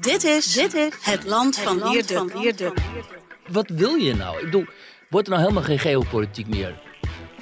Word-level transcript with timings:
Dit 0.00 0.24
is, 0.24 0.52
dit 0.52 0.74
is 0.74 0.92
het 1.00 1.24
land 1.24 1.58
van 1.58 1.90
Wierduk. 1.92 2.72
Wat 3.48 3.68
wil 3.68 3.94
je 3.94 4.14
nou? 4.14 4.38
Ik 4.38 4.44
bedoel, 4.44 4.64
wordt 5.10 5.26
er 5.26 5.32
nou 5.32 5.44
helemaal 5.46 5.66
geen 5.68 5.78
geopolitiek 5.78 6.46
meer 6.48 6.74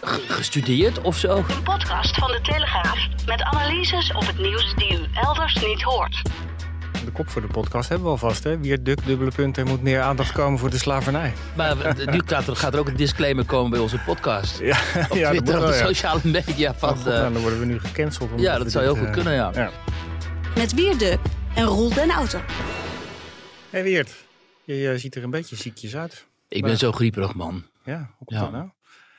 ge- 0.01 0.21
gestudeerd 0.29 1.01
of 1.01 1.17
zo? 1.17 1.37
Een 1.37 1.63
podcast 1.63 2.15
van 2.15 2.29
de 2.31 2.41
Telegraaf 2.43 2.99
met 3.27 3.43
analyses 3.43 4.13
op 4.13 4.27
het 4.27 4.39
nieuws 4.39 4.75
die 4.77 4.93
u 4.93 5.05
elders 5.15 5.55
niet 5.55 5.83
hoort. 5.83 6.23
De 7.05 7.13
kop 7.13 7.29
voor 7.29 7.41
de 7.43 7.49
podcast 7.49 7.89
hebben 7.89 8.07
we 8.07 8.13
alvast, 8.13 8.45
hè? 8.45 8.59
Weer 8.59 8.83
duk, 8.83 9.07
dubbele 9.07 9.31
punten. 9.31 9.63
Er 9.65 9.69
moet 9.71 9.83
meer 9.83 10.01
aandacht 10.01 10.33
komen 10.33 10.59
voor 10.59 10.71
de 10.71 10.79
slavernij. 10.79 11.33
Maar 11.57 11.77
nu 12.07 12.21
gaat 12.27 12.47
er, 12.47 12.57
gaat 12.57 12.73
er 12.75 12.79
ook 12.79 12.89
een 12.89 12.97
disclaimer 12.97 13.45
komen 13.45 13.71
bij 13.71 13.81
onze 13.81 13.99
podcast. 13.99 14.59
Ja, 14.59 14.77
Op 15.09 15.17
ja, 15.17 15.33
dat 15.33 15.33
moet 15.33 15.47
Twitter, 15.47 15.55
op 15.55 15.61
wel, 15.61 15.71
de 15.71 15.77
ja. 15.77 15.87
sociale 15.87 16.21
media 16.23 16.75
van... 16.75 16.89
Oh, 16.91 16.99
eh, 16.99 17.05
nou, 17.05 17.33
dan 17.33 17.43
worden 17.43 17.59
we 17.61 17.65
nu 17.67 17.81
gecanceld. 17.81 18.31
ja, 18.37 18.59
dat 18.59 18.71
zou 18.73 18.85
heel 18.85 18.97
goed 18.97 19.07
eh, 19.07 19.13
kunnen, 19.13 19.33
ja. 19.35 19.51
ja. 19.55 19.71
Met 20.57 20.75
Wierduk 20.75 21.19
en 21.55 21.65
Roel 21.65 21.95
den 21.95 22.11
Outer. 22.11 22.45
Hey 23.71 23.83
Weert, 23.83 24.15
je 24.65 24.89
eh, 24.91 24.99
ziet 24.99 25.15
er 25.15 25.23
een 25.23 25.31
beetje 25.31 25.57
ziekjes 25.57 25.97
uit. 25.97 26.27
ik 26.49 26.63
ben 26.63 26.79
zo 26.79 26.93
grieperig, 26.93 27.35
man. 27.35 27.65
Ja, 27.85 27.97
hoe 27.99 28.27
komt 28.27 28.31
Ja. 28.31 28.41
dat 28.41 28.53
nou? 28.53 28.69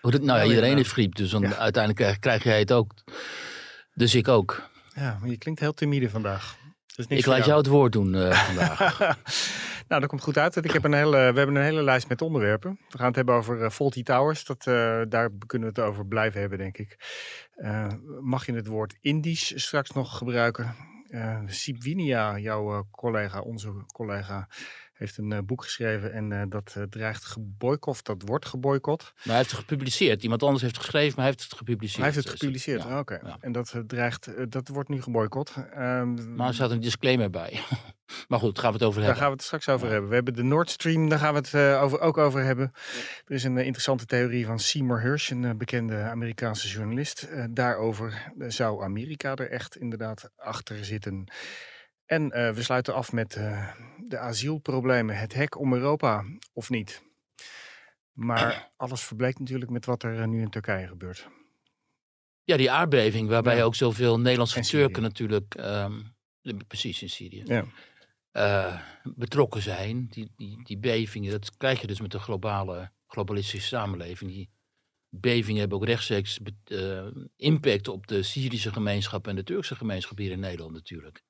Hoe 0.01 0.11
dat- 0.11 0.21
nou 0.21 0.39
ja, 0.39 0.45
iedereen 0.45 0.75
heeft 0.77 0.91
griep, 0.91 1.15
dus 1.15 1.29
dan 1.29 1.41
Ja. 1.41 1.55
uiteindelijk 1.55 1.95
krijg, 2.03 2.19
krijg 2.19 2.43
jij 2.43 2.59
het 2.59 2.71
ook. 2.71 2.93
Dus 3.93 4.15
ik 4.15 4.27
ook. 4.27 4.69
Ja, 4.95 5.17
maar 5.19 5.29
je 5.29 5.37
klinkt 5.37 5.59
heel 5.59 5.73
timide 5.73 6.09
vandaag. 6.09 6.55
Dat 6.87 6.99
is 6.99 7.07
niks 7.07 7.21
Ik 7.21 7.27
laat 7.27 7.45
jou 7.45 7.57
het 7.57 7.67
woord 7.67 7.91
doen 7.91 8.15
eh, 8.15 8.45
vandaag. 8.47 8.97
nou, 9.87 10.01
dat 10.01 10.05
komt 10.09 10.21
goed 10.21 10.37
uit. 10.37 10.55
Ik 10.55 10.71
heb 10.71 10.83
een 10.83 10.93
hele, 10.93 11.11
we 11.17 11.37
hebben 11.37 11.55
een 11.55 11.63
hele 11.63 11.83
lijst 11.83 12.07
met 12.09 12.21
onderwerpen. 12.21 12.79
We 12.89 12.97
gaan 12.97 13.07
het 13.07 13.15
hebben 13.15 13.35
over 13.35 13.61
uh, 13.61 13.69
Faulty 13.69 14.03
Towers. 14.03 14.45
Dat, 14.45 14.67
eh, 14.67 15.01
daar 15.09 15.29
kunnen 15.47 15.73
we 15.73 15.81
het 15.81 15.89
over 15.89 16.05
blijven 16.07 16.39
hebben, 16.39 16.57
denk 16.57 16.77
ik. 16.77 16.97
Eh, 17.55 17.87
mag 18.21 18.45
je 18.45 18.53
het 18.53 18.67
woord 18.67 18.95
Indisch 19.01 19.53
straks 19.63 19.91
nog 19.91 20.17
gebruiken? 20.17 20.75
Eh 21.15 21.39
Siep 21.45 21.83
Winia, 21.83 22.37
jouw 22.37 22.73
eh, 22.73 22.79
collega, 22.91 23.39
onze 23.41 23.83
collega, 23.93 24.47
heeft 24.93 25.17
een 25.17 25.31
eh, 25.31 25.39
boek 25.45 25.63
geschreven. 25.63 26.13
En 26.13 26.31
eh, 26.31 26.41
dat 26.49 26.73
eh, 26.77 26.83
dreigt 26.83 27.25
geboycott, 27.25 28.05
dat 28.05 28.21
wordt 28.25 28.45
geboycott. 28.45 29.01
maar 29.03 29.23
hij 29.25 29.35
heeft 29.35 29.51
het 29.51 29.59
gepubliceerd. 29.59 30.23
Iemand 30.23 30.43
anders 30.43 30.61
heeft 30.61 30.75
het 30.75 30.83
geschreven, 30.83 31.13
maar 31.15 31.25
hij 31.25 31.33
heeft 31.33 31.49
het 31.49 31.57
gepubliceerd. 31.57 32.03
Hij 32.03 32.11
heeft 32.11 32.27
het 32.27 32.29
gepubliceerd, 32.39 32.83
ja. 32.83 32.99
Oké. 32.99 33.19
ja. 33.23 33.37
En 33.39 33.51
dat, 33.51 33.71
eh, 33.73 33.81
dreigt, 33.81 34.27
eh, 34.27 34.45
dat 34.49 34.67
wordt 34.67 34.89
nu 34.89 35.01
geboycott. 35.01 35.53
Ehm, 35.73 36.35
Maar 36.35 36.47
er 36.47 36.53
staat 36.53 36.71
een 36.71 36.79
disclaimer 36.79 37.29
bij. 37.29 37.59
maar 38.27 38.39
goed, 38.39 38.55
daar 38.55 38.63
gaan 38.63 38.71
we 38.73 38.77
het 38.77 38.87
over 38.87 39.01
Daar 39.01 39.09
hebben. 39.09 39.21
gaan 39.21 39.31
we 39.31 39.37
het 39.37 39.45
straks 39.45 39.69
over 39.69 39.85
Ja. 39.85 39.91
hebben. 39.91 40.09
We 40.09 40.15
hebben 40.15 40.33
de 40.33 40.43
Nord 40.43 40.69
Stream, 40.69 41.09
daar 41.09 41.19
gaan 41.19 41.33
we 41.33 41.39
het 41.39 41.53
eh, 41.53 41.81
over, 41.83 41.99
ook 41.99 42.17
over 42.17 42.43
hebben. 42.43 42.71
Er 43.25 43.35
is 43.35 43.43
een 43.43 43.57
eh, 43.57 43.63
interessante 43.65 44.05
theorie 44.05 44.45
van 44.45 44.59
Seymour 44.59 45.01
Hersh, 45.01 45.29
een 45.29 45.45
eh, 45.45 45.51
bekende 45.55 45.97
Amerikaanse 46.01 46.67
journalist. 46.67 47.27
Daarover 47.49 48.31
zou 48.47 48.83
Amerika 48.83 49.35
er 49.35 49.49
echt 49.49 49.77
inderdaad 49.77 50.29
achter 50.35 50.85
zitten. 50.85 51.31
En 52.05 52.29
we 52.29 52.63
sluiten 52.63 52.93
af 52.93 53.11
met 53.11 53.31
de 53.97 54.17
asielproblemen. 54.17 55.17
Het 55.17 55.33
hek 55.33 55.59
om 55.59 55.73
Europa, 55.73 56.23
of 56.53 56.69
niet? 56.69 57.01
Maar 58.11 58.69
alles 58.77 59.01
verbleekt 59.03 59.39
natuurlijk 59.39 59.71
met 59.71 59.85
wat 59.85 60.03
er 60.03 60.27
nu 60.27 60.41
in 60.41 60.49
Turkije 60.49 60.87
gebeurt. 60.87 61.27
Ja, 62.43 62.57
die 62.57 62.71
aardbeving 62.71 63.29
waarbij 63.29 63.55
Ja. 63.57 63.63
ook 63.63 63.75
zoveel 63.75 64.19
Nederlandse. 64.19 64.61
Turken 64.61 65.01
natuurlijk, 65.01 65.55
ehm, 65.55 66.01
precies 66.67 67.01
in 67.01 67.09
Syrië, 67.09 67.41
Ja. 67.45 67.65
Eh, 68.35 68.79
betrokken 69.03 69.61
zijn. 69.61 70.07
Die, 70.07 70.31
die, 70.35 70.63
die 70.63 70.77
bevingen, 70.77 71.31
dat 71.31 71.57
krijg 71.57 71.81
je 71.81 71.87
dus 71.87 72.01
met 72.01 72.11
de 72.11 72.19
globale, 72.19 72.91
globalistische 73.07 73.67
samenleving. 73.67 74.31
Die 74.31 74.49
bevingen 75.09 75.59
hebben 75.59 75.77
ook 75.77 75.85
rechtstreeks 75.85 76.39
eh, 76.63 77.07
impact 77.35 77.87
op 77.87 78.07
de 78.07 78.23
Syrische 78.23 78.73
gemeenschap 78.73 79.27
en 79.27 79.35
de 79.35 79.43
Turkse 79.43 79.75
gemeenschap 79.75 80.17
hier 80.17 80.31
in 80.31 80.39
Nederland 80.39 80.73
natuurlijk. 80.73 81.23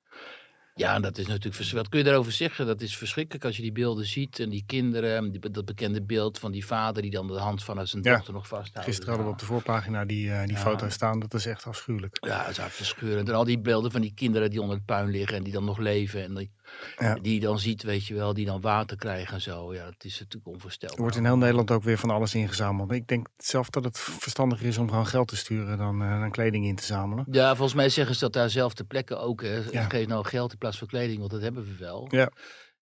Ja, 0.78 1.00
dat 1.00 1.18
is 1.18 1.26
natuurlijk 1.26 1.70
Wat 1.72 1.88
kun 1.88 1.98
je 1.98 2.04
daarover 2.04 2.32
zeggen? 2.32 2.66
Dat 2.66 2.80
is 2.80 2.96
verschrikkelijk 2.96 3.44
als 3.44 3.56
je 3.56 3.62
die 3.62 3.72
beelden 3.72 4.06
ziet. 4.06 4.38
En 4.40 4.48
die 4.48 4.64
kinderen, 4.66 5.32
die, 5.32 5.50
dat 5.50 5.64
bekende 5.64 6.02
beeld 6.02 6.38
van 6.38 6.52
die 6.52 6.66
vader 6.66 7.02
die 7.02 7.10
dan 7.10 7.26
de 7.26 7.38
hand 7.38 7.64
van 7.64 7.86
zijn 7.86 8.02
Ja. 8.02 8.14
dochter 8.14 8.32
nog 8.32 8.48
vasthoudt. 8.48 8.86
Gisteren 8.86 9.08
hadden 9.08 9.26
we 9.26 9.32
op 9.32 9.38
de 9.38 9.46
voorpagina 9.46 10.04
die, 10.04 10.30
eh, 10.30 10.40
die 10.46 10.52
Ja. 10.56 10.58
foto 10.62 10.88
staan. 10.88 11.20
Dat 11.20 11.34
is 11.34 11.46
echt 11.46 11.64
afschuwelijk. 11.66 12.16
Ja, 12.26 12.40
het 12.40 12.50
is 12.50 12.56
hartverscheurend. 12.56 13.28
En 13.28 13.34
al 13.34 13.44
die 13.44 13.58
beelden 13.58 13.90
van 13.90 14.00
die 14.00 14.12
kinderen 14.14 14.50
die 14.50 14.60
onder 14.60 14.76
het 14.76 14.84
puin 14.86 15.10
liggen 15.10 15.36
en 15.36 15.42
die 15.42 15.52
dan 15.52 15.64
nog 15.64 15.78
leven. 15.78 16.22
En 16.24 16.34
die, 16.34 16.50
Ja. 16.98 17.14
die 17.14 17.40
dan 17.40 17.58
ziet, 17.58 17.82
weet 17.82 18.06
je 18.06 18.14
wel, 18.14 18.34
die 18.34 18.46
dan 18.46 18.60
water 18.60 18.96
krijgen 18.96 19.34
en 19.34 19.40
zo. 19.40 19.74
Ja, 19.74 19.84
dat 19.84 20.04
is 20.04 20.18
natuurlijk 20.18 20.46
Er 20.46 20.52
onvoorstelbaar. 20.52 20.98
wordt 20.98 21.16
in 21.16 21.24
heel 21.24 21.36
Nederland 21.36 21.70
ook 21.70 21.82
weer 21.82 21.98
van 21.98 22.10
alles 22.10 22.34
ingezameld. 22.34 22.92
Ik 22.92 23.06
denk 23.08 23.26
zelf 23.38 23.70
dat 23.70 23.84
het 23.84 23.98
verstandiger 23.98 24.66
is 24.66 24.78
om 24.78 24.88
gewoon 24.88 25.06
geld 25.06 25.28
te 25.28 25.36
sturen 25.36 25.78
dan, 25.78 26.02
eh, 26.02 26.20
dan 26.20 26.30
kleding 26.30 26.64
in 26.66 26.76
te 26.76 26.84
zamelen. 26.84 27.24
Ja, 27.30 27.48
volgens 27.54 27.74
mij 27.76 27.88
zeggen 27.88 28.14
ze 28.14 28.20
dat 28.20 28.32
daar 28.32 28.50
zelf 28.50 28.74
ter 28.74 28.84
plekke 28.84 29.16
ook. 29.16 29.42
Hè. 29.42 29.62
Geef 29.88 30.06
nou 30.06 30.24
geld 30.24 30.52
in 30.52 30.58
plaats 30.66 30.78
van 30.78 30.88
kleding, 30.88 31.18
want 31.18 31.30
dat 31.30 31.42
hebben 31.42 31.64
we 31.64 31.76
wel. 31.78 32.08
Ja. 32.10 32.30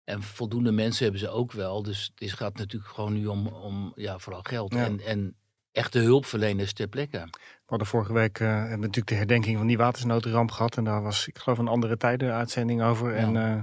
En 0.04 0.22
voldoende 0.22 0.72
mensen 0.72 1.02
hebben 1.02 1.20
ze 1.20 1.28
ook 1.28 1.52
wel. 1.52 1.82
Dus 1.82 2.12
het 2.14 2.32
gaat 2.32 2.56
natuurlijk 2.56 2.92
gewoon 2.92 3.12
nu 3.12 3.26
om, 3.26 3.46
om 3.46 3.92
ja, 3.94 4.18
vooral 4.18 4.42
geld. 4.42 4.74
Ja. 4.74 4.84
En, 4.84 5.00
en 5.00 5.36
echte 5.72 5.98
hulpverleners 5.98 6.72
ter 6.72 6.88
plekke. 6.88 7.18
We 7.30 7.64
hadden 7.66 7.86
vorige 7.86 8.12
week 8.12 8.40
eh, 8.40 8.48
hebben 8.48 8.70
we 8.70 8.76
natuurlijk 8.76 9.06
de 9.06 9.14
herdenking 9.14 9.56
van 9.56 9.66
die 9.66 9.76
watersnoodramp 9.76 10.50
gehad. 10.50 10.76
En 10.76 10.84
daar 10.84 11.02
was, 11.02 11.28
ik 11.28 11.38
geloof, 11.38 11.58
een 11.58 11.68
andere 11.68 11.96
tijden 11.96 12.32
uitzending 12.32 12.82
over. 12.82 13.14
En 13.14 13.36
eh, 13.36 13.60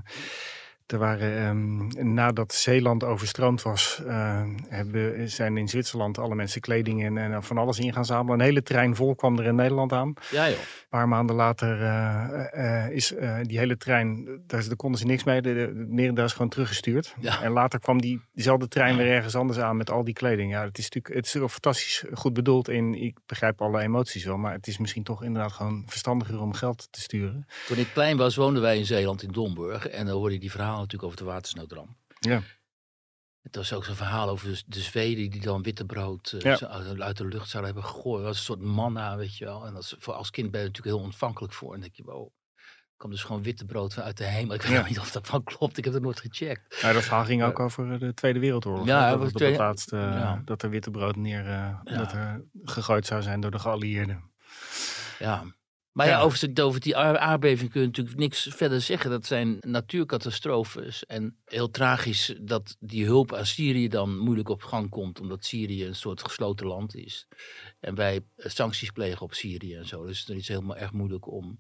er 0.86 0.98
waren, 0.98 1.38
ehm, 1.38 2.14
nadat 2.14 2.54
Zeeland 2.54 3.04
overstroomd 3.04 3.62
was, 3.62 4.02
eh, 4.08 4.44
hebben, 4.68 5.30
zijn 5.30 5.58
in 5.58 5.68
Zwitserland 5.68 6.18
alle 6.18 6.36
mensen 6.36 6.62
kleding 6.62 7.04
en, 7.04 7.18
en 7.18 7.44
van 7.44 7.58
alles 7.58 7.80
in 7.80 7.94
gaan 7.94 8.06
zamelen. 8.06 8.40
Een 8.40 8.46
hele 8.46 8.64
trein 8.64 8.96
vol 8.96 9.16
kwam 9.16 9.40
er 9.40 9.46
in 9.46 9.56
Nederland 9.56 9.92
aan. 9.92 10.14
Ja 10.32 10.50
joh. 10.50 10.58
Een 10.58 11.02
paar 11.02 11.08
maanden 11.08 11.36
later 11.36 11.82
eh, 11.82 12.86
eh, 12.86 12.92
is 12.92 13.14
die 13.42 13.58
hele 13.58 13.78
trein, 13.78 14.26
daar, 14.48 14.68
daar 14.68 14.76
konden 14.76 15.00
ze 15.00 15.06
niks 15.06 15.24
mee. 15.24 15.42
De, 15.42 15.86
de, 16.14 16.24
is 16.24 16.32
gewoon 16.32 16.50
teruggestuurd. 16.50 17.16
Ja. 17.20 17.42
En 17.42 17.52
later 17.52 17.80
kwam 17.80 18.02
die, 18.02 18.22
diezelfde 18.34 18.68
trein 18.68 18.98
weer 18.98 19.12
ergens 19.12 19.36
anders 19.36 19.60
aan 19.60 19.78
met 19.78 19.92
al 19.92 20.04
die 20.04 20.14
kleding. 20.14 20.52
Ja, 20.52 20.64
het 20.64 20.78
is 20.78 20.84
natuurlijk 20.84 21.16
het 21.16 21.26
is 21.26 21.52
fantastisch 21.52 22.04
goed 22.14 22.34
bedoeld. 22.34 22.68
En 22.68 22.94
ik 22.94 23.18
begrijp 23.26 23.62
alle 23.62 23.82
emoties 23.82 24.26
wel. 24.26 24.38
Maar 24.38 24.54
het 24.54 24.68
is 24.68 24.78
misschien 24.78 25.04
toch 25.04 25.24
inderdaad 25.24 25.52
gewoon 25.52 25.84
verstandiger 25.88 26.42
om 26.42 26.54
geld 26.54 26.88
te 26.92 27.02
sturen. 27.02 27.48
Toen 27.68 27.78
ik 27.78 27.88
klein 27.94 28.18
was, 28.18 28.36
woonden 28.36 28.62
wij 28.62 28.78
in 28.78 28.86
Zeeland 28.86 29.24
in 29.24 29.32
Domburg. 29.32 29.88
En 29.88 30.06
dan 30.06 30.16
hoorde 30.16 30.34
je 30.34 30.40
die 30.40 30.52
natuurlijk 30.78 31.04
over 31.04 31.18
de 31.18 31.32
watersnoodramp. 31.32 31.98
Ja. 32.20 32.42
Het 33.42 33.56
was 33.56 33.74
ook 33.74 33.86
zo'n 33.86 33.96
verhaal 33.96 34.30
over 34.30 34.48
de- 34.48 34.64
de 34.66 34.80
Zweden 34.82 35.30
die 35.30 35.42
dan 35.42 35.62
witte 35.64 35.86
brood 35.86 36.32
eh, 36.32 36.40
Ja. 36.42 36.56
zo 36.56 36.66
uit 36.66 37.18
de 37.18 37.26
lucht 37.28 37.50
zouden 37.50 37.74
hebben 37.74 37.92
gegooid. 37.92 38.18
Dat 38.18 38.28
was 38.28 38.38
een 38.38 38.44
soort 38.44 38.60
manna, 38.62 39.18
weet 39.18 39.38
je 39.38 39.46
wel. 39.46 39.66
En 39.66 39.76
als, 39.76 39.96
voor 40.00 40.14
als 40.14 40.30
kind 40.30 40.52
ben 40.52 40.62
je 40.62 40.68
natuurlijk 40.68 40.96
heel 40.96 41.06
ontvankelijk 41.06 41.54
voor. 41.54 41.68
En 41.74 41.80
dan 41.80 41.82
denk 41.82 41.96
je, 41.96 42.04
wow, 42.04 42.30
kwam 42.98 43.12
dus 43.12 43.24
gewoon 43.24 43.44
witte 43.44 43.66
brood 43.66 44.00
uit 44.00 44.18
de 44.18 44.24
hemel. 44.24 44.54
Ik 44.56 44.62
weet 44.62 44.72
Ja. 44.72 44.88
niet 44.88 45.00
of 45.00 45.12
dat 45.12 45.28
van 45.28 45.44
klopt. 45.44 45.78
Ik 45.78 45.84
heb 45.84 45.94
het 45.94 46.02
nooit 46.04 46.20
gecheckt. 46.20 46.80
Ja, 46.82 46.94
dat 46.94 47.04
verhaal 47.04 47.26
ging 47.26 47.44
ook 47.44 47.60
over 47.60 47.94
eh, 47.94 48.00
de 48.00 48.14
Tweede 48.14 48.40
Wereldoorlog. 48.40 48.86
Ja, 48.86 49.10
dat, 49.10 49.20
de 49.20 49.26
op 49.26 49.32
Tweede- 49.32 49.54
het 49.56 49.64
laatste, 49.64 49.98
eh, 49.98 50.04
ja. 50.04 50.42
dat 50.46 50.62
er 50.64 50.70
witte 50.70 50.92
brood 50.92 51.16
neer 51.16 51.48
eh, 51.50 51.80
dat 51.84 52.12
er 52.14 52.46
gegooid 52.64 53.06
zou 53.06 53.22
zijn 53.22 53.40
door 53.42 53.52
de 53.52 53.60
geallieerden. 53.60 54.32
Ja. 55.20 55.44
Maar 55.96 56.06
ja, 56.08 56.12
Ja. 56.12 56.22
over, 56.62 56.80
die 56.80 56.98
aar- 56.98 57.18
aardbeving 57.18 57.72
kun 57.72 57.82
je 57.82 57.88
natuurlijk 57.88 58.18
niks 58.18 58.48
verder 58.52 58.82
zeggen. 58.82 59.10
Dat 59.10 59.26
zijn 59.26 59.58
natuurcatastrofes. 59.62 61.06
En 61.06 61.38
heel 61.46 61.72
tragisch 61.72 62.36
dat 62.42 62.76
die 62.80 63.06
hulp 63.06 63.34
aan 63.34 63.46
Syrië 63.46 63.88
dan 63.88 64.18
moeilijk 64.18 64.50
op 64.50 64.64
gang 64.64 64.90
komt. 64.90 65.20
Omdat 65.20 65.46
Syrië 65.46 65.86
een 65.86 65.96
soort 65.96 66.22
gesloten 66.24 66.68
land 66.68 66.96
is. 66.96 67.28
En 67.80 67.96
wij 67.96 68.20
eh, 68.36 68.50
sancties 68.50 68.92
plegen 68.92 69.22
op 69.22 69.34
Syrië 69.34 69.76
en 69.76 69.86
zo. 69.88 70.06
Dus 70.06 70.20
het 70.20 70.38
is 70.38 70.48
helemaal 70.48 70.78
erg 70.78 70.92
moeilijk 70.92 71.32
om 71.32 71.60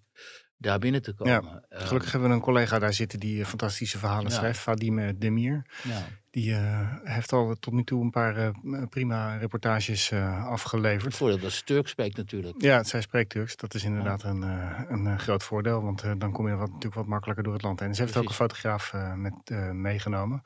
daar 0.57 0.79
binnen 0.79 1.01
te 1.01 1.13
komen. 1.13 1.65
Ehm, 1.69 1.85
Gelukkig 1.85 2.11
hebben 2.11 2.29
we 2.29 2.35
een 2.35 2.41
collega 2.41 2.79
daar 2.79 2.93
zitten 2.93 3.19
die 3.19 3.39
eh, 3.41 3.45
fantastische 3.47 3.97
verhalen 3.97 4.29
Ja. 4.31 4.35
schrijft. 4.37 4.59
Fadime 4.59 5.17
Demir. 5.17 5.65
ja. 5.83 6.07
Die 6.35 6.53
eh, 6.55 6.89
heeft 7.03 7.31
al 7.31 7.55
tot 7.59 7.73
nu 7.73 7.83
toe 7.83 8.03
een 8.03 8.09
paar 8.09 8.37
eh, 8.37 8.49
prima 8.89 9.35
reportages 9.37 10.11
eh, 10.11 10.37
Het 10.37 10.45
afgeleverd. 10.47 11.15
voordeel 11.15 11.39
dat 11.39 11.51
ze 11.51 11.63
Turk 11.63 11.87
spreekt 11.87 12.17
natuurlijk. 12.17 12.61
Ja, 12.61 12.83
zij 12.83 13.01
spreekt 13.01 13.29
Turks. 13.29 13.55
Dat 13.55 13.73
is 13.73 13.83
inderdaad 13.83 14.23
een, 14.23 14.43
eh, 14.43 14.79
een 14.87 15.07
eh, 15.07 15.17
groot 15.17 15.43
voordeel. 15.43 15.81
Want 15.81 16.01
eh, 16.03 16.11
dan 16.17 16.31
kom 16.31 16.47
je 16.47 16.55
wat, 16.55 16.67
natuurlijk 16.67 16.95
wat 16.95 17.05
makkelijker 17.05 17.43
door 17.43 17.53
het 17.53 17.61
land 17.61 17.79
heen. 17.79 17.89
En 17.89 17.95
ze 17.95 18.01
heeft 18.01 18.17
ook 18.17 18.27
een 18.27 18.33
fotograaf 18.33 18.93
eh, 18.93 19.13
met, 19.13 19.33
eh, 19.45 19.69
meegenomen. 19.71 20.41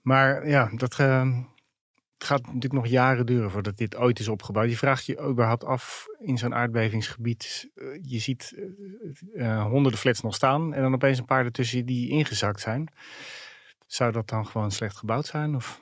Maar 0.00 0.48
ja, 0.48 0.70
dat 0.74 0.98
eh, 0.98 1.30
het 2.18 2.26
gaat 2.26 2.46
natuurlijk 2.46 2.72
nog 2.72 2.86
jaren 2.86 3.26
duren 3.26 3.50
voordat 3.50 3.76
dit 3.76 3.96
ooit 3.96 4.18
is 4.18 4.28
opgebouwd. 4.28 4.70
Je 4.70 4.76
vraagt 4.76 5.06
je 5.06 5.20
überhaupt 5.28 5.64
af 5.64 6.06
in 6.18 6.38
zo'n 6.38 6.54
aardbevingsgebied. 6.54 7.70
eh, 7.74 7.84
je 8.02 8.18
ziet 8.18 8.54
eh, 9.34 9.46
eh, 9.46 9.62
honderden 9.66 10.00
flats 10.00 10.20
nog 10.20 10.34
staan. 10.34 10.74
En 10.74 10.82
dan 10.82 10.94
opeens 10.94 11.18
een 11.18 11.24
paar 11.24 11.44
ertussen 11.44 11.86
die 11.86 12.08
ingezakt 12.10 12.60
zijn. 12.60 12.88
Zou 13.86 14.12
dat 14.12 14.28
dan 14.28 14.46
gewoon 14.46 14.70
slecht 14.70 14.96
gebouwd 14.96 15.26
zijn? 15.26 15.54
Of? 15.56 15.80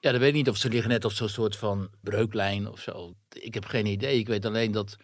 Ja, 0.00 0.10
dan 0.10 0.20
weet 0.20 0.28
ik 0.28 0.34
niet 0.34 0.48
of 0.48 0.56
ze 0.56 0.68
liggen 0.68 0.90
net 0.90 1.04
op 1.04 1.12
zo'n 1.12 1.28
soort 1.28 1.56
van 1.56 1.90
breuklijn 2.00 2.68
of 2.68 2.80
zo. 2.80 3.14
Ik 3.32 3.54
heb 3.54 3.64
geen 3.64 3.86
idee. 3.86 4.18
Ik 4.18 4.26
weet 4.26 4.44
alleen 4.44 4.72
dat 4.72 4.96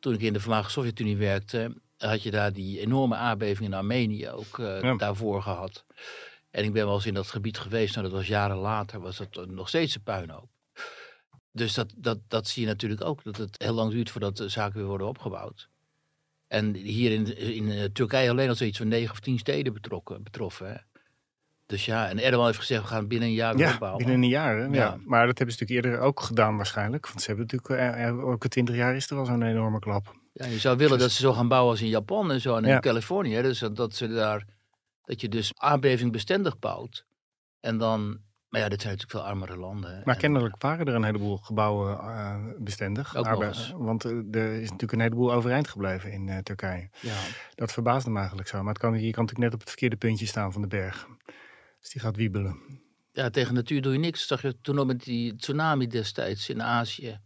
toen 0.00 0.14
ik 0.14 0.20
in 0.20 0.32
de 0.32 0.40
voormalige 0.40 0.70
Sovjet-Unie 0.70 1.16
werkte, 1.16 1.74
had 1.96 2.22
je 2.22 2.30
daar 2.30 2.52
die 2.52 2.80
enorme 2.80 3.14
aardbeving 3.16 3.68
in 3.68 3.74
Armenië 3.74 4.28
ook 4.28 4.58
eh, 4.58 4.82
Ja. 4.82 4.94
daarvoor 4.96 5.42
gehad. 5.42 5.84
En 6.50 6.64
ik 6.64 6.72
ben 6.72 6.84
wel 6.86 6.94
eens 6.94 7.06
in 7.06 7.14
dat 7.14 7.30
gebied 7.30 7.58
geweest, 7.58 7.94
nou, 7.94 8.06
dat 8.08 8.16
was 8.16 8.26
jaren 8.26 8.56
later, 8.56 9.00
was 9.00 9.20
eh, 9.20 9.44
nog 9.46 9.68
steeds 9.68 9.94
een 9.94 10.02
puinhoop. 10.02 10.48
Dus 11.52 11.74
dat, 11.74 11.92
dat, 11.96 12.18
dat 12.28 12.48
zie 12.48 12.62
je 12.62 12.68
natuurlijk 12.68 13.04
ook, 13.04 13.24
dat 13.24 13.36
het 13.36 13.62
heel 13.62 13.74
lang 13.74 13.90
duurt 13.90 14.10
voordat 14.10 14.36
de 14.36 14.48
zaken 14.48 14.78
weer 14.78 14.88
worden 14.88 15.06
opgebouwd. 15.08 15.68
En 16.46 16.74
hier 16.74 17.12
in, 17.12 17.36
in 17.36 17.70
eh, 17.70 17.84
Turkije 17.84 18.30
alleen 18.30 18.48
al 18.48 18.54
zoiets 18.54 18.78
van 18.78 18.88
negen 18.88 19.10
of 19.10 19.20
tien 19.20 19.38
steden 19.38 19.72
betrokken, 19.72 20.22
betroffen. 20.22 20.68
Hè? 20.68 20.76
Dus 21.68 21.84
ja, 21.84 22.08
en 22.08 22.22
Erdogan 22.22 22.46
heeft 22.46 22.58
gezegd, 22.58 22.82
we 22.82 22.88
gaan 22.88 23.06
binnen 23.08 23.28
een 23.28 23.34
jaar 23.34 23.56
weer 23.56 23.66
Ja, 23.66 23.72
opbouwen. 23.72 24.04
binnen 24.04 24.22
een 24.22 24.28
jaar. 24.28 24.56
Hè? 24.56 24.64
Ja. 24.64 24.72
Ja. 24.72 24.96
Maar 25.04 25.26
dat 25.26 25.38
hebben 25.38 25.56
ze 25.56 25.60
natuurlijk 25.62 25.86
eerder 25.86 26.00
ook 26.06 26.20
gedaan 26.20 26.56
waarschijnlijk. 26.56 27.06
Want 27.06 27.20
ze 27.20 27.26
hebben 27.26 27.46
natuurlijk, 27.50 27.94
eh, 27.96 28.06
eh, 28.08 28.26
ook 28.28 28.46
20 28.48 28.74
jaar 28.74 28.94
is 28.96 29.10
er 29.10 29.16
wel 29.16 29.24
zo'n 29.26 29.42
enorme 29.42 29.78
klap. 29.78 30.16
Ja, 30.32 30.46
je 30.46 30.58
zou 30.58 30.76
willen 30.76 30.98
dat 30.98 31.10
ze 31.10 31.20
zo 31.22 31.32
gaan 31.32 31.48
bouwen 31.48 31.70
als 31.70 31.80
in 31.80 31.88
Japan 31.88 32.30
en 32.30 32.40
zo 32.40 32.56
en 32.56 32.64
Ja. 32.64 32.74
in 32.74 32.80
Californië. 32.80 33.42
Dus 33.42 33.58
dat, 33.72 33.94
ze 33.94 34.08
daar, 34.08 34.44
dat 35.04 35.20
je 35.20 35.28
dus 35.28 35.52
aardbeving 35.56 36.12
bestendig 36.12 36.58
bouwt. 36.58 37.06
En 37.60 37.78
dan, 37.78 38.18
maar 38.48 38.60
ja, 38.60 38.68
dit 38.68 38.80
zijn 38.82 38.92
natuurlijk 38.94 39.24
veel 39.24 39.32
armere 39.34 39.56
landen. 39.56 39.90
hè. 39.96 40.00
Maar 40.04 40.14
En- 40.14 40.20
kennelijk 40.20 40.54
waren 40.62 40.86
er 40.86 40.94
een 40.94 41.04
heleboel 41.04 41.36
gebouwen 41.36 41.98
eh, 41.98 42.36
bestendig. 42.58 43.16
Ook 43.16 43.24
nog 43.24 43.32
Arbe- 43.32 43.46
eens. 43.46 43.72
Want 43.76 44.04
er 44.04 44.52
is 44.54 44.60
natuurlijk 44.64 44.92
een 44.92 45.00
heleboel 45.00 45.32
overeind 45.32 45.68
gebleven 45.68 46.12
in 46.12 46.42
Turkije. 46.42 46.88
Ja. 47.00 47.14
Dat 47.54 47.72
verbaasde 47.72 48.10
me 48.10 48.18
eigenlijk 48.18 48.48
zo. 48.48 48.58
Maar 48.62 48.72
het 48.72 48.78
kan, 48.82 48.92
je 48.92 48.98
kan 49.10 49.24
natuurlijk 49.24 49.38
net 49.38 49.52
op 49.52 49.60
het 49.60 49.68
verkeerde 49.68 49.96
puntje 49.96 50.26
staan 50.26 50.52
van 50.52 50.62
de 50.62 50.68
berg. 50.68 51.06
Dus 51.88 51.96
die 51.96 52.06
gaat 52.06 52.16
wiebelen. 52.16 52.56
ja, 53.12 53.30
tegen 53.30 53.54
natuur 53.54 53.82
doe 53.82 53.92
je 53.92 53.98
niks. 53.98 54.26
Zag 54.26 54.42
je 54.42 54.60
toen 54.60 54.74
nog 54.74 54.86
met 54.86 55.04
die 55.04 55.36
tsunami 55.36 55.86
destijds 55.86 56.48
in 56.48 56.62
Azië. 56.62 57.20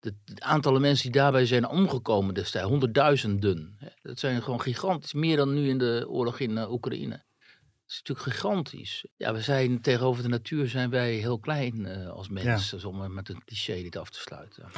Het 0.00 0.14
aantal 0.38 0.80
mensen 0.80 1.12
die 1.12 1.20
daarbij 1.20 1.46
zijn 1.46 1.68
omgekomen 1.68 2.34
destijds, 2.34 2.68
honderdduizenden. 2.68 3.78
Dat 4.02 4.18
zijn 4.18 4.42
gewoon 4.42 4.60
gigantisch. 4.60 5.12
Meer 5.12 5.36
dan 5.36 5.54
nu 5.54 5.68
in 5.68 5.78
de 5.78 6.04
oorlog 6.08 6.38
in 6.38 6.58
eh, 6.58 6.72
Oekraïne. 6.72 7.10
Dat 7.10 7.88
is 7.88 8.02
natuurlijk 8.04 8.28
gigantisch. 8.36 9.06
Ja, 9.16 9.32
we 9.32 9.40
zijn 9.40 9.80
tegenover 9.80 10.22
de 10.22 10.28
natuur 10.28 10.68
zijn 10.68 10.90
wij 10.90 11.12
heel 11.12 11.38
klein 11.38 11.86
eh, 11.86 12.08
als 12.08 12.28
mensen. 12.28 12.76
Dus 12.76 12.84
om 12.84 13.14
met 13.14 13.28
een 13.28 13.44
cliché 13.44 13.82
dit 13.82 13.96
af 13.96 14.10
te 14.10 14.18
sluiten. 14.18 14.70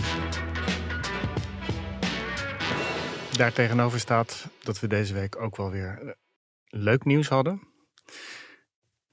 Daar 3.37 3.53
tegenover 3.53 4.01
staat 4.01 4.49
dat 4.63 4.81
we 4.81 4.87
deze 4.87 5.15
week 5.15 5.41
ook 5.41 5.57
wel 5.57 5.71
weer 5.71 5.99
eh, 6.03 6.13
leuk 6.67 7.05
nieuws 7.05 7.29
hadden. 7.29 7.75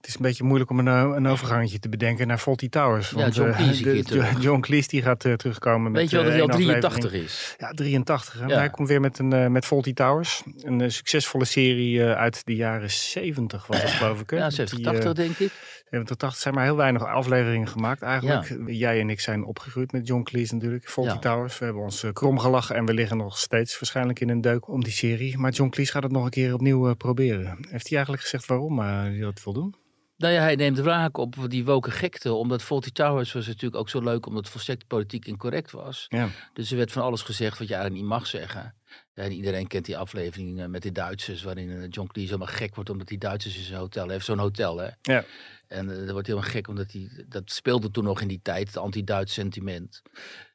Het 0.04 0.12
is 0.12 0.18
een 0.18 0.26
beetje 0.28 0.44
moeilijk 0.44 0.70
om 0.70 0.80
een, 0.80 0.88
eh, 0.88 1.12
een 1.16 1.28
overgangetje 1.28 1.80
te 1.80 1.90
bedenken 1.90 2.28
naar 2.28 2.38
Fawlty 2.38 2.70
Towers. 2.70 3.10
Ja, 3.10 3.28
John 3.30 3.50
eh, 3.50 3.56
Cleese 3.58 3.84
de- 4.04 4.40
John 4.40 4.60
Cleese 4.60 4.88
die 4.90 5.02
gaat 5.02 5.26
eh, 5.26 5.34
terugkomen 5.34 5.92
met 5.92 6.02
Weet 6.02 6.10
je 6.10 6.16
wel 6.16 6.26
dat 6.26 6.34
hij 6.34 6.42
al 6.42 6.48
één 6.50 6.58
83 6.58 6.96
aflevering. 6.96 7.26
is? 7.26 7.56
Ja, 7.58 7.72
83. 7.72 8.34
Hè? 8.34 8.40
Ja. 8.40 8.48
Maar 8.48 8.58
hij 8.58 8.70
komt 8.70 8.88
weer 8.88 9.00
met 9.02 9.20
een 9.20 9.52
met 9.52 9.66
Fawlty 9.66 9.94
Towers. 9.94 10.44
Een 10.62 10.92
succesvolle 10.92 11.46
serie 11.46 12.04
uit 12.04 12.46
de 12.46 12.56
jaren 12.56 12.92
70 12.92 13.68
was 13.68 13.82
het 13.82 13.90
geloof 13.92 14.20
ik. 14.22 14.30
Hè? 14.30 14.38
Ja, 14.38 14.44
Met 14.44 14.54
70, 14.54 14.78
die, 14.78 14.88
eh, 14.88 14.94
80 14.94 15.14
denk 15.14 15.38
ik. 15.38 15.52
70, 15.90 16.16
80 16.16 16.42
zijn 16.42 16.54
maar 16.54 16.64
heel 16.64 16.76
weinig 16.76 17.06
afleveringen 17.06 17.68
gemaakt 17.68 18.02
eigenlijk. 18.02 18.58
Jij 18.66 19.00
en 19.00 19.10
ik 19.10 19.20
zijn 19.20 19.44
opgegroeid 19.46 19.92
met 19.92 20.08
John 20.08 20.24
Cleese 20.24 20.54
natuurlijk. 20.54 20.90
Fawlty 20.90 21.14
Ja. 21.14 21.20
Towers. 21.20 21.60
We 21.60 21.66
hebben 21.66 21.84
ons 21.84 22.06
krom 22.14 22.40
gelachen 22.40 22.76
en 22.76 22.86
we 22.86 22.94
liggen 22.94 23.18
nog 23.18 23.38
steeds 23.38 23.80
waarschijnlijk 23.80 24.20
in 24.20 24.30
een 24.30 24.42
deuk 24.42 24.68
om 24.68 24.84
die 24.84 24.94
serie. 24.94 25.38
Maar 25.38 25.52
John 25.52 25.70
Cleese 25.70 25.92
gaat 25.92 26.04
het 26.04 26.12
nog 26.12 26.24
een 26.24 26.30
keer 26.30 26.54
opnieuw 26.54 26.94
proberen. 26.96 27.46
Heeft 27.70 27.88
hij 27.88 27.92
eigenlijk 27.98 28.22
gezegd 28.22 28.46
waarom 28.46 28.80
hij 28.80 29.18
dat 29.20 29.44
wil 29.44 29.54
doen? 29.54 29.76
Nou 30.18 30.34
ja, 30.34 30.42
hij 30.42 30.56
neemt 30.56 30.80
wraak 30.80 31.18
op 31.18 31.36
die 31.48 31.66
woke 31.66 31.92
gekte. 31.92 32.34
Omdat 32.34 32.64
Fawlty 32.64 32.92
Towers 32.92 33.34
was 33.34 33.48
natuurlijk 33.48 33.76
ook 33.76 33.90
zo 33.90 34.02
leuk 34.02 34.26
omdat 34.26 34.44
het 34.44 34.52
volstrekt 34.52 34.88
politiek 34.88 35.26
incorrect 35.26 35.72
was. 35.72 36.06
Ja. 36.10 36.30
Dus 36.54 36.72
er 36.72 36.78
werd 36.78 36.92
van 36.92 37.04
alles 37.04 37.22
gezegd 37.22 37.58
wat 37.60 37.68
je 37.68 37.74
eigenlijk 37.74 38.04
niet 38.04 38.14
mag 38.14 38.28
zeggen. 38.28 38.76
En 39.14 39.32
iedereen 39.32 39.68
kent 39.68 39.86
die 39.86 39.98
aflevering 39.98 40.68
met 40.68 40.82
die 40.82 40.92
Duitsers, 40.92 41.44
waarin 41.44 41.70
eh, 41.70 41.88
John 41.90 42.08
Cleese 42.08 42.34
helemaal 42.34 42.56
gek 42.56 42.76
wordt 42.76 42.90
omdat 42.90 43.08
die 43.08 43.18
Duitsers 43.18 43.58
in 43.58 43.64
zijn 43.64 43.80
hotel 43.80 44.10
heeft. 44.10 44.26
Zo'n 44.26 44.38
hotel, 44.38 44.78
hè? 44.78 44.90
Ja. 45.02 45.26
En 45.68 45.92
eh, 45.92 45.98
dat 45.98 46.12
wordt 46.12 46.28
helemaal 46.28 46.50
gek 46.50 46.68
omdat 46.68 46.92
hij, 46.92 47.26
dat 47.30 47.52
speelde 47.52 47.92
toen 47.92 48.04
nog 48.04 48.22
in 48.22 48.28
die 48.28 48.40
tijd, 48.44 48.68
het 48.68 48.78
anti-Duits 48.78 49.34
sentiment. 49.34 50.02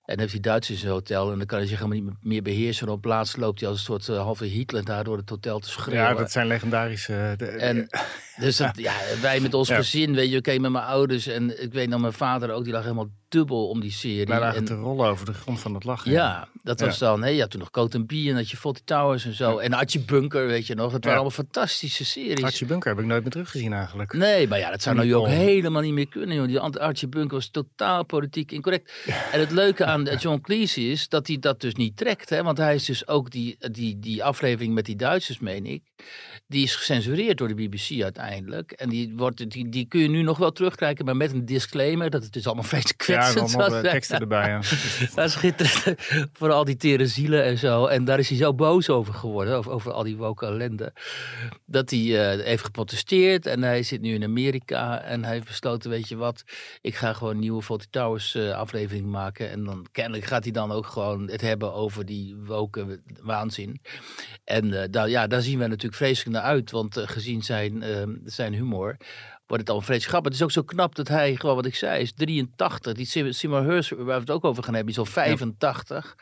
En 0.09 0.19
heeft 0.19 0.33
hij 0.33 0.41
Duitsers 0.41 0.81
zijn 0.81 0.93
hotel 0.93 1.33
en 1.33 1.39
dan 1.39 1.47
kan 1.47 1.59
hij 1.59 1.67
zich 1.67 1.79
helemaal 1.79 2.01
niet 2.01 2.13
meer 2.23 2.43
beheersen. 2.43 2.87
En 2.87 2.93
op 2.93 3.01
plaats 3.01 3.37
loopt 3.37 3.61
hij 3.61 3.69
als 3.69 3.79
een 3.79 3.85
soort 3.85 4.09
uh, 4.09 4.17
halve 4.23 4.45
Hitler 4.45 4.85
daar 4.85 5.05
door 5.05 5.17
het 5.17 5.31
hotel 5.31 5.59
te 5.59 5.69
schreeuwen. 5.71 6.03
ja, 6.05 6.15
dat 6.15 6.31
zijn 6.33 6.47
legendarische... 6.47 7.35
de, 7.37 7.47
En 7.47 7.87
dus 8.41 8.57
dat, 8.57 8.71
ja, 8.79 8.95
wij 9.21 9.41
met 9.41 9.55
ons 9.55 9.69
Ja. 9.69 9.77
gezin, 9.77 10.15
weet 10.15 10.31
je, 10.31 10.39
oké, 10.39 10.59
met 10.59 10.71
mijn 10.71 10.85
ouders 10.85 11.27
en 11.27 11.63
ik 11.63 11.73
weet 11.73 11.89
nog 11.89 12.01
mijn 12.01 12.13
vader 12.13 12.51
ook, 12.51 12.65
die 12.65 12.73
lag 12.73 12.83
helemaal 12.83 13.09
dubbel 13.29 13.69
om 13.69 13.81
die 13.81 13.93
serie. 13.93 14.25
wij 14.27 14.39
lagen 14.41 14.59
En- 14.59 14.65
te 14.65 14.75
rollen 14.75 15.07
over 15.09 15.27
de 15.27 15.33
grond 15.35 15.61
van 15.61 15.75
het 15.75 15.85
lachen. 15.85 16.11
ja, 16.13 16.49
dat 16.63 16.81
Ja. 16.81 16.87
was 16.87 16.99
dan, 16.99 17.23
hè, 17.23 17.29
ja, 17.29 17.47
toen 17.47 17.61
nog 17.61 17.71
Coat 17.71 18.07
B 18.07 18.13
en 18.13 18.35
dat 18.35 18.51
je 18.51 18.57
Fawlty 18.57 18.81
Towers 18.85 19.25
en 19.25 19.33
zo. 19.35 19.59
En 19.59 19.73
Archie 19.73 20.01
Bunker, 20.01 20.47
weet 20.47 20.67
je 20.67 20.75
nog. 20.75 20.93
Het 20.93 21.05
waren 21.05 21.21
allemaal 21.21 21.45
fantastische 21.45 22.05
series. 22.05 22.43
Archie 22.45 22.67
Bunker 22.67 22.91
heb 22.91 22.99
ik 23.01 23.07
nooit 23.07 23.23
meer 23.23 23.31
teruggezien 23.31 23.73
eigenlijk. 23.73 24.13
Nee, 24.13 24.49
maar 24.49 24.59
ja, 24.59 24.71
dat 24.71 24.83
zou 24.83 24.97
Die 25.01 25.11
nou 25.11 25.27
nu 25.27 25.29
ook 25.33 25.39
helemaal 25.39 25.83
niet 25.83 25.93
meer 25.93 26.09
kunnen. 26.09 26.37
Joh. 26.37 26.47
Die 26.47 26.81
Archie 26.81 27.09
Bunker 27.09 27.35
was 27.37 27.49
totaal 27.51 28.05
politiek 28.05 28.53
incorrect. 28.53 28.93
En 29.33 29.41
het 29.41 29.51
leuke 29.51 29.85
aan 29.85 29.98
eh, 30.07 30.19
John 30.19 30.41
Cleese 30.41 30.81
is 30.91 31.09
dat 31.09 31.27
hij 31.27 31.39
dat 31.39 31.61
dus 31.61 31.75
niet 31.75 31.97
trekt. 31.97 32.29
Hè? 32.31 32.43
Want 32.43 32.59
hij 32.59 32.75
is 32.75 32.85
dus 32.85 33.09
ook 33.09 33.31
die, 33.31 33.57
die, 33.71 33.99
die 33.99 34.25
aflevering 34.25 34.75
met 34.75 34.85
die 34.87 34.97
Duitsers, 34.97 35.39
meen 35.39 35.67
ik. 35.67 35.83
Die 36.47 36.63
is 36.63 36.75
gecensureerd 36.77 37.39
door 37.39 37.49
de 37.49 37.55
BBC 37.55 38.03
uiteindelijk. 38.03 38.73
En 38.73 38.89
die, 38.89 39.13
wordt, 39.17 39.51
die, 39.51 39.69
die 39.69 39.87
kun 39.87 40.01
je 40.01 40.09
nu 40.09 40.23
nog 40.23 40.39
wel 40.39 40.53
terugkrijgen, 40.53 41.05
maar 41.05 41.17
met 41.17 41.33
een 41.33 41.45
disclaimer. 41.45 42.11
Dat 42.11 42.23
het 42.23 42.33
dus 42.33 42.47
allemaal 42.47 42.65
vreselijk 42.73 43.03
Ja, 43.07 43.15
en 43.15 43.21
kwetsend 43.21 43.55
allemaal 43.55 43.71
was. 43.77 43.85
eh, 43.85 43.91
teksten 43.91 44.21
erbij. 44.21 44.49
Ja. 44.49 44.61
Dat 45.15 45.25
is 45.27 45.33
schitterend. 45.33 46.01
Voor 46.33 46.51
al 46.53 46.65
die 46.65 46.77
tere 46.77 47.07
zielen 47.07 47.45
en 47.45 47.59
zo. 47.59 47.87
En 47.87 48.05
daar 48.05 48.19
is 48.19 48.29
hij 48.29 48.39
zo 48.39 48.55
boos 48.55 48.89
over 48.91 49.15
geworden. 49.15 49.57
Over, 49.57 49.73
over 49.73 49.93
al 49.93 50.03
die 50.03 50.17
woke 50.17 50.47
ellende. 50.47 50.93
Dat 51.67 51.91
hij 51.91 52.33
eh, 52.39 52.45
heeft 52.45 52.65
geprotesteerd. 52.65 53.47
En 53.47 53.63
hij 53.63 53.83
zit 53.83 54.01
nu 54.01 54.15
in 54.15 54.25
Amerika. 54.25 55.01
En 55.03 55.25
hij 55.25 55.33
heeft 55.33 55.47
besloten, 55.47 55.91
weet 55.91 56.09
je 56.09 56.17
wat. 56.17 56.45
Ik 56.81 56.95
ga 56.95 57.13
gewoon 57.13 57.35
een 57.35 57.41
nieuwe 57.41 57.63
Fawlty 57.63 57.87
Towers 57.91 58.35
eh, 58.35 58.51
aflevering 58.51 59.07
maken. 59.07 59.51
En 59.51 59.65
dan 59.65 59.87
kennelijk 59.93 60.25
gaat 60.25 60.45
hij 60.45 60.53
dan 60.53 60.73
ook 60.73 60.87
gewoon 60.87 61.31
het 61.31 61.41
hebben 61.41 61.73
over 61.73 62.05
die 62.05 62.37
woke 62.37 63.01
waanzin. 63.23 63.81
En 64.45 64.83
eh, 64.83 64.89
daar, 64.91 65.09
ja, 65.09 65.27
daar 65.27 65.43
zien 65.43 65.59
we 65.59 65.67
natuurlijk 65.67 65.95
vreselijk 65.95 66.37
naar 66.37 66.47
uit. 66.47 66.71
Want 66.71 66.97
eh, 66.97 67.09
gezien 67.09 67.43
zijn, 67.43 67.83
eh, 67.83 68.03
zijn 68.25 68.55
humor 68.55 68.97
wordt 69.49 69.67
het 69.67 69.71
al 69.77 69.81
vreselijk 69.81 70.09
grappig. 70.11 70.31
Het 70.33 70.41
is 70.41 70.45
ook 70.47 70.53
zo 70.53 70.63
knap 70.63 70.95
dat 70.95 71.09
hij, 71.09 71.37
gewoon 71.37 71.55
wat 71.57 71.67
ik 71.67 71.75
zei, 71.75 72.01
is 72.03 72.13
83. 72.13 72.93
Die 72.93 73.07
Sim- 73.07 73.33
Simon 73.33 73.63
Hurst, 73.65 73.91
waar 73.91 74.05
we 74.05 74.13
het 74.13 74.31
ook 74.31 74.45
over 74.45 74.63
gaan 74.63 74.75
hebben, 74.75 74.93
is 74.93 74.99
al 74.99 75.05
85. 75.05 76.17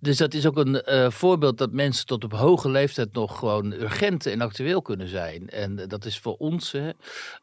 Dus 0.00 0.16
dat 0.16 0.34
is 0.34 0.46
ook 0.46 0.56
een 0.56 0.82
eh, 0.82 1.10
voorbeeld 1.10 1.58
dat 1.58 1.72
mensen 1.72 2.06
tot 2.06 2.24
op 2.24 2.32
hoge 2.32 2.70
leeftijd 2.70 3.12
nog 3.12 3.38
gewoon 3.38 3.72
urgent 3.72 4.26
en 4.26 4.40
actueel 4.40 4.82
kunnen 4.82 5.08
zijn. 5.08 5.48
En 5.48 5.78
eh, 5.78 5.88
dat 5.88 6.04
is 6.04 6.18
voor 6.18 6.36
ons 6.36 6.74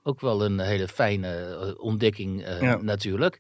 ook 0.04 0.22
wel 0.22 0.46
een 0.46 0.60
hele 0.60 0.88
fijne 0.88 1.36
eh, 1.36 1.80
ontdekking 1.84 2.46
Ja. 2.62 2.78
natuurlijk. 2.82 3.40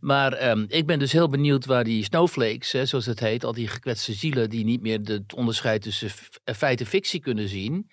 Maar 0.00 0.32
ehm, 0.32 0.64
ik 0.68 0.86
ben 0.86 0.98
dus 0.98 1.12
heel 1.12 1.28
benieuwd 1.28 1.64
waar 1.66 1.84
die 1.84 2.04
snowflakes, 2.04 2.70
zoals 2.90 3.06
het 3.06 3.20
heet, 3.20 3.44
al 3.44 3.52
die 3.52 3.68
gekwetste 3.68 4.12
zielen 4.12 4.50
die 4.50 4.64
niet 4.64 4.80
meer 4.82 4.98
het 5.04 5.34
onderscheid 5.34 5.82
tussen 5.82 6.10
f- 6.10 6.28
feit 6.44 6.80
en 6.80 6.86
fictie 6.86 7.20
kunnen 7.20 7.48
zien. 7.48 7.90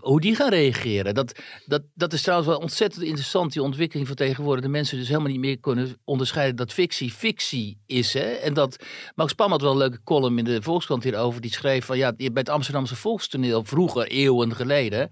Hoe 0.00 0.20
die 0.20 0.34
gaan 0.34 0.50
reageren. 0.50 1.14
Dat, 1.14 1.40
dat, 1.66 1.82
dat 1.94 2.12
is 2.12 2.22
trouwens 2.22 2.48
wel 2.48 2.58
ontzettend 2.58 3.04
interessant, 3.04 3.52
die 3.52 3.62
ontwikkeling 3.62 4.06
van 4.06 4.16
tegenwoordig. 4.16 4.64
De 4.64 4.70
mensen 4.70 4.98
dus 4.98 5.08
helemaal 5.08 5.30
niet 5.30 5.40
meer 5.40 5.58
kunnen 5.58 5.96
onderscheiden 6.04 6.56
dat 6.56 6.72
fictie 6.72 7.10
fictie 7.10 7.78
is. 7.86 8.12
Hè? 8.12 8.32
En 8.32 8.54
dat 8.54 8.76
Max 9.14 9.32
Pam 9.32 9.50
had 9.50 9.60
wel 9.60 9.70
een 9.70 9.76
leuke 9.76 10.02
column 10.04 10.38
in 10.38 10.44
de 10.44 10.62
Volkskrant 10.62 11.02
hierover. 11.02 11.40
Die 11.40 11.52
schreef 11.52 11.84
van 11.84 11.98
ja, 11.98 12.12
bij 12.16 12.30
het 12.32 12.48
Amsterdamse 12.48 12.96
volkstoneel 12.96 13.64
vroeger, 13.64 14.06
eeuwen 14.06 14.54
geleden. 14.54 15.08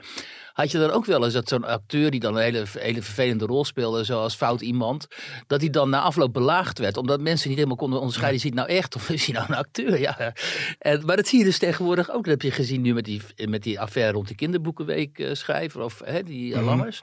Had 0.57 0.71
je 0.71 0.79
dan 0.79 0.91
ook 0.91 1.05
wel 1.05 1.25
eens 1.25 1.33
dat 1.33 1.49
zo'n 1.49 1.65
acteur 1.65 2.11
die 2.11 2.21
dan 2.21 2.37
een 2.37 2.43
hele, 2.43 2.65
hele 2.79 3.03
vervelende 3.03 3.47
rol 3.47 3.65
speelde, 3.65 4.05
zoals 4.05 4.35
fout 4.35 4.61
iemand, 4.61 5.07
dat 5.47 5.61
hij 5.61 5.71
dan 5.71 5.91
na 5.91 6.01
afloop 6.01 6.33
belaagd 6.33 6.79
werd, 6.79 6.97
omdat 6.97 7.21
mensen 7.21 7.49
niet 7.49 7.57
helemaal 7.57 7.79
konden 7.79 7.99
onderscheiden, 7.99 8.37
is 8.37 8.47
hij 8.47 8.53
nou 8.57 8.69
echt 8.69 8.95
of 8.95 9.11
is 9.11 9.27
hij 9.27 9.35
nou 9.35 9.47
een 9.49 9.57
acteur? 9.57 10.01
Ja. 10.01 10.33
En, 10.79 11.05
maar 11.05 11.17
dat 11.17 11.27
zie 11.27 11.39
je 11.39 11.45
dus 11.45 11.59
tegenwoordig 11.59 12.11
ook. 12.11 12.25
Dat 12.25 12.33
heb 12.33 12.43
je 12.43 12.51
gezien 12.51 12.83
nu 12.83 12.95
met 12.95 13.05
die, 13.05 13.21
met 13.49 13.63
die 13.63 13.81
affaire 13.81 14.13
rond 14.13 14.27
die 14.27 14.37
kinderboekenweek 14.37 15.19
eh, 15.19 15.35
schrijver, 15.35 15.81
of 15.83 16.01
hè, 16.05 16.23
die. 16.23 16.61
Lammers. 16.61 17.03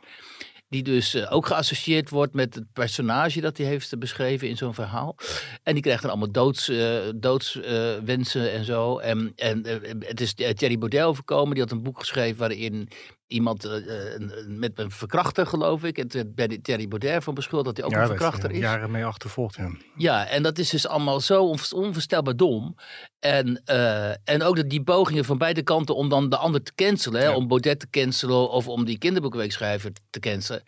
Die 0.74 0.84
dus 0.84 1.13
eh, 1.13 1.32
ook 1.34 1.46
geassocieerd 1.48 2.10
wordt 2.10 2.34
met 2.34 2.56
het 2.56 2.63
personage 2.74 3.42
dat 3.42 3.58
hij 3.58 3.65
heeft 3.65 4.00
beschreven 4.00 4.48
in 4.50 4.58
zo'n 4.58 4.74
verhaal. 4.74 5.15
En 5.63 5.74
die 5.74 5.84
krijgt 5.84 6.01
dan 6.01 6.12
allemaal 6.12 6.32
doodswensen 6.32 7.20
doods, 7.20 7.62
eh, 7.62 7.94
wensen 8.06 8.51
en 8.51 8.65
zo. 8.65 8.98
En, 8.98 9.34
en 9.36 9.63
eh, 9.65 9.92
het 10.00 10.22
is 10.22 10.34
eh, 10.34 10.50
Thierry 10.50 10.77
Baudet 10.77 11.03
overkomen. 11.03 11.53
Die 11.53 11.63
had 11.63 11.72
een 11.72 11.84
boek 11.84 12.00
geschreven 12.00 12.38
waarin 12.39 12.88
iemand 13.27 13.65
eh, 13.65 13.75
eh, 14.15 14.22
met 14.48 14.80
een 14.80 14.92
verkrachter, 14.92 15.46
geloof 15.48 15.84
ik. 15.84 15.98
En 15.98 16.08
toen 16.08 16.32
werd 16.36 16.63
Thierry 16.63 16.88
Baudet 16.88 17.24
van 17.24 17.34
beschuldigd 17.34 17.75
dat 17.75 17.77
hij 17.77 17.86
ook 17.86 17.92
ja, 17.92 18.01
een 18.01 18.18
verkrachter 18.18 18.50
eh, 18.50 18.56
is. 18.56 18.62
jaren 18.62 18.92
mee 18.92 19.06
achtervolgd. 19.06 19.56
Ja. 19.56 19.72
Ja, 19.98 20.27
en 20.27 20.44
dat 20.44 20.58
is 20.58 20.70
dus 20.70 20.88
allemaal 20.88 21.20
zo 21.20 21.44
onv- 21.44 21.72
onvoorstelbaar 21.74 22.36
dom. 22.36 22.75
En, 23.20 23.62
eh, 23.65 24.10
en 24.10 24.44
ook 24.44 24.56
dat 24.56 24.70
die 24.70 24.84
pogingen 24.84 25.25
van 25.25 25.38
beide 25.38 25.62
kanten 25.63 25.96
om 25.96 26.10
dan 26.10 26.30
de 26.30 26.38
ander 26.38 26.63
te 26.63 26.72
cancelen. 26.75 27.22
Hè, 27.22 27.27
Ja. 27.27 27.36
Om 27.36 27.48
Baudet 27.48 27.80
te 27.80 27.89
cancelen 27.89 28.50
of 28.50 28.68
om 28.68 28.86
die 28.86 28.98
kinderboekweekschrijver 28.98 29.92
te 30.10 30.20
cancelen. 30.20 30.62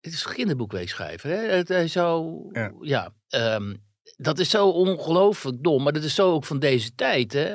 Het 0.00 0.12
is 0.12 0.24
een 0.24 0.32
kinderboekweekschrijver. 0.34 1.30
Hè? 1.30 1.36
Het, 1.36 1.68
hij 1.68 1.88
zou, 1.88 2.48
Ja. 2.52 2.72
ja, 2.80 3.14
ehm, 3.28 3.74
dat 4.16 4.38
is 4.38 4.50
zo 4.50 4.68
ongelooflijk 4.68 5.62
dom. 5.62 5.82
Maar 5.82 5.92
dat 5.92 6.02
is 6.04 6.14
zo 6.14 6.32
ook 6.32 6.44
van 6.44 6.58
deze 6.58 6.94
tijd. 6.94 7.32
Hè? 7.32 7.54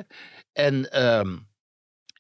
En, 0.54 0.92
ehm, 0.92 1.38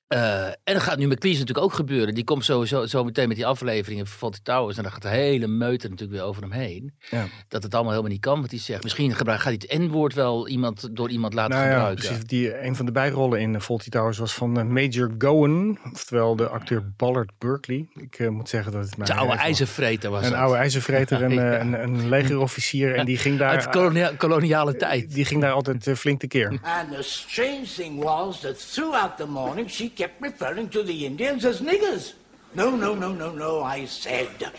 Eh, 0.08 0.46
en 0.48 0.74
dat 0.74 0.82
gaat 0.82 0.98
nu 0.98 1.08
met 1.08 1.20
Cleese 1.20 1.40
natuurlijk 1.40 1.66
ook 1.66 1.74
gebeuren. 1.74 2.14
Die 2.14 2.24
komt 2.24 2.46
sowieso 2.46 2.86
zo 2.86 3.04
meteen 3.04 3.28
met 3.28 3.38
die 3.38 3.46
afleveringen 3.46 4.08
van 4.08 4.18
Fawlty 4.18 4.40
Towers. 4.44 4.78
En 4.78 4.84
dan 4.84 4.92
gaat 4.92 5.02
de 5.02 5.08
hele 5.08 5.48
meute 5.48 5.90
natuurlijk 5.90 6.20
weer 6.20 6.28
over 6.28 6.42
hem 6.42 6.52
heen. 6.52 6.94
Ja. 7.10 7.26
Dat 7.48 7.64
het 7.64 7.74
allemaal 7.74 7.92
helemaal 7.92 8.14
niet 8.14 8.22
kan 8.22 8.42
wat 8.42 8.50
hij 8.52 8.60
zegt. 8.60 8.84
Misschien 8.84 9.16
gebruik, 9.16 9.40
gaat 9.40 9.54
hij 9.68 9.78
het 9.78 9.80
N-woord 9.80 10.14
wel 10.14 10.48
iemand, 10.48 10.96
door 10.96 11.10
iemand 11.10 11.34
laten 11.34 11.56
Nou 11.56 11.66
ja, 11.66 11.74
gebruiken. 11.74 12.06
precies. 12.06 12.24
Die, 12.24 12.64
een 12.66 12.76
van 12.76 12.86
de 12.86 12.92
bijrollen 12.92 13.40
in 13.40 13.54
uh, 13.54 13.60
Fawlty 13.60 13.90
Towers 13.90 14.18
was 14.18 14.34
van 14.34 14.60
uh, 14.60 14.66
Major 14.66 15.12
Gowan. 15.18 15.80
Oftewel 15.94 16.36
de 16.36 16.48
acteur 16.48 16.94
Ballard 16.98 17.32
Berkeley. 17.38 17.88
Ik 17.94 18.20
uh, 18.20 18.30
moet 18.30 18.50
zeggen 18.50 18.72
dat 18.72 18.86
het 18.86 18.98
mij... 18.98 19.08
Een 19.10 19.16
oude 19.18 19.36
ijzervreter 19.36 20.10
was 20.10 20.24
Een 20.24 20.30
dat. 20.30 20.40
oude 20.40 20.58
ijzervreter, 20.58 21.22
een, 21.22 21.34
ja. 21.44 21.60
een, 21.60 21.84
een 21.84 22.10
legerofficier. 22.10 22.96
En 22.96 23.06
die 23.06 23.18
ging 23.18 23.38
daar... 23.40 23.50
Uit 23.50 23.70
kolonia 23.70 24.12
koloniale 24.18 24.76
tijd. 24.76 25.14
Die 25.14 25.26
ging 25.26 25.42
daar 25.42 25.52
altijd 25.52 25.90
flink 25.98 26.20
tekeer. 26.20 26.48
And 26.62 26.92
the 26.92 27.02
strange 27.02 27.66
thing 27.76 28.04
was 28.04 28.40
that 28.40 28.74
throughout 28.74 29.18
the 29.18 29.28
morning 29.28 29.70
she 29.70 29.94
kept 29.96 30.22
referring 30.22 30.70
to 30.70 30.84
the 30.84 31.06
Indians 31.06 31.46
as 31.46 31.62
niggers. 31.62 32.14
No, 32.54 32.70
no, 32.76 32.96
no, 32.96 33.14
no, 33.14 33.32
no, 33.32 33.64
I 33.78 33.86
said. 33.88 34.52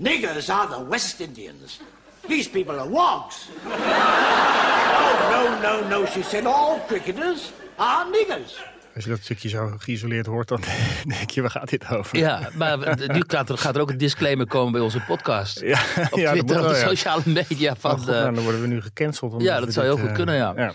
Niggers 0.00 0.48
are 0.48 0.68
the 0.68 0.84
West 0.88 1.20
Indians. 1.20 1.80
These 2.28 2.48
people 2.50 2.78
are 2.78 2.88
wogs. 2.88 3.48
oh, 3.66 5.28
no, 5.30 5.60
no, 5.60 5.88
no, 5.88 6.06
she 6.06 6.22
said. 6.22 6.46
All 6.46 6.80
cricketers 6.86 7.52
are 7.76 8.10
niggers. 8.10 8.60
Als 8.94 9.04
je 9.04 9.10
dat 9.10 9.20
stukje 9.22 9.48
zo 9.48 9.72
geïsoleerd 9.78 10.26
hoort, 10.26 10.48
dan 10.48 10.60
denk 11.18 11.30
je, 11.30 11.40
waar 11.40 11.50
gaat 11.50 11.68
dit 11.70 11.88
over? 11.88 12.18
Ja, 12.18 12.48
maar 12.54 12.78
nu 13.16 13.22
gaat 13.26 13.48
er, 13.48 13.58
gaat 13.58 13.74
er 13.76 13.80
ook 13.80 13.90
een 13.90 13.98
disclaimer 13.98 14.46
komen 14.46 14.72
bij 14.72 14.80
onze 14.80 15.00
podcast. 15.00 15.60
Ja, 15.60 15.80
op 16.10 16.20
Twitter, 16.20 16.60
op 16.60 16.68
de 16.68 16.84
sociale 16.88 17.22
media. 17.24 17.74
Van, 17.78 17.90
Oh, 17.90 17.96
God, 17.98 18.06
nou, 18.06 18.34
dan 18.34 18.42
worden 18.44 18.60
we 18.60 18.66
nu 18.66 18.82
gecanceld. 18.82 19.42
Ja, 19.42 19.60
dat 19.60 19.72
zou 19.72 19.86
heel 19.86 19.96
dit, 19.96 20.04
goed 20.04 20.14
kunnen, 20.14 20.34
ja. 20.34 20.52
ja. 20.56 20.72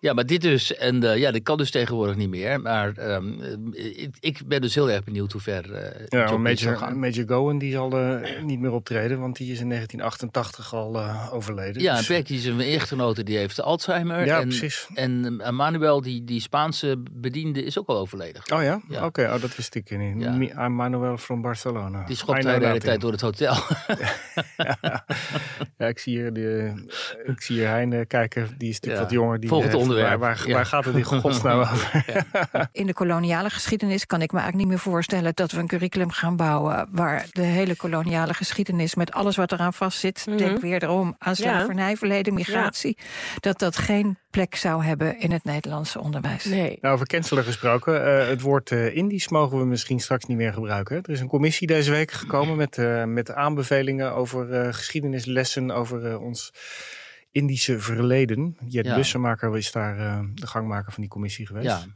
Ja, 0.00 0.12
maar 0.12 0.26
dit 0.26 0.40
dus. 0.40 0.76
En 0.76 1.04
uh, 1.04 1.16
ja, 1.16 1.30
dit 1.30 1.42
kan 1.42 1.56
dus 1.56 1.70
tegenwoordig 1.70 2.16
niet 2.16 2.28
meer. 2.28 2.60
Maar 2.60 2.98
um, 2.98 3.40
ik, 3.72 4.16
ik, 4.20 4.40
ben 4.46 4.60
dus 4.60 4.74
heel 4.74 4.90
erg 4.90 5.04
benieuwd 5.04 5.32
hoe 5.32 5.40
ver. 5.40 5.70
Uh, 5.70 6.06
ja, 6.08 6.36
Major, 6.36 6.96
Major 6.96 7.24
Gowan 7.26 7.58
die 7.58 7.72
zal 7.72 8.00
uh, 8.00 8.42
niet 8.42 8.60
meer 8.60 8.72
optreden, 8.72 9.20
want 9.20 9.36
die 9.36 9.52
is 9.52 9.60
in 9.60 9.68
1988 9.68 10.74
al 10.74 10.98
eh, 10.98 11.34
overleden. 11.34 11.82
Ja, 11.82 11.96
dus. 11.96 12.06
Becky 12.06 12.34
is 12.34 12.44
een 12.44 12.60
echtgenote 12.60 13.22
die 13.22 13.36
heeft 13.36 13.60
Alzheimer. 13.60 14.24
Ja, 14.24 14.40
en, 14.40 14.48
precies. 14.48 14.88
En 14.94 15.40
Manuel, 15.54 16.00
die, 16.00 16.24
die 16.24 16.40
Spaanse 16.40 17.02
bediende, 17.12 17.64
is 17.64 17.78
ook 17.78 17.88
al 17.88 17.98
overleden. 17.98 18.42
Oh 18.52 18.62
ja? 18.62 18.80
Ja. 18.88 18.96
Oké, 18.96 19.04
okay, 19.04 19.34
oh, 19.34 19.40
dat 19.40 19.56
wist 19.56 19.74
ik 19.74 19.98
niet. 19.98 20.50
Ja. 20.52 20.68
Manuel 20.68 21.16
from 21.16 21.42
Barcelona. 21.42 22.04
Die 22.04 22.16
schopt 22.16 22.42
de 22.42 22.50
hele 22.50 22.78
tijd 22.78 23.00
door 23.00 23.12
het 23.12 23.20
hotel. 23.20 23.54
ja. 24.56 25.04
ja, 25.78 25.86
ik 25.86 25.98
zie 25.98 26.18
hier, 26.18 26.32
de, 26.32 26.72
ik 27.26 27.40
zie 27.40 27.56
hier 27.56 27.68
Heine 27.68 28.06
kijken, 28.06 28.54
die 28.58 28.68
is 28.68 28.74
natuurlijk 28.74 29.02
wat 29.02 29.12
jonger. 29.12 29.40
Die 29.40 29.48
Volgend 29.48 29.74
onderwerp. 29.88 30.20
Waar, 30.20 30.36
waar, 30.44 30.52
waar 30.52 30.66
gaat 30.66 30.84
het 30.84 30.94
in 30.94 31.04
godsnaam 31.04 31.60
over? 31.72 32.04
In 32.72 32.86
de 32.86 32.92
koloniale 32.92 33.50
geschiedenis 33.50 34.06
kan 34.06 34.22
ik 34.22 34.32
me 34.32 34.38
eigenlijk 34.38 34.68
niet 34.68 34.76
meer 34.76 34.92
voorstellen... 34.92 35.32
dat 35.34 35.52
we 35.52 35.58
een 35.58 35.66
curriculum 35.66 36.10
gaan 36.10 36.36
bouwen... 36.36 36.88
waar 36.90 37.26
de 37.32 37.42
hele 37.42 37.76
koloniale 37.76 38.34
geschiedenis 38.34 38.94
met 38.94 39.12
alles 39.12 39.36
wat 39.36 39.52
eraan 39.52 39.72
vastzit... 39.72 40.22
Mm 40.26 40.32
-hmm. 40.32 40.46
denk 40.46 40.60
weer 40.60 40.82
erom 40.82 41.16
aan 41.18 41.36
slavernij, 41.36 41.96
verleden, 41.96 42.34
migratie... 42.34 42.96
Ja. 42.98 43.04
dat 43.40 43.58
dat 43.58 43.76
geen 43.76 44.18
plek 44.30 44.54
zou 44.54 44.84
hebben 44.84 45.20
in 45.20 45.32
het 45.32 45.44
Nederlandse 45.44 46.00
onderwijs. 46.00 46.44
Nee. 46.44 46.78
Nou, 46.80 46.94
over 46.94 47.06
cancelen 47.06 47.44
gesproken. 47.44 48.06
Uh, 48.06 48.28
het 48.28 48.40
woord 48.40 48.70
uh, 48.70 48.96
Indisch 48.96 49.28
mogen 49.28 49.58
we 49.58 49.64
misschien 49.64 50.00
straks 50.00 50.24
niet 50.24 50.36
meer 50.36 50.52
gebruiken. 50.52 50.96
Er 50.96 51.10
is 51.10 51.20
een 51.20 51.28
commissie 51.28 51.66
deze 51.66 51.90
week 51.90 52.10
gekomen 52.10 52.56
met, 52.56 52.76
uh, 52.76 53.04
met 53.04 53.34
aanbevelingen... 53.34 54.14
over 54.14 54.74
geschiedenislessen, 54.74 55.70
over 55.70 56.18
ons... 56.18 56.52
Indische 57.38 57.78
verleden. 57.78 58.56
Jet 58.68 58.86
ja. 58.86 58.94
Bussemaker 58.94 59.56
is 59.56 59.72
daar 59.72 59.98
uh, 59.98 60.20
de 60.34 60.46
gangmaker 60.46 60.92
van 60.92 61.02
die 61.02 61.10
commissie 61.10 61.46
geweest. 61.46 61.66
Ja. 61.66 61.86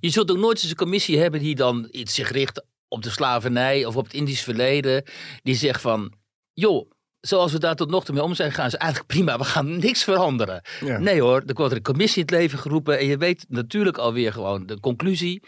Je 0.00 0.10
zult 0.10 0.30
ook 0.30 0.38
nooit 0.38 0.62
eens 0.62 0.70
een 0.70 0.76
commissie 0.76 1.18
hebben 1.18 1.40
die 1.40 1.54
dan 1.54 1.88
iets 1.90 2.14
zich 2.14 2.30
richt 2.30 2.64
op 2.88 3.02
de 3.02 3.10
slavernij 3.10 3.84
of 3.84 3.96
op 3.96 4.04
het 4.04 4.14
Indisch 4.14 4.42
verleden. 4.42 5.04
Die 5.42 5.54
zegt 5.54 5.80
van, 5.80 6.12
joh, 6.52 6.90
zoals 7.26 7.52
we 7.52 7.58
daar 7.58 7.76
tot 7.76 7.90
nog 7.90 8.04
toe 8.04 8.14
mee 8.14 8.24
om 8.24 8.34
zijn 8.34 8.50
gegaan, 8.50 8.66
is 8.66 8.74
eigenlijk 8.74 9.12
prima. 9.12 9.38
We 9.38 9.44
gaan 9.44 9.78
niks 9.78 10.04
veranderen. 10.04 10.62
Ja. 10.84 10.98
Nee 10.98 11.20
hoor, 11.20 11.42
er 11.46 11.54
wordt 11.54 11.74
een 11.74 11.82
commissie 11.82 12.22
in 12.22 12.28
het 12.28 12.40
leven 12.40 12.58
geroepen. 12.58 12.98
En 12.98 13.06
je 13.06 13.16
weet 13.16 13.44
natuurlijk 13.48 13.98
alweer 13.98 14.32
gewoon 14.32 14.66
de 14.66 14.80
conclusie. 14.80 15.42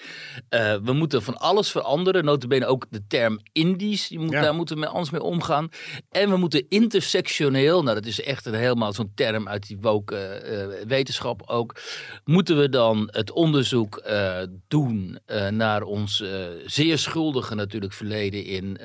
Uh, 0.51 0.75
we 0.83 0.93
moeten 0.93 1.23
van 1.23 1.37
alles 1.37 1.71
veranderen. 1.71 2.25
Notabene 2.25 2.67
ook 2.67 2.87
de 2.91 3.07
term 3.09 3.41
Indisch. 3.53 4.11
Moet, 4.11 4.31
ja. 4.31 4.41
Daar 4.41 4.55
moeten 4.55 4.79
we 4.81 4.87
anders 4.87 5.11
mee 5.11 5.23
omgaan. 5.23 5.69
En 6.11 6.31
we 6.31 6.37
moeten 6.37 6.67
intersectioneel, 6.69 7.83
nou 7.83 7.95
dat 7.95 8.07
is 8.07 8.23
echt 8.23 8.47
een 8.47 8.55
helemaal 8.55 8.93
zo'n 8.93 9.13
term 9.15 9.49
uit 9.49 9.67
die 9.67 9.79
woke 9.81 10.43
uh, 10.45 10.87
wetenschap 10.89 11.43
ook. 11.47 11.81
Moeten 12.25 12.59
we 12.59 12.69
dan 12.69 13.09
het 13.11 13.31
onderzoek 13.31 14.03
uh, 14.07 14.37
doen 14.69 15.19
naar 15.51 15.83
ons 15.83 16.25
zeer 16.67 16.99
schuldige 16.99 17.55
natuurlijk 17.55 17.93
verleden 17.93 18.45
in 18.45 18.79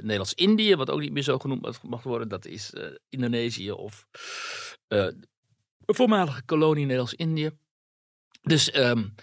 Nederlands-Indië. 0.00 0.76
Wat 0.76 0.90
ook 0.90 1.00
niet 1.00 1.12
meer 1.12 1.22
zo 1.22 1.38
genoemd 1.38 1.78
mag 1.82 2.02
worden 2.02 2.27
dat 2.28 2.46
is 2.46 2.74
uh, 2.74 2.84
Indonesië 3.08 3.70
of 3.70 4.06
uh, 4.88 5.04
een 5.84 5.94
voormalige 5.94 6.42
kolonie 6.44 6.82
Nederlands-Indië. 6.82 7.50
Dus 8.42 8.76
um, 8.76 9.14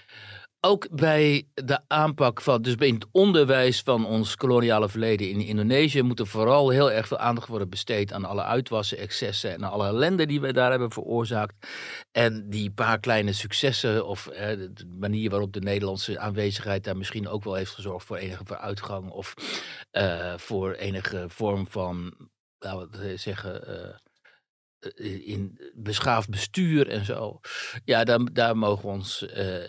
ook 0.66 0.88
bij 0.92 1.48
de 1.54 1.80
aanpak 1.88 2.42
van, 2.42 2.62
dus 2.62 2.76
bij 2.76 2.88
het 2.88 3.06
onderwijs 3.12 3.82
van 3.82 4.06
ons 4.06 4.36
koloniale 4.36 4.90
verleden 4.90 5.30
in 5.30 5.42
Indonesië, 5.42 6.02
moet 6.02 6.20
er 6.20 6.28
vooral 6.28 6.70
heel 6.70 6.92
erg 6.92 7.08
veel 7.08 7.18
aandacht 7.18 7.48
worden 7.48 7.70
besteed 7.70 8.14
aan 8.14 8.26
alle 8.26 8.44
uitwassen, 8.44 8.98
excessen 8.98 9.54
en 9.54 9.64
alle 9.64 9.88
ellende 9.88 10.26
die 10.26 10.42
we 10.42 10.54
daar 10.54 10.70
hebben 10.70 10.92
veroorzaakt. 10.92 11.68
En 12.12 12.50
die 12.50 12.72
paar 12.72 13.00
kleine 13.00 13.34
successen 13.34 14.08
of 14.08 14.28
eh, 14.28 14.48
de 14.58 14.96
manier 15.00 15.30
waarop 15.30 15.54
de 15.54 15.62
Nederlandse 15.62 16.20
aanwezigheid 16.20 16.84
daar 16.84 16.98
misschien 16.98 17.28
ook 17.28 17.44
wel 17.44 17.56
heeft 17.56 17.72
gezorgd 17.72 18.06
voor 18.06 18.18
enige 18.18 18.46
vooruitgang 18.46 19.10
of 19.10 19.34
uh, 19.92 20.34
voor 20.38 20.72
enige 20.74 21.26
vorm 21.28 21.68
van 21.70 22.14
laten 22.60 23.00
we 23.00 23.08
het 23.08 23.22
zeggen, 23.22 23.62
uh, 23.70 23.96
in 25.28 25.60
beschaafd 25.74 26.30
bestuur 26.30 26.88
en 26.90 27.06
zo. 27.06 27.40
Ja, 27.86 28.04
daar, 28.04 28.34
daar 28.34 28.58
mogen 28.58 28.86
we 28.86 28.92
ons 28.92 29.26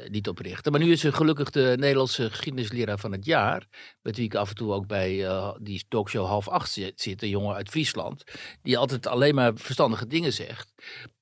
niet 0.09 0.28
op 0.28 0.38
richten. 0.38 0.73
Maar 0.73 0.81
nu 0.81 0.93
is 0.93 1.05
er 1.05 1.12
gelukkig 1.12 1.50
de 1.50 1.75
Nederlandse 1.78 2.31
geschiedenisleraar 2.31 2.99
van 2.99 3.12
het 3.12 3.25
jaar, 3.25 3.66
met 4.02 4.16
wie 4.16 4.25
ik 4.25 4.35
af 4.35 4.49
en 4.49 4.55
toe 4.55 4.73
ook 4.73 4.87
bij 4.87 5.28
die 5.61 5.85
talkshow 5.88 6.26
half 6.26 6.49
acht 6.49 6.71
zit, 6.95 7.23
een 7.23 7.28
jongen 7.28 7.55
uit 7.55 7.69
Friesland, 7.69 8.25
die 8.62 8.78
altijd 8.78 9.07
alleen 9.07 9.35
maar 9.35 9.52
verstandige 9.55 10.07
dingen 10.07 10.33
zegt. 10.33 10.73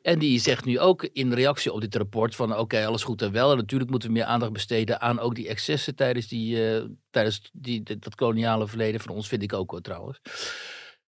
En 0.02 0.18
die 0.18 0.40
zegt 0.40 0.64
nu 0.64 0.78
ook 0.78 1.04
in 1.04 1.32
reactie 1.32 1.72
op 1.72 1.80
dit 1.80 1.94
rapport 1.94 2.36
van 2.36 2.56
oké, 2.56 2.86
alles 2.86 3.02
goed 3.04 3.22
en 3.22 3.32
wel. 3.32 3.50
En 3.50 3.56
natuurlijk 3.56 3.90
moeten 3.90 4.08
we 4.08 4.14
meer 4.14 4.24
aandacht 4.24 4.52
besteden 4.52 5.00
aan 5.00 5.18
ook 5.18 5.34
die 5.34 5.48
excessen 5.48 5.94
tijdens, 5.94 6.28
die, 6.28 6.58
tijdens 7.10 7.50
die, 7.52 7.82
dat 7.82 8.14
koloniale 8.14 8.68
verleden 8.68 9.00
van 9.00 9.14
ons, 9.14 9.28
vind 9.28 9.42
ik 9.42 9.52
ook 9.52 9.70
wel 9.70 9.80
trouwens. 9.80 10.20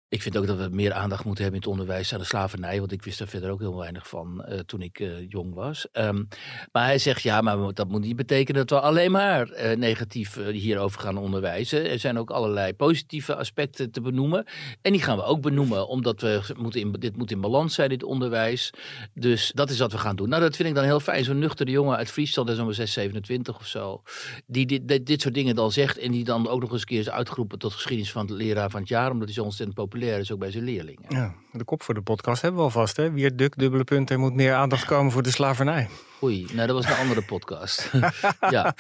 Ik 0.10 0.22
vind 0.22 0.38
ook 0.38 0.48
dat 0.48 0.58
we 0.58 0.68
meer 0.72 0.94
aandacht 0.94 1.26
moeten 1.26 1.44
hebben 1.44 1.62
in 1.62 1.68
het 1.68 1.80
onderwijs 1.80 2.14
aan 2.14 2.20
de 2.20 2.26
slavernij. 2.26 2.80
Want 2.80 2.92
ik 2.92 3.04
wist 3.04 3.20
daar 3.20 3.28
verder 3.28 3.50
ook 3.50 3.60
heel 3.60 3.78
weinig 3.78 4.08
van 4.08 4.46
uh, 4.50 4.60
toen 4.60 4.82
ik 4.82 5.00
uh, 5.00 5.30
jong 5.30 5.54
was. 5.54 5.88
Um, 5.94 6.28
maar 6.72 6.86
hij 6.86 6.98
zegt 6.98 7.22
ja, 7.22 7.42
maar 7.42 7.74
dat 7.74 7.88
moet 7.88 8.02
niet 8.02 8.16
betekenen 8.16 8.66
dat 8.66 8.80
we 8.80 8.86
alleen 8.86 9.12
maar 9.12 9.50
uh, 9.52 9.76
negatief 9.76 10.36
hierover 10.36 11.02
gaan 11.02 11.18
onderwijzen. 11.18 11.90
Er 11.90 12.00
zijn 12.00 12.18
ook 12.18 12.30
allerlei 12.30 12.74
positieve 12.74 13.36
aspecten 13.36 13.92
te 13.92 14.02
benoemen. 14.02 14.46
En 14.82 14.92
die 14.92 15.02
gaan 15.02 15.18
we 15.18 15.24
ook 15.24 15.42
benoemen, 15.42 15.88
omdat 15.88 16.22
we 16.22 16.42
moeten 16.58 16.82
in, 16.82 16.92
dit 16.92 17.18
moet 17.18 17.32
in 17.32 17.42
balans 17.42 17.74
zijn, 17.74 17.90
dit 17.90 18.04
onderwijs. 18.04 18.74
Dus 19.14 19.52
dat 19.56 19.70
is 19.70 19.80
wat 19.80 19.92
we 19.92 19.98
gaan 19.98 20.16
doen. 20.16 20.30
Nou, 20.30 20.42
dat 20.42 20.56
vind 20.56 20.70
ik 20.70 20.76
dan 20.76 20.84
heel 20.84 21.00
fijn. 21.00 21.24
Zo'n 21.24 21.40
nuchtere 21.40 21.72
jongen 21.72 21.98
uit 21.98 22.12
Friesland, 22.12 22.48
dat 22.48 22.58
is 22.58 22.64
zo'n 22.64 22.74
6, 22.74 22.94
27 22.94 23.58
of 23.60 23.68
zo. 23.68 24.02
Die 24.46 24.66
dit, 24.66 25.06
dit, 25.06 25.22
soort 25.22 25.34
dingen 25.34 25.56
dan 25.56 25.72
zegt. 25.72 25.98
En 25.98 26.12
die 26.12 26.24
dan 26.24 26.48
ook 26.48 26.62
nog 26.62 26.72
eens 26.72 26.82
een 26.82 26.88
keer 26.88 27.00
is 27.00 27.10
uitgeroepen 27.10 27.60
tot 27.60 27.74
geschiedenis 27.74 28.12
van 28.12 28.22
het 28.22 28.32
leraar 28.32 28.70
van 28.70 28.80
het 28.80 28.90
jaar. 28.90 29.12
Omdat 29.12 29.28
hij 29.28 29.36
zo 29.36 29.44
ontzettend 29.44 29.78
populair 29.78 29.98
is 30.04 30.32
ook 30.32 30.40
bij 30.40 30.52
zijn 30.52 30.64
leerlingen. 30.64 31.04
Ja, 31.08 31.34
de 31.52 31.64
kop 31.64 31.84
voor 31.84 31.94
de 31.94 32.02
podcast 32.02 32.42
hebben 32.42 32.60
we 32.60 32.66
alvast. 32.66 32.98
Hè? 32.98 33.12
Wier 33.12 33.36
Duk, 33.36 33.58
dubbele 33.58 33.84
punt. 33.84 34.10
Er 34.10 34.20
moet 34.20 34.34
meer 34.34 34.54
aandacht 34.54 34.86
komen 34.86 35.12
voor 35.12 35.24
de 35.24 35.32
slavernij. 35.32 35.88
Oei, 36.24 36.46
nou 36.54 36.68
dat 36.68 36.76
was 36.76 36.86
een 36.86 37.02
andere 37.02 37.22
podcast. 37.22 37.92
ja. 38.50 38.76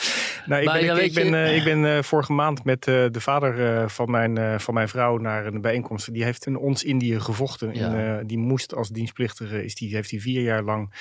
Nou, 0.46 0.62
ik, 0.62 0.66
Maar 0.68 0.78
ben, 0.78 0.84
ja, 0.84 0.94
ik, 0.98 1.02
ik 1.06 1.14
ben, 1.14 1.26
je- 1.26 1.36
eh, 1.36 1.56
ik 1.56 1.64
ben 1.64 1.86
eh, 1.98 2.04
vorige 2.04 2.34
maand 2.34 2.64
met 2.64 2.88
eh, 2.88 3.06
de 3.12 3.22
vader 3.22 3.78
eh, 3.82 3.88
van, 3.90 4.12
mijn, 4.12 4.38
eh, 4.38 4.60
van 4.60 4.74
mijn 4.74 4.90
vrouw 4.90 5.18
naar 5.18 5.46
een 5.46 5.62
bijeenkomst. 5.62 6.14
Die 6.14 6.24
heeft 6.24 6.46
in 6.46 6.58
ons 6.58 6.84
Indië 6.84 7.20
gevochten. 7.20 7.74
Ja. 7.74 7.94
En, 7.94 8.20
eh, 8.20 8.26
die 8.28 8.38
moest 8.38 8.76
als 8.76 8.90
dienstplichtige, 8.90 9.64
is 9.64 9.76
die, 9.76 9.96
heeft 9.96 10.12
hij 10.12 10.20
vier 10.20 10.42
jaar 10.42 10.64
lang, 10.64 10.94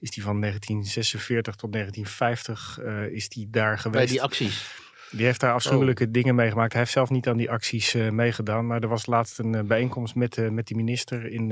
is 0.00 0.10
die 0.10 0.22
van 0.22 0.40
1946 0.40 1.54
tot 1.54 1.72
1950, 1.72 2.78
eh, 2.84 3.06
is 3.14 3.28
die 3.28 3.48
daar 3.50 3.78
geweest. 3.78 3.98
bij 4.04 4.06
die 4.06 4.22
acties. 4.22 4.70
Die 5.10 5.24
heeft 5.26 5.40
daar 5.40 5.52
afschuwelijke 5.52 6.04
Oh. 6.04 6.12
dingen 6.12 6.34
meegemaakt. 6.34 6.72
Hij 6.72 6.80
heeft 6.80 6.92
zelf 6.92 7.10
niet 7.10 7.28
aan 7.28 7.36
die 7.36 7.50
acties 7.50 7.94
eh, 7.94 8.10
meegedaan. 8.10 8.66
Maar 8.66 8.82
er 8.82 8.88
was 8.88 9.06
laatst 9.06 9.38
een 9.38 9.54
eh, 9.54 9.62
bijeenkomst 9.62 10.14
met, 10.14 10.38
eh, 10.38 10.48
met 10.48 10.66
die 10.66 10.76
minister 10.76 11.26
in, 11.32 11.50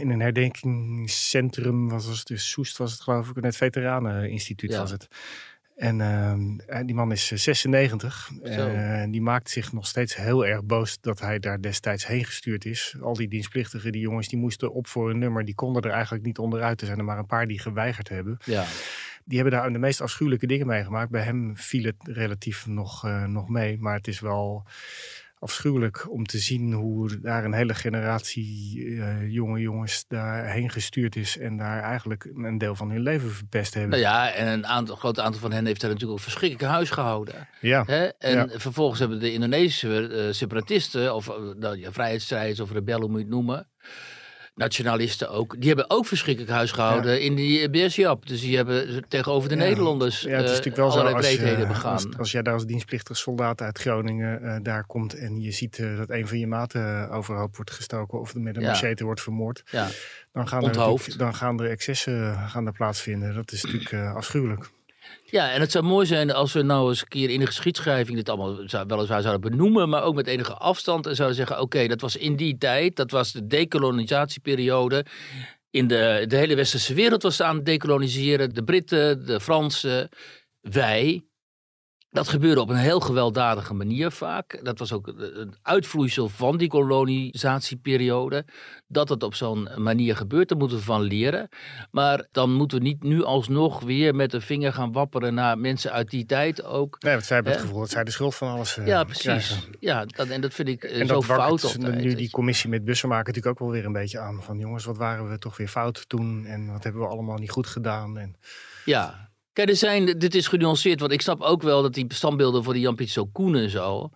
in 0.00 0.10
een 0.10 0.20
herdenkingscentrum. 0.20 1.88
Was 1.88 2.06
het? 2.06 2.26
Dus 2.26 2.50
Soest 2.50 2.76
was 2.76 2.92
het 2.92 3.00
geloof 3.00 3.28
ik. 3.28 3.44
Het 3.44 3.56
Veteraneninstituut 3.56 4.72
Ja. 4.72 4.78
was 4.78 4.90
het. 4.90 5.08
En 5.76 5.96
die 6.86 6.94
man 6.94 7.12
is 7.12 7.30
eh, 7.32 7.38
96. 7.38 8.30
Zo. 8.44 8.68
En 8.68 9.10
die 9.10 9.20
maakt 9.20 9.50
zich 9.50 9.72
nog 9.72 9.86
steeds 9.86 10.16
heel 10.16 10.46
erg 10.46 10.64
boos 10.64 11.00
dat 11.00 11.20
hij 11.20 11.38
daar 11.38 11.60
destijds 11.60 12.06
heen 12.06 12.24
gestuurd 12.24 12.64
is. 12.64 12.96
Al 13.00 13.14
die 13.14 13.28
dienstplichtigen, 13.28 13.92
die 13.92 14.00
jongens, 14.00 14.28
die 14.28 14.38
moesten 14.38 14.72
op 14.72 14.86
voor 14.86 15.10
een 15.10 15.18
nummer. 15.18 15.44
Die 15.44 15.54
konden 15.54 15.82
er 15.82 15.90
eigenlijk 15.90 16.24
niet 16.24 16.38
onderuit. 16.38 16.80
Er 16.80 16.86
zijn 16.86 16.98
er 16.98 17.04
maar 17.04 17.18
een 17.18 17.26
paar 17.26 17.46
die 17.46 17.58
geweigerd 17.58 18.08
hebben. 18.08 18.36
Ja. 18.44 18.64
Die 19.24 19.38
hebben 19.38 19.58
daar 19.58 19.72
de 19.72 19.78
meest 19.78 20.00
afschuwelijke 20.00 20.46
dingen 20.46 20.66
meegemaakt. 20.66 21.10
Bij 21.10 21.22
hem 21.22 21.56
viel 21.56 21.84
het 21.84 21.96
relatief 22.02 22.66
nog, 22.66 23.04
uh, 23.04 23.24
nog 23.24 23.48
mee. 23.48 23.78
Maar 23.78 23.94
het 23.94 24.08
is 24.08 24.20
wel 24.20 24.66
afschuwelijk 25.42 26.10
om 26.10 26.26
te 26.26 26.38
zien 26.38 26.72
hoe 26.72 27.20
daar 27.20 27.44
een 27.44 27.52
hele 27.52 27.74
generatie 27.74 28.76
uh, 28.78 29.32
jonge 29.32 29.60
jongens 29.60 30.04
daarheen 30.08 30.70
gestuurd 30.70 31.16
is 31.16 31.38
en 31.38 31.56
daar 31.56 31.82
eigenlijk 31.82 32.30
een 32.34 32.58
deel 32.58 32.74
van 32.74 32.90
hun 32.90 33.02
leven 33.02 33.30
verpest 33.30 33.74
hebben. 33.74 33.90
Nou 33.90 34.02
ja, 34.02 34.32
en 34.32 34.46
een 34.46 34.66
aantal, 34.66 34.96
groot 34.96 35.18
aantal 35.18 35.40
van 35.40 35.52
hen 35.52 35.66
heeft 35.66 35.80
daar 35.80 35.90
natuurlijk 35.90 36.18
ook 36.18 36.24
verschrikkelijk 36.24 36.72
huis 36.72 36.90
gehouden. 36.90 37.48
Ja. 37.60 37.84
Hè? 37.86 38.04
En 38.06 38.50
vervolgens 38.60 39.00
hebben 39.00 39.20
de 39.20 39.32
Indonesische 39.32 40.08
uh, 40.08 40.32
separatisten, 40.32 41.14
of 41.14 41.28
uh, 41.28 41.74
ja, 41.74 41.92
vrijheidsstrijders 41.92 42.60
of 42.60 42.72
rebellen, 42.72 43.02
hoe 43.02 43.10
moet 43.10 43.18
je 43.18 43.26
het 43.26 43.34
noemen, 43.34 43.68
nationalisten 44.54 45.30
ook, 45.30 45.54
die 45.58 45.66
hebben 45.68 45.90
ook 45.90 46.06
verschrikkelijk 46.06 46.52
huis 46.52 46.72
gehouden 46.72 47.22
in 47.22 47.34
die 47.34 47.70
BSJAP. 47.70 48.26
Dus 48.26 48.40
die 48.40 48.56
hebben 48.56 49.04
tegenover 49.08 49.48
de 49.48 49.54
Nederlanders 49.54 50.20
ja, 50.20 50.30
het 50.30 50.44
is 50.44 50.50
natuurlijk 50.50 50.76
wel 50.76 50.90
zo 50.90 51.00
als, 51.00 51.30
je, 51.30 51.64
begaan. 51.68 51.92
Als, 51.92 52.06
als, 52.18 52.32
jij 52.32 52.42
daar 52.42 52.54
als 52.54 52.66
dienstplichtige 52.66 53.18
soldaat 53.18 53.60
uit 53.60 53.78
Groningen 53.78 54.42
uh, 54.42 54.56
daar 54.62 54.86
komt 54.86 55.14
en 55.14 55.40
je 55.40 55.50
ziet 55.52 55.78
uh, 55.78 55.96
dat 55.96 56.10
een 56.10 56.28
van 56.28 56.38
je 56.38 56.46
maten 56.46 57.10
overhoop 57.10 57.56
wordt 57.56 57.70
gestoken 57.70 58.20
of 58.20 58.34
met 58.34 58.56
een 58.56 58.62
machete 58.62 59.04
wordt 59.04 59.20
vermoord, 59.20 59.62
dan, 60.32 60.48
gaan 60.48 60.64
er 60.64 61.16
dan 61.16 61.34
gaan 61.34 61.60
er 61.60 61.70
excessen 61.70 62.38
gaan 62.48 62.66
er 62.66 62.72
plaatsvinden. 62.72 63.34
Dat 63.34 63.52
is 63.52 63.62
natuurlijk 63.62 63.92
uh, 63.92 64.14
afschuwelijk. 64.14 64.70
Ja, 65.24 65.52
en 65.52 65.60
het 65.60 65.70
zou 65.70 65.84
mooi 65.84 66.06
zijn 66.06 66.32
als 66.32 66.52
we 66.52 66.62
nou 66.62 66.88
eens 66.88 67.00
een 67.00 67.08
keer 67.08 67.30
in 67.30 67.40
de 67.40 67.46
geschiedschrijving 67.46 68.16
dit 68.16 68.28
allemaal 68.28 68.58
zou, 68.66 68.86
weliswaar 68.86 69.22
zouden 69.22 69.50
benoemen, 69.50 69.88
maar 69.88 70.02
ook 70.02 70.14
met 70.14 70.26
enige 70.26 70.54
afstand 70.54 71.06
en 71.06 71.14
zouden 71.14 71.36
zeggen: 71.36 71.60
oké, 71.60 71.86
dat 71.86 72.00
was 72.00 72.16
in 72.16 72.36
die 72.36 72.58
tijd, 72.58 72.96
dat 72.96 73.10
was 73.10 73.32
de 73.32 73.46
decolonisatieperiode. 73.46 75.04
In 75.70 75.86
de, 75.86 76.24
de 76.26 76.36
hele 76.36 76.54
westerse 76.54 76.94
wereld 76.94 77.22
was 77.22 77.40
aan 77.40 77.56
het 77.56 77.66
decoloniseren. 77.66 78.54
De 78.54 78.64
Britten, 78.64 79.26
de 79.26 79.40
Fransen, 79.40 80.08
wij. 80.60 81.22
Dat 82.12 82.28
gebeurde 82.28 82.60
op 82.60 82.68
een 82.68 82.76
heel 82.76 83.00
gewelddadige 83.00 83.74
manier 83.74 84.10
vaak. 84.10 84.60
Dat 84.62 84.78
was 84.78 84.92
ook 84.92 85.06
een 85.06 85.54
uitvloeisel 85.62 86.28
van 86.28 86.56
die 86.56 86.68
kolonisatieperiode. 86.68 88.44
Dat 88.86 89.08
het 89.08 89.22
op 89.22 89.34
zo'n 89.34 89.68
manier 89.76 90.16
gebeurt, 90.16 90.48
daar 90.48 90.58
moeten 90.58 90.76
we 90.76 90.82
van 90.82 91.00
leren. 91.02 91.48
Maar 91.90 92.26
dan 92.32 92.52
moeten 92.52 92.78
we 92.78 92.84
niet 92.84 93.02
nu 93.02 93.24
alsnog 93.24 93.80
weer 93.80 94.14
met 94.14 94.30
de 94.30 94.40
vinger 94.40 94.72
gaan 94.72 94.92
wapperen 94.92 95.34
naar 95.34 95.58
mensen 95.58 95.92
uit 95.92 96.10
die 96.10 96.26
tijd 96.26 96.64
ook. 96.64 96.96
Nee, 97.00 97.12
want 97.12 97.24
zij 97.24 97.34
hebben 97.36 97.52
het 97.52 97.62
gevoel 97.62 97.80
dat 97.80 97.90
zij 97.90 98.04
de 98.04 98.10
schuld 98.10 98.34
van 98.34 98.48
alles 98.48 98.76
uh, 98.76 98.86
Ja, 98.86 99.04
precies. 99.04 99.68
Ja, 99.80 100.04
dat, 100.04 100.28
en 100.28 100.40
dat 100.40 100.54
vind 100.54 100.68
ik 100.68 100.84
en 100.84 101.06
zo 101.06 101.22
fout 101.22 101.64
altijd. 101.64 101.94
nu 102.02 102.14
die 102.14 102.30
commissie 102.30 102.70
met 102.70 102.84
bussen 102.84 103.08
maken 103.08 103.26
natuurlijk 103.26 103.60
ook 103.60 103.66
wel 103.68 103.76
weer 103.76 103.86
een 103.86 103.92
beetje 103.92 104.18
aan. 104.18 104.42
Van 104.42 104.58
jongens, 104.58 104.84
wat 104.84 104.96
waren 104.96 105.30
we 105.30 105.38
toch 105.38 105.56
weer 105.56 105.68
fout 105.68 106.08
toen? 106.08 106.44
En 106.46 106.72
wat 106.72 106.84
hebben 106.84 107.02
we 107.02 107.08
allemaal 107.08 107.38
niet 107.38 107.50
goed 107.50 107.66
gedaan? 107.66 108.18
En... 108.18 108.36
Ja, 108.84 109.30
Kijk, 109.52 109.68
er 109.68 109.76
zijn, 109.76 110.04
dit 110.18 110.34
is 110.34 110.48
genuanceerd, 110.48 111.00
want 111.00 111.12
ik 111.12 111.20
snap 111.20 111.40
ook 111.40 111.62
wel 111.62 111.82
dat 111.82 111.94
die 111.94 112.14
standbeelden 112.14 112.64
voor 112.64 112.72
die 112.72 112.82
Jan 112.82 112.94
Piet 112.94 113.18
Koen 113.32 113.56
en 113.56 113.70
zo, 113.70 114.10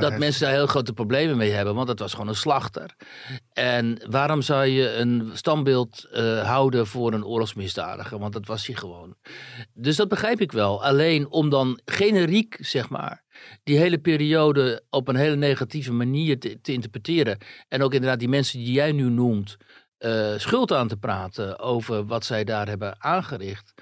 dat 0.00 0.18
mensen 0.18 0.40
daar 0.40 0.52
heel 0.52 0.66
grote 0.66 0.92
problemen 0.92 1.36
mee 1.36 1.50
hebben, 1.50 1.74
want 1.74 1.86
dat 1.86 1.98
was 1.98 2.12
gewoon 2.12 2.28
een 2.28 2.34
slachter. 2.34 2.90
En 3.52 4.02
waarom 4.10 4.42
zou 4.42 4.66
je 4.66 4.92
een 4.92 5.30
standbeeld 5.32 6.06
uh, 6.12 6.42
houden 6.42 6.86
voor 6.86 7.12
een 7.12 7.24
oorlogsmisdadiger? 7.24 8.18
Want 8.18 8.32
dat 8.32 8.46
was 8.46 8.66
hij 8.66 8.76
gewoon. 8.76 9.16
Dus 9.74 9.96
dat 9.96 10.08
begrijp 10.08 10.40
ik 10.40 10.52
wel. 10.52 10.84
Alleen 10.84 11.30
om 11.30 11.50
dan 11.50 11.80
generiek, 11.84 12.56
zeg 12.60 12.88
maar, 12.88 13.22
die 13.62 13.78
hele 13.78 13.98
periode 13.98 14.82
op 14.90 15.08
een 15.08 15.16
hele 15.16 15.36
negatieve 15.36 15.92
manier 15.92 16.40
te, 16.40 16.60
te 16.60 16.72
interpreteren. 16.72 17.38
En 17.68 17.82
ook 17.82 17.94
inderdaad 17.94 18.18
die 18.18 18.28
mensen 18.28 18.58
die 18.58 18.72
jij 18.72 18.92
nu 18.92 19.10
noemt, 19.10 19.56
uh, 19.98 20.32
schuld 20.36 20.72
aan 20.72 20.88
te 20.88 20.96
praten 20.96 21.58
over 21.58 22.06
wat 22.06 22.24
zij 22.24 22.44
daar 22.44 22.68
hebben 22.68 23.02
aangericht. 23.02 23.74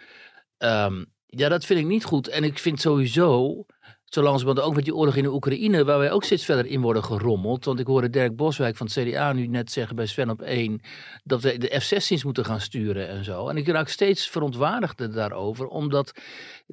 Um, 0.62 1.06
ja, 1.26 1.48
dat 1.48 1.64
vind 1.64 1.80
ik 1.80 1.86
niet 1.86 2.04
goed. 2.04 2.28
En 2.28 2.44
ik 2.44 2.58
vind 2.58 2.80
sowieso, 2.80 3.64
zolang 4.10 4.42
we 4.42 4.60
ook 4.60 4.74
met 4.74 4.84
die 4.84 4.94
oorlog 4.94 5.16
in 5.16 5.22
de 5.22 5.32
Oekraïne, 5.32 5.84
waar 5.84 5.98
wij 5.98 6.10
ook 6.10 6.24
steeds 6.24 6.44
verder 6.44 6.66
in 6.66 6.80
worden 6.80 7.04
gerommeld. 7.04 7.64
Want 7.64 7.80
ik 7.80 7.86
hoorde 7.86 8.10
Dirk 8.10 8.36
Boswijk 8.36 8.76
van 8.76 8.86
het 8.86 9.08
CDA 9.08 9.32
nu 9.32 9.46
net 9.46 9.72
zeggen 9.72 9.96
bij 9.96 10.06
Sven 10.06 10.30
op 10.30 10.40
1 10.42 10.80
dat 11.24 11.42
we 11.42 11.58
de 11.58 11.80
F-16's 11.80 12.24
moeten 12.24 12.44
gaan 12.44 12.60
sturen 12.60 13.08
en 13.08 13.24
zo. 13.24 13.48
En 13.48 13.56
ik 13.56 13.68
raak 13.68 13.88
steeds 13.88 14.28
verontwaardigder 14.28 15.12
daarover, 15.12 15.66
omdat 15.66 16.12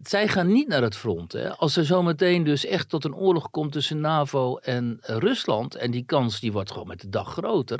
zij 0.03 0.27
gaan 0.27 0.51
niet 0.51 0.67
naar 0.67 0.81
het 0.81 0.95
front. 0.95 1.31
Hè. 1.31 1.55
Als 1.55 1.77
er 1.77 1.85
zometeen 1.85 2.43
dus 2.43 2.65
echt 2.65 2.89
tot 2.89 3.05
een 3.05 3.15
oorlog 3.15 3.49
komt 3.49 3.71
tussen 3.71 3.99
NAVO 3.99 4.57
en 4.57 4.97
Rusland, 5.01 5.75
en 5.75 5.91
die 5.91 6.05
kans 6.05 6.39
die 6.39 6.51
wordt 6.51 6.71
gewoon 6.71 6.87
met 6.87 7.01
de 7.01 7.09
dag 7.09 7.31
groter, 7.31 7.79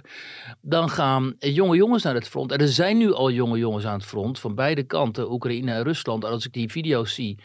dan 0.62 0.90
gaan 0.90 1.36
jonge 1.40 1.76
jongens 1.76 2.04
naar 2.04 2.16
het 2.16 2.28
front. 2.28 2.52
En 2.52 2.60
er 2.60 2.68
zijn 2.68 2.98
nu 2.98 3.14
al 3.14 3.32
jonge 3.32 3.58
jongens 3.58 3.86
aan 3.86 3.98
het 3.98 4.06
front, 4.06 4.40
van 4.40 4.56
beide 4.56 4.84
kanten, 4.84 5.32
Oekraïne 5.32 5.72
en 5.72 5.84
Rusland. 5.84 6.24
En 6.24 6.32
als 6.32 6.46
ik 6.46 6.54
die 6.54 6.72
video's 6.72 7.14
zie 7.14 7.38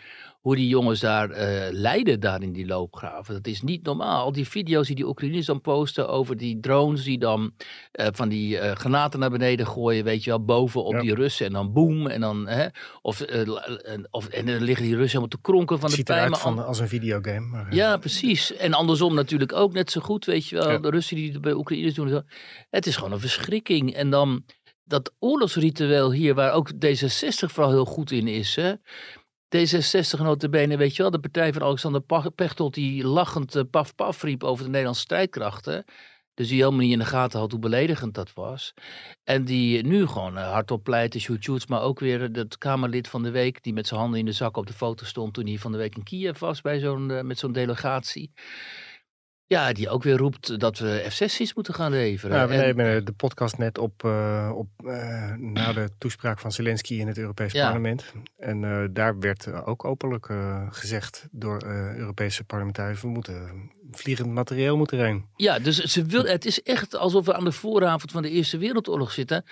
hoe 0.43 0.57
die 0.57 0.69
jongens 0.69 1.01
daar 1.01 1.31
uh, 1.31 1.37
lijden 1.71 2.21
daar 2.21 2.43
in 2.43 2.53
die 2.53 2.67
loopgraven. 2.67 3.35
Dat 3.35 3.47
is 3.47 3.63
niet 3.63 3.83
normaal. 3.83 4.33
Die 4.33 4.49
video's 4.49 4.87
die 4.87 4.97
die 4.97 5.07
Oekraïners 5.07 5.47
dan 5.47 5.61
posten 5.61 6.09
over 6.09 6.37
die 6.37 6.61
drones 6.61 7.05
die 7.05 7.19
dan 7.19 7.53
uh, 7.93 8.07
van 8.13 8.29
die 8.29 8.57
uh, 8.57 8.73
granaten 8.73 9.21
naar 9.21 9.31
beneden 9.31 9.67
gooien, 9.67 10.05
weet 10.05 10.25
je 10.25 10.31
wel, 10.31 10.45
boven 10.45 10.85
op 10.85 11.01
die 11.01 11.15
Russen 11.15 11.47
en 11.47 11.53
dan 11.53 11.73
boem 11.73 12.07
en 12.07 12.21
dan, 12.21 12.49
hè, 12.49 12.67
of, 13.03 13.25
of 14.11 14.27
en 14.27 14.47
dan 14.47 14.63
liggen 14.63 14.85
die 14.85 14.97
Russen 14.97 15.21
helemaal 15.21 15.29
te 15.29 15.41
kronken 15.41 15.79
van 15.79 15.91
de 15.91 16.03
pijn. 16.03 16.37
van 16.37 16.67
als 16.67 16.79
een 16.79 16.89
videogame. 16.89 17.47
Maar, 17.47 17.75
ja, 17.75 17.97
precies. 17.97 18.57
En 18.57 18.73
andersom 18.73 19.15
natuurlijk 19.15 19.53
ook 19.53 19.73
net 19.73 19.91
zo 19.91 20.01
goed, 20.01 20.25
weet 20.25 20.49
je 20.49 20.57
wel, 20.57 20.71
ja. 20.71 20.79
de 20.79 20.91
Russen 20.91 21.17
die 21.17 21.41
bij 21.41 21.53
Oekraïners 21.53 21.95
doen. 21.95 22.23
Het 22.71 22.87
is 22.87 22.97
gewoon 22.97 23.13
een 23.13 23.21
verschrikking. 23.21 23.95
En 23.95 24.11
dan 24.11 24.45
dat 24.85 25.13
oorlogsritueel 25.19 26.13
hier, 26.13 26.35
waar 26.35 26.53
ook 26.53 26.73
D66 26.73 27.47
vooral 27.47 27.71
heel 27.71 27.85
goed 27.85 28.11
in 28.11 28.29
is, 28.29 28.57
hè, 28.57 28.73
D66 29.57 30.21
notabene, 30.21 30.77
weet 30.77 30.97
je 30.97 31.03
wel, 31.03 31.11
de 31.11 31.21
partij 31.21 31.53
van 31.53 31.63
Alexander 31.63 32.03
Pechtold 32.35 32.75
die 32.75 33.05
lachend 33.05 33.57
uh, 33.57 33.63
paf 33.71 33.95
paf 33.95 34.23
riep 34.23 34.45
over 34.45 34.65
de 34.65 34.71
Nederlandse 34.71 35.03
strijdkrachten. 35.03 35.85
Dus 36.35 36.49
die 36.49 36.59
helemaal 36.59 36.81
niet 36.81 36.93
in 36.93 36.99
de 36.99 37.05
gaten 37.05 37.39
had 37.39 37.51
hoe 37.51 37.61
beledigend 37.61 38.15
dat 38.15 38.33
was. 38.33 38.75
En 39.25 39.45
die 39.45 39.83
nu 39.83 40.07
gewoon 40.07 40.37
uh, 40.37 40.51
hardop 40.53 40.85
pleitte, 40.85 41.21
shoot 41.21 41.69
maar 41.69 41.83
ook 41.83 42.01
weer 42.01 42.21
het 42.21 42.59
Kamerlid 42.59 43.09
van 43.09 43.23
de 43.23 43.31
week, 43.31 43.63
die 43.63 43.73
met 43.73 43.87
zijn 43.87 44.01
handen 44.01 44.19
in 44.19 44.25
de 44.25 44.33
zak 44.33 44.57
op 44.57 44.67
de 44.67 44.73
foto 44.73 45.05
stond 45.05 45.35
toen 45.35 45.47
hij 45.47 45.59
van 45.59 45.73
de 45.73 45.79
week 45.79 45.97
in 45.97 46.03
Kiev 46.03 46.39
was 46.39 46.61
bij 46.61 46.79
zo'n, 46.79 47.27
met 47.27 47.39
zo'n 47.39 47.53
delegatie. 47.53 48.33
Ja, 49.53 49.73
die 49.73 49.89
ook 49.89 50.03
weer 50.03 50.17
roept 50.17 50.61
dat 50.61 50.79
we 50.79 51.07
F-16's 51.09 51.55
moeten 51.55 51.75
gaan 51.75 51.91
leveren. 51.91 52.37
Ja, 52.37 52.49
we 52.49 52.55
nemen 52.55 53.05
de 53.05 53.13
podcast 53.13 53.59
net 53.59 53.79
op, 53.79 54.03
uh, 54.05 54.53
op 54.55 54.69
uh, 54.85 55.35
na 55.35 55.73
de 55.73 55.91
toespraak 55.99 56.39
van 56.39 56.53
Zelensky 56.53 56.95
in 56.95 57.07
het 57.07 57.19
Europees 57.19 57.53
Parlement. 57.53 58.05
En 58.39 58.63
uh, 58.63 58.85
daar 58.91 59.19
werd 59.19 59.65
ook 59.65 59.85
openlijk 59.85 60.29
gezegd 60.71 61.29
door 61.31 61.65
Europese 61.97 62.45
parlementariërs... 62.45 63.01
we 63.01 63.09
moeten 63.09 63.71
vliegend 63.91 64.31
materieel 64.31 64.77
moeten 64.77 65.05
heen. 65.05 65.25
Ja, 65.37 65.59
dus 65.59 65.79
ze 65.79 66.05
wil, 66.05 66.25
het 66.25 66.45
is 66.45 66.63
echt 66.63 66.97
alsof 66.97 67.27
we 67.27 67.35
aan 67.35 67.45
de 67.45 67.53
vooravond 67.53 68.13
van 68.13 68.23
de 68.23 68.31
Eerste 68.31 68.59
Wereldoorlog 68.59 69.13
zitten... 69.13 69.45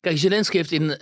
Kijk, 0.00 0.18
Zelensky 0.18 0.56
heeft 0.56 0.72
in 0.72 0.96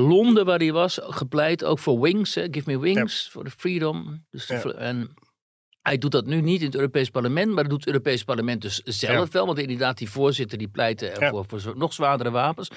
Londen, 0.00 0.44
waar 0.44 0.58
hij 0.58 0.72
was, 0.72 0.98
gepleit 1.02 1.64
ook 1.64 1.78
voor 1.78 2.00
wings. 2.00 2.32
Give 2.32 2.62
me 2.64 2.78
wings, 2.78 3.28
voor 3.30 3.44
ja. 3.44 3.48
de 3.48 3.54
freedom. 3.58 4.24
Dus 4.30 4.46
de, 4.46 4.74
en 4.74 5.14
hij 5.86 5.98
doet 5.98 6.12
dat 6.12 6.26
nu 6.26 6.40
niet 6.40 6.60
in 6.60 6.66
het 6.66 6.74
Europees 6.74 7.10
Parlement, 7.10 7.52
maar 7.52 7.62
dat 7.62 7.70
doet 7.70 7.84
het 7.84 7.88
Europees 7.88 8.24
Parlement 8.24 8.62
dus 8.62 8.82
zelf 8.84 9.32
wel. 9.32 9.46
Want 9.46 9.58
inderdaad, 9.58 9.98
die 9.98 10.10
voorzitter 10.10 10.58
die 10.58 10.68
pleitte 10.68 11.08
ervoor 11.08 11.46
ja. 11.50 11.58
voor 11.58 11.76
nog 11.76 11.92
zwaardere 11.92 12.30
wapens. 12.30 12.70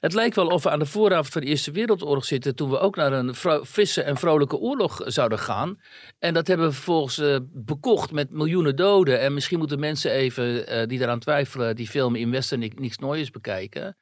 Het 0.00 0.12
lijkt 0.12 0.36
wel 0.36 0.46
of 0.46 0.62
we 0.62 0.70
aan 0.70 0.78
de 0.78 0.86
vooravond 0.86 1.28
van 1.28 1.40
de 1.40 1.46
Eerste 1.46 1.70
Wereldoorlog 1.70 2.24
zitten. 2.24 2.54
toen 2.54 2.70
we 2.70 2.78
ook 2.78 2.96
naar 2.96 3.12
een 3.12 3.34
frisse 3.64 4.02
en 4.02 4.16
vrolijke 4.16 4.56
oorlog 4.56 5.00
zouden 5.04 5.38
gaan. 5.38 5.80
En 6.18 6.34
dat 6.34 6.46
hebben 6.46 6.66
we 6.66 6.72
vervolgens 6.72 7.18
uh, 7.18 7.36
bekocht 7.52 8.12
met 8.12 8.30
miljoenen 8.30 8.76
doden. 8.76 9.20
En 9.20 9.34
misschien 9.34 9.58
moeten 9.58 9.80
mensen 9.80 10.10
even 10.10 10.72
uh, 10.72 10.86
die 10.86 10.98
daaraan 10.98 11.18
twijfelen. 11.18 11.76
die 11.76 11.88
film 11.88 12.14
in 12.14 12.30
Westen 12.30 12.58
niks 12.58 12.98
Nooiers 12.98 13.30
bekijken. 13.30 13.96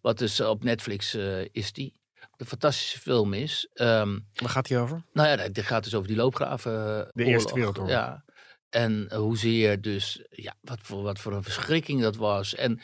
Wat 0.00 0.18
dus 0.18 0.40
op 0.40 0.64
Netflix 0.64 1.14
uh, 1.14 1.44
is 1.52 1.72
die 1.72 1.99
een 2.40 2.46
fantastische 2.46 2.98
film 2.98 3.32
is. 3.32 3.68
Um, 3.74 4.26
Waar 4.34 4.50
gaat 4.50 4.68
hij 4.68 4.80
over? 4.80 5.02
Nou 5.12 5.28
ja, 5.28 5.48
dit 5.48 5.64
gaat 5.64 5.84
dus 5.84 5.94
over 5.94 6.08
die 6.08 6.16
loopgraven. 6.16 6.72
De 7.12 7.24
Eerste 7.24 7.54
Wereldoorlog. 7.54 7.92
Ja. 7.92 8.24
En 8.70 9.08
hoezeer 9.14 9.80
dus, 9.80 10.22
ja, 10.30 10.54
wat 10.60 10.78
voor, 10.82 11.02
wat 11.02 11.18
voor 11.18 11.32
een 11.32 11.42
verschrikking 11.42 12.00
dat 12.00 12.16
was. 12.16 12.54
En 12.54 12.80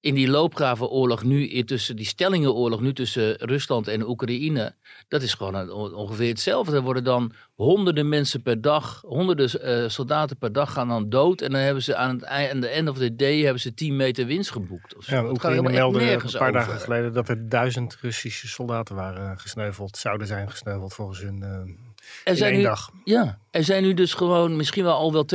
in 0.00 0.14
die 0.14 0.28
loopgravenoorlog 0.28 1.22
nu, 1.22 1.64
tussen 1.64 1.96
die 1.96 2.06
stellingenoorlog 2.06 2.80
nu 2.80 2.92
tussen 2.92 3.34
Rusland 3.36 3.88
en 3.88 4.08
Oekraïne, 4.08 4.74
dat 5.08 5.22
is 5.22 5.34
gewoon 5.34 5.70
ongeveer 5.94 6.28
hetzelfde. 6.28 6.76
Er 6.76 6.82
worden 6.82 7.04
dan 7.04 7.32
honderden 7.54 8.08
mensen 8.08 8.42
per 8.42 8.60
dag, 8.60 9.00
honderden 9.06 9.82
uh, 9.82 9.88
soldaten 9.88 10.36
per 10.36 10.52
dag 10.52 10.72
gaan 10.72 10.88
dan 10.88 11.08
dood. 11.08 11.40
En 11.40 11.50
dan 11.50 11.60
hebben 11.60 11.82
ze 11.82 11.96
aan 11.96 12.14
het 12.14 12.22
einde, 12.22 12.68
end 12.68 12.88
of 12.88 12.98
the 12.98 13.16
day, 13.16 13.40
hebben 13.40 13.60
ze 13.60 13.74
10 13.74 13.96
meter 13.96 14.26
winst 14.26 14.50
geboekt. 14.50 14.96
Of 14.96 15.04
zo. 15.04 15.14
Ja, 15.14 15.30
Oekraïne 15.30 15.70
meldde 15.70 16.12
een 16.12 16.38
paar 16.38 16.52
dagen 16.52 16.80
geleden 16.80 17.12
dat 17.12 17.28
er 17.28 17.48
duizend 17.48 17.96
Russische 18.00 18.48
soldaten 18.48 18.94
waren 18.94 19.38
gesneuveld, 19.38 19.96
zouden 19.96 20.26
zijn 20.26 20.50
gesneuveld 20.50 20.94
volgens 20.94 21.20
hun... 21.20 21.38
Uh 21.42 21.88
er 22.24 22.36
zijn 22.36 22.54
nu, 22.56 22.62
dag. 22.62 22.90
Ja, 23.04 23.38
er 23.50 23.64
zijn 23.64 23.82
nu 23.82 23.94
dus 23.94 24.14
gewoon 24.14 24.56
misschien 24.56 24.84
wel 24.84 24.94
al 24.94 25.12
wel 25.12 25.26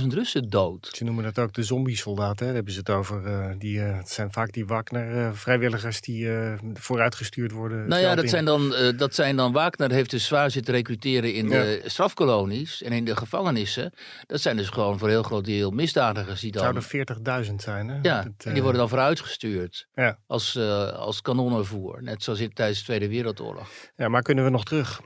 200.000 0.00 0.06
Russen 0.06 0.50
dood. 0.50 0.88
Ze 0.92 1.04
noemen 1.04 1.24
dat 1.24 1.38
ook 1.38 1.52
de 1.52 1.62
zombie-soldaten. 1.62 2.36
hè. 2.36 2.44
Daar 2.46 2.54
hebben 2.54 2.72
ze 2.72 2.78
het 2.78 2.90
over. 2.90 3.26
eh, 3.26 3.50
die, 3.58 3.80
eh, 3.82 3.96
het 3.96 4.10
zijn 4.10 4.32
vaak 4.32 4.52
die 4.52 4.66
Wagner-vrijwilligers 4.66 6.00
die 6.00 6.32
eh, 6.36 6.52
vooruitgestuurd 6.74 7.52
worden. 7.52 7.78
het 7.78 7.88
Nou 7.88 8.02
ja, 8.02 8.14
dat 8.14 8.24
in. 8.24 8.30
zijn, 8.30 8.44
dan, 8.44 8.74
dat 8.96 9.14
zijn 9.14 9.36
dan 9.36 9.52
Wagner 9.52 9.90
heeft 9.90 10.10
dus 10.10 10.26
zwaar 10.26 10.50
zitten 10.50 10.74
recruteren 10.74 11.34
in 11.34 11.48
de 11.48 11.82
strafkolonies 11.84 12.82
en 12.82 12.92
in 12.92 13.04
de 13.04 13.16
gevangenissen. 13.16 13.92
Dat 14.26 14.40
zijn 14.40 14.56
dus 14.56 14.68
gewoon 14.68 14.98
voor 14.98 15.08
een 15.08 15.14
heel 15.14 15.22
groot 15.22 15.44
deel 15.44 15.70
misdadigers 15.70 16.40
die 16.40 16.50
Het 16.50 16.62
dan... 16.62 16.82
zouden 16.82 17.46
40.000 17.50 17.54
zijn. 17.54 17.88
Hè? 17.88 17.98
Ja, 18.02 18.22
Het, 18.22 18.44
en 18.46 18.52
die 18.52 18.62
worden 18.62 18.80
dan 18.80 18.88
vooruitgestuurd 18.88 19.86
Ja. 19.94 20.18
als, 20.26 20.56
als 20.96 21.20
kanonnenvoer. 21.22 22.02
Net 22.02 22.22
zoals 22.22 22.40
in, 22.40 22.52
tijdens 22.52 22.78
de 22.78 22.84
Tweede 22.84 23.08
Wereldoorlog. 23.08 23.68
ja, 23.96 24.08
maar 24.08 24.22
kunnen 24.22 24.44
we 24.44 24.50
nog 24.50 24.64
terug? 24.64 25.00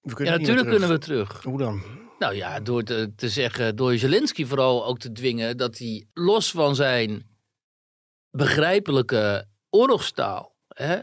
We 0.00 0.24
Ja, 0.24 0.30
natuurlijk 0.30 0.68
kunnen 0.68 0.88
we 0.88 0.98
terug. 0.98 1.42
Hoe 1.42 1.58
dan? 1.58 1.82
Nou 2.18 2.34
ja, 2.34 2.60
door 2.60 2.82
te, 2.82 3.12
te 3.16 3.28
zeggen, 3.28 3.76
door 3.76 3.96
Zelensky 3.96 4.44
vooral 4.44 4.86
ook 4.86 4.98
te 4.98 5.12
dwingen 5.12 5.56
dat 5.56 5.78
hij 5.78 6.06
los 6.12 6.50
van 6.50 6.74
zijn 6.74 7.28
begrijpelijke 8.30 9.46
oorlogstaal 9.70 10.56
hè, 10.68 11.00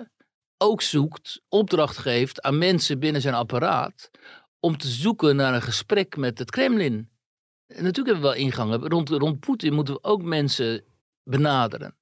ook 0.58 0.82
zoekt, 0.82 1.42
opdracht 1.50 1.98
geeft 1.98 2.42
aan 2.42 2.58
mensen 2.58 3.00
binnen 3.00 3.22
zijn 3.22 3.34
apparaat 3.34 4.12
om 4.60 4.78
te 4.78 4.88
zoeken 4.88 5.36
naar 5.36 5.54
een 5.54 5.62
gesprek 5.62 6.18
met 6.18 6.40
het 6.40 6.52
Kremlin. 6.52 7.10
En 7.68 7.84
natuurlijk 7.84 8.08
hebben 8.08 8.22
we 8.22 8.36
wel 8.36 8.46
ingangen. 8.46 8.88
Rond, 8.88 9.10
rond 9.10 9.40
Poetin 9.40 9.74
moeten 9.74 9.94
we 9.94 10.04
ook 10.04 10.22
mensen 10.22 10.84
benaderen. 11.24 11.98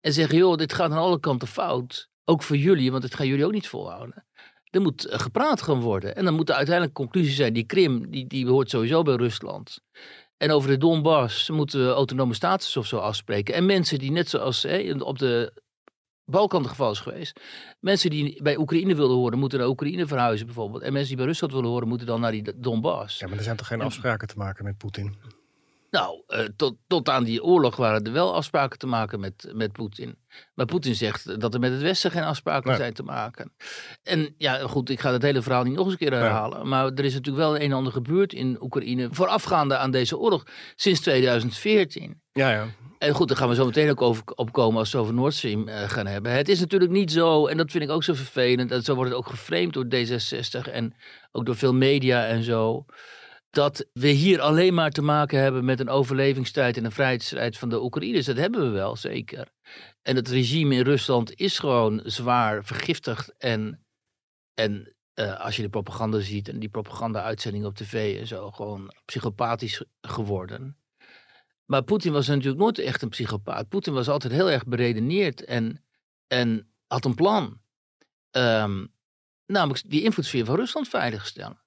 En 0.00 0.12
zeggen, 0.12 0.38
joh, 0.38 0.56
dit 0.56 0.72
gaat 0.72 0.90
aan 0.90 0.98
alle 0.98 1.20
kanten 1.20 1.48
fout. 1.48 2.08
Ook 2.24 2.42
voor 2.42 2.56
jullie, 2.56 2.90
want 2.90 3.02
het 3.02 3.14
gaan 3.14 3.26
jullie 3.26 3.44
ook 3.44 3.52
niet 3.52 3.68
volhouden. 3.68 4.26
Er 4.70 4.80
moet 4.80 5.06
eh, 5.06 5.18
gepraat 5.18 5.62
gaan 5.62 5.80
worden. 5.80 6.16
En 6.16 6.24
dan 6.24 6.34
moet 6.34 6.46
de 6.46 6.54
uiteindelijke 6.54 7.02
conclusie 7.02 7.34
zijn, 7.34 7.52
die 7.52 7.64
Krim, 7.64 8.10
die, 8.10 8.26
die 8.26 8.46
hoort 8.46 8.70
sowieso 8.70 9.02
bij 9.02 9.14
Rusland. 9.14 9.78
En 10.36 10.50
over 10.50 10.70
de 10.70 10.76
Donbass 10.76 11.50
moeten 11.50 11.86
we 11.86 11.92
autonome 11.92 12.34
status 12.34 12.76
of 12.76 12.86
zo 12.86 12.96
afspreken. 12.96 13.54
En 13.54 13.66
mensen 13.66 13.98
die 13.98 14.10
net 14.10 14.28
zoals 14.28 14.66
op 14.98 15.18
de 15.18 15.52
Balkan 16.24 16.60
het 16.60 16.70
geval 16.70 16.90
is 16.90 17.00
geweest. 17.00 17.40
Mensen 17.80 18.10
die 18.10 18.42
bij 18.42 18.56
Oekraïne 18.56 18.94
willen 18.94 19.16
horen, 19.16 19.38
moeten 19.38 19.58
naar 19.58 19.68
Oekraïne 19.68 20.06
verhuizen 20.06 20.46
bijvoorbeeld. 20.46 20.82
En 20.82 20.92
mensen 20.92 21.08
die 21.08 21.16
bij 21.16 21.26
Rusland 21.26 21.52
willen 21.52 21.68
horen, 21.68 21.88
moeten 21.88 22.06
dan 22.06 22.20
naar 22.20 22.30
die 22.30 22.60
Donbass. 22.60 23.18
Ja, 23.18 23.28
maar 23.28 23.36
er 23.36 23.42
zijn 23.42 23.56
toch 23.56 23.66
geen 23.66 23.80
afspraken 23.80 24.28
te 24.28 24.36
maken 24.36 24.64
met 24.64 24.76
Poetin? 24.76 25.16
Nou, 25.90 26.22
eh, 26.26 26.44
tot, 26.56 26.76
tot 26.86 27.08
aan 27.08 27.24
die 27.24 27.42
oorlog 27.42 27.76
waren 27.76 28.04
er 28.04 28.12
wel 28.12 28.34
afspraken 28.34 28.78
te 28.78 28.86
maken 28.86 29.20
met, 29.20 29.50
met 29.54 29.72
Poetin. 29.72 30.18
Maar 30.54 30.66
Poetin 30.66 30.94
zegt 30.94 31.40
dat 31.40 31.54
er 31.54 31.60
met 31.60 31.72
het 31.72 31.82
Westen 31.82 32.10
geen 32.10 32.22
afspraken 32.22 32.68
Nee. 32.68 32.78
zijn 32.78 32.92
te 32.92 33.02
maken. 33.02 33.52
En 34.02 34.34
ja, 34.38 34.58
goed, 34.58 34.90
ik 34.90 35.00
ga 35.00 35.12
het 35.12 35.22
hele 35.22 35.42
verhaal 35.42 35.62
niet 35.64 35.74
nog 35.74 35.84
eens 35.84 35.92
een 35.92 35.98
keer 35.98 36.12
herhalen. 36.12 36.68
Maar 36.68 36.84
er 36.86 37.04
is 37.04 37.12
natuurlijk 37.14 37.44
wel 37.44 37.54
een 37.54 37.60
en 37.60 37.72
ander 37.72 37.92
gebeurd 37.92 38.32
in 38.32 38.62
Oekraïne. 38.62 39.08
Voorafgaande 39.10 39.76
aan 39.76 39.90
deze 39.90 40.18
oorlog, 40.18 40.44
sinds 40.76 41.00
2014. 41.00 42.20
Ja, 42.32 42.50
ja. 42.50 42.66
En 42.98 43.14
goed, 43.14 43.28
daar 43.28 43.36
gaan 43.36 43.48
we 43.48 43.54
zo 43.54 43.64
meteen 43.64 43.90
ook 43.90 44.02
over 44.02 44.22
opkomen 44.34 44.78
als 44.78 44.92
we 44.92 44.98
over 44.98 45.14
Nord 45.14 45.34
Stream 45.34 45.68
eh, 45.68 45.88
gaan 45.88 46.06
hebben. 46.06 46.32
Het 46.32 46.48
is 46.48 46.60
natuurlijk 46.60 46.90
niet 46.90 47.12
zo, 47.12 47.46
en 47.46 47.56
dat 47.56 47.70
vind 47.70 47.84
ik 47.84 47.90
ook 47.90 48.04
zo 48.04 48.14
vervelend, 48.14 48.70
en 48.70 48.82
zo 48.82 48.94
wordt 48.94 49.10
het 49.10 49.18
ook 49.18 49.28
geframed 49.28 49.72
door 49.72 49.84
D66 49.84 50.72
en 50.72 50.94
ook 51.32 51.46
door 51.46 51.56
veel 51.56 51.74
media 51.74 52.26
en 52.26 52.42
zo, 52.42 52.84
dat 53.50 53.86
we 53.92 54.08
hier 54.08 54.40
alleen 54.40 54.74
maar 54.74 54.90
te 54.90 55.02
maken 55.02 55.40
hebben 55.40 55.64
met 55.64 55.80
een 55.80 55.88
overlevingsstrijd 55.88 56.76
en 56.76 56.84
een 56.84 56.92
vrijheidsstrijd 56.92 57.58
van 57.58 57.68
de 57.68 57.82
Oekraïners. 57.82 58.26
Dat 58.26 58.36
hebben 58.36 58.60
we 58.60 58.68
wel, 58.68 58.96
zeker. 58.96 59.48
En 60.02 60.16
het 60.16 60.28
regime 60.28 60.74
in 60.74 60.82
Rusland 60.82 61.34
is 61.34 61.58
gewoon 61.58 62.00
zwaar 62.04 62.64
vergiftigd 62.64 63.34
en, 63.38 63.84
en 64.54 64.94
eh, 65.14 65.40
als 65.40 65.56
je 65.56 65.62
de 65.62 65.68
propaganda 65.68 66.20
ziet 66.20 66.48
en 66.48 66.58
die 66.58 66.68
propaganda-uitzendingen 66.68 67.68
op 67.68 67.76
tv 67.76 68.20
en 68.20 68.26
zo, 68.26 68.50
gewoon 68.50 68.94
psychopathisch 69.04 69.84
geworden. 70.00 70.76
Maar 71.64 71.82
Poetin 71.82 72.12
was 72.12 72.26
natuurlijk 72.26 72.58
nooit 72.58 72.78
echt 72.78 73.02
een 73.02 73.08
psychopaat. 73.08 73.68
Poetin 73.68 73.92
was 73.92 74.08
altijd 74.08 74.32
heel 74.32 74.50
erg 74.50 74.66
beredeneerd 74.66 75.44
en, 75.44 75.84
en 76.26 76.72
had 76.86 77.04
een 77.04 77.14
plan. 77.14 77.60
Ehm, 78.30 78.86
namelijk 79.46 79.90
die 79.90 80.02
invloedssfeer 80.02 80.44
van 80.44 80.56
Rusland 80.56 80.88
veiligstellen. 80.88 81.62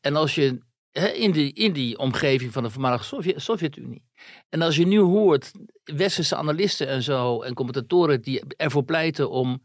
En 0.00 0.16
als 0.16 0.34
je 0.34 0.60
in, 0.92 1.30
die, 1.30 1.52
in 1.52 1.72
die 1.72 1.98
omgeving 1.98 2.52
van 2.52 2.62
de 2.62 2.70
voormalige 2.70 3.04
Sovjet- 3.04 3.42
Sovjet-Unie. 3.42 4.02
En 4.48 4.62
als 4.62 4.76
je 4.76 4.86
nu 4.86 4.98
hoort 4.98 5.52
westerse 5.84 6.36
analisten 6.36 6.88
en 6.88 7.02
zo 7.02 7.42
en 7.42 7.54
commentatoren 7.54 8.22
die 8.22 8.42
ervoor 8.56 8.84
pleiten 8.84 9.30
om 9.30 9.62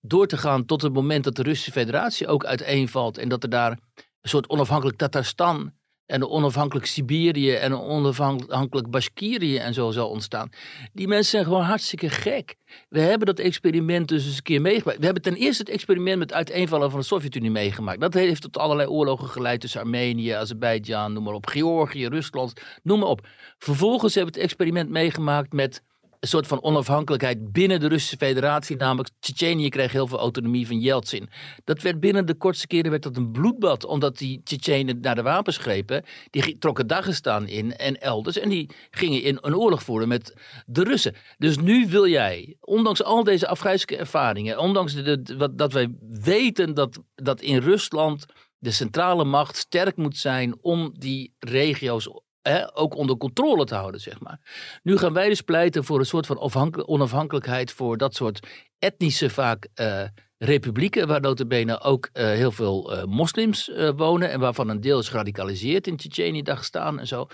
door 0.00 0.26
te 0.26 0.36
gaan 0.36 0.64
tot 0.64 0.82
het 0.82 0.92
moment 0.92 1.24
dat 1.24 1.36
de 1.36 1.42
Russische 1.42 1.72
federatie 1.72 2.26
ook 2.26 2.44
uiteenvalt. 2.44 3.18
En 3.18 3.28
dat 3.28 3.42
er 3.42 3.50
daar 3.50 3.70
een 4.20 4.28
soort 4.28 4.48
onafhankelijk 4.48 4.98
Tatarstan 4.98 5.72
en 6.12 6.28
onafhankelijk 6.28 6.86
Siberië 6.86 7.52
en 7.52 7.80
onafhankelijk 7.80 8.90
Bashkirië 8.90 9.56
en 9.56 9.74
zo 9.74 9.90
zal 9.90 10.08
ontstaan. 10.08 10.50
Die 10.92 11.08
mensen 11.08 11.30
zijn 11.30 11.44
gewoon 11.44 11.62
hartstikke 11.62 12.08
gek. 12.08 12.56
We 12.88 13.00
hebben 13.00 13.26
dat 13.26 13.38
experiment 13.38 14.08
dus 14.08 14.26
eens 14.26 14.36
een 14.36 14.42
keer 14.42 14.60
meegemaakt. 14.60 14.98
We 14.98 15.04
hebben 15.04 15.22
ten 15.22 15.34
eerste 15.34 15.62
het 15.62 15.72
experiment 15.72 16.18
met 16.18 16.32
uiteenvallen 16.32 16.90
van 16.90 17.00
de 17.00 17.06
Sovjet-Unie 17.06 17.50
meegemaakt. 17.50 18.00
Dat 18.00 18.14
heeft 18.14 18.42
tot 18.42 18.58
allerlei 18.58 18.88
oorlogen 18.88 19.28
geleid 19.28 19.60
tussen 19.60 19.80
Armenië, 19.80 20.30
Azerbeidzjan, 20.30 21.12
noem 21.12 21.22
maar 21.22 21.34
op, 21.34 21.46
Georgië, 21.46 22.06
Rusland, 22.06 22.52
noem 22.82 22.98
maar 22.98 23.08
op. 23.08 23.26
Vervolgens 23.58 24.14
hebben 24.14 24.32
we 24.32 24.40
het 24.40 24.48
experiment 24.48 24.90
meegemaakt 24.90 25.52
met 25.52 25.82
soort 26.28 26.46
van 26.46 26.62
onafhankelijkheid 26.62 27.52
binnen 27.52 27.80
de 27.80 27.88
Russische 27.88 28.16
federatie. 28.16 28.76
Namelijk, 28.76 29.10
Tsjetsjenië 29.20 29.68
kreeg 29.68 29.92
heel 29.92 30.06
veel 30.06 30.18
autonomie 30.18 30.66
van 30.66 30.80
Yeltsin. 30.80 31.28
Dat 31.64 31.82
werd 31.82 32.00
binnen 32.00 32.26
de 32.26 32.34
kortste 32.34 32.66
keren 32.66 32.90
werd 32.90 33.02
dat 33.02 33.16
een 33.16 33.32
bloedbad. 33.32 33.84
Omdat 33.84 34.18
die 34.18 34.40
Tsjetsjenen 34.44 35.00
naar 35.00 35.14
de 35.14 35.22
wapens 35.22 35.56
grepen. 35.56 36.04
Die 36.30 36.58
trokken 36.58 36.86
Dagestan 36.86 37.48
in 37.48 37.76
en 37.76 38.00
elders. 38.00 38.38
En 38.38 38.48
die 38.48 38.70
gingen 38.90 39.22
in 39.22 39.38
een 39.40 39.56
oorlog 39.56 39.82
voeren 39.82 40.08
met 40.08 40.34
de 40.66 40.82
Russen. 40.82 41.14
Dus 41.38 41.58
nu 41.58 41.86
wil 41.88 42.06
jij, 42.06 42.56
ondanks 42.60 43.02
al 43.02 43.24
deze 43.24 43.48
afgrijzelijke 43.48 43.96
ervaringen. 43.96 44.58
Ondanks 44.58 44.94
wat, 45.36 45.58
dat 45.58 45.72
wij 45.72 45.94
weten 46.10 46.74
dat, 46.74 46.98
dat 47.14 47.40
in 47.40 47.58
Rusland 47.58 48.26
de 48.58 48.70
centrale 48.70 49.24
macht 49.24 49.56
sterk 49.56 49.96
moet 49.96 50.16
zijn 50.16 50.54
om 50.60 50.94
die 50.98 51.34
regio's 51.38 52.08
ook 52.74 52.96
onder 52.96 53.16
controle 53.16 53.64
te 53.64 53.74
houden, 53.74 54.00
zeg 54.00 54.20
maar. 54.20 54.40
Nu 54.82 54.96
gaan 54.96 55.12
wij 55.12 55.28
dus 55.28 55.40
pleiten 55.40 55.84
voor 55.84 55.98
een 55.98 56.06
soort 56.06 56.26
van 56.26 56.38
afhankelijk- 56.38 56.88
onafhankelijkheid 56.88 57.72
voor 57.72 57.96
dat 57.96 58.14
soort 58.14 58.46
etnische 58.78 59.30
vaak 59.30 59.68
eh, 59.74 60.02
republieken, 60.38 61.06
waar 61.06 61.20
notabene 61.20 61.80
ook 61.80 62.08
eh, 62.12 62.24
heel 62.24 62.52
veel 62.52 62.92
eh, 62.92 63.04
moslims 63.04 63.70
wonen 63.96 64.30
en 64.30 64.40
waarvan 64.40 64.68
een 64.68 64.80
deel 64.80 64.98
is 64.98 65.08
geradicaliseerd 65.08 65.86
in 65.86 65.96
Tsjetsjenië, 65.96 66.42
Dagestan 66.42 66.98
en 66.98 67.06
zo. 67.06 67.26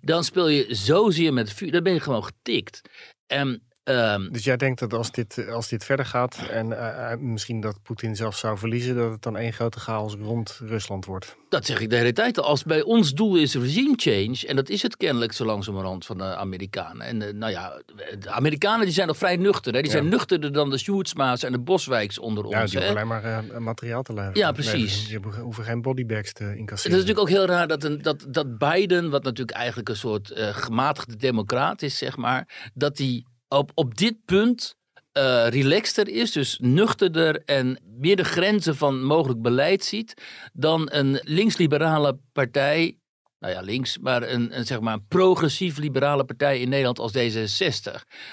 Dan 0.00 0.24
speel 0.24 0.48
je 0.48 0.66
zozeer 0.68 1.32
met 1.32 1.52
vuur, 1.52 1.72
dan 1.72 1.82
ben 1.82 1.92
je 1.92 2.00
gewoon 2.00 2.24
getikt. 2.24 2.80
En 3.26 3.67
ehm, 3.88 4.28
Dus 4.32 4.44
jij 4.44 4.56
denkt 4.56 4.80
dat 4.80 4.92
als 4.92 5.10
dit, 5.10 5.48
als 5.50 5.68
dit 5.68 5.84
verder 5.84 6.06
gaat 6.06 6.38
en 6.50 6.78
eh, 6.78 7.12
eh, 7.12 7.18
misschien 7.18 7.60
dat 7.60 7.82
Poetin 7.82 8.16
zelf 8.16 8.36
zou 8.36 8.58
verliezen, 8.58 8.96
dat 8.96 9.10
het 9.10 9.22
dan 9.22 9.36
één 9.36 9.52
grote 9.52 9.80
chaos 9.80 10.14
rond 10.14 10.60
Rusland 10.64 11.04
wordt? 11.04 11.36
Dat 11.48 11.66
zeg 11.66 11.80
ik 11.80 11.90
de 11.90 11.96
hele 11.96 12.12
tijd. 12.12 12.38
al. 12.38 12.44
Als 12.44 12.62
bij 12.64 12.82
ons 12.82 13.12
doel 13.14 13.36
is 13.36 13.54
regime 13.54 13.94
change, 13.96 14.46
en 14.46 14.56
dat 14.56 14.68
is 14.68 14.82
het 14.82 14.96
kennelijk 14.96 15.32
zo 15.32 15.44
langzamerhand 15.44 16.06
van 16.06 16.18
de 16.18 16.24
Amerikanen. 16.36 17.06
En 17.06 17.22
eh, 17.22 17.32
nou 17.34 17.52
ja, 17.52 17.80
de 18.18 18.30
Amerikanen 18.30 18.84
die 18.84 18.94
zijn 18.94 19.06
nog 19.06 19.16
vrij 19.16 19.36
nuchter. 19.36 19.72
Hè? 19.74 19.80
Die 19.80 19.90
Ja. 19.90 19.96
zijn 19.96 20.08
nuchterder 20.08 20.52
dan 20.52 20.70
de 20.70 20.78
Sjoerdsma's 20.78 21.42
en 21.42 21.52
de 21.52 21.58
Boswijks 21.58 22.18
onder 22.18 22.48
Ja, 22.48 22.60
ons. 22.62 22.70
die 22.70 22.80
hè? 22.80 22.86
hoeven 22.86 23.06
alleen 23.10 23.22
maar 23.22 23.50
eh, 23.54 23.58
materiaal 23.58 24.02
te 24.02 24.12
leveren. 24.12 24.36
Ja, 24.38 24.52
precies. 24.52 25.08
Je 25.10 25.20
hoeven 25.40 25.64
geen 25.64 25.82
bodybags 25.82 26.32
te 26.32 26.42
Het 26.44 26.56
incasseren. 26.56 26.96
is 26.98 27.02
natuurlijk 27.04 27.28
ook 27.30 27.36
heel 27.36 27.46
raar 27.46 27.66
dat, 27.68 27.84
een, 27.84 28.02
dat, 28.02 28.24
dat 28.28 28.58
Biden, 28.58 29.10
wat 29.10 29.22
natuurlijk 29.22 29.56
eigenlijk 29.56 29.88
een 29.88 29.96
soort 29.96 30.30
eh, 30.30 30.48
gematigde 30.48 31.16
democraat 31.16 31.82
is, 31.82 31.98
zeg 31.98 32.16
maar, 32.16 32.70
dat 32.74 32.98
hij 32.98 33.24
op, 33.48 33.70
op 33.74 33.96
dit 33.98 34.24
punt 34.24 34.76
eh 35.12 35.46
relaxter 35.48 36.08
is, 36.08 36.32
dus 36.32 36.58
nuchterder 36.60 37.42
en 37.44 37.80
meer 37.84 38.16
de 38.16 38.24
grenzen 38.24 38.76
van 38.76 39.02
mogelijk 39.02 39.42
beleid 39.42 39.84
ziet 39.84 40.14
dan 40.52 40.88
een 40.92 41.20
links-liberale 41.22 42.18
partij. 42.32 42.98
Nou 43.38 43.54
ja, 43.54 43.60
links, 43.60 43.98
maar 43.98 44.22
een, 44.22 44.56
een 44.58 44.66
zeg 44.66 44.80
maar 44.80 45.00
progressief-liberale 45.00 46.24
partij 46.24 46.60
in 46.60 46.68
Nederland 46.68 46.98
als 46.98 47.12
D66. 47.16 47.92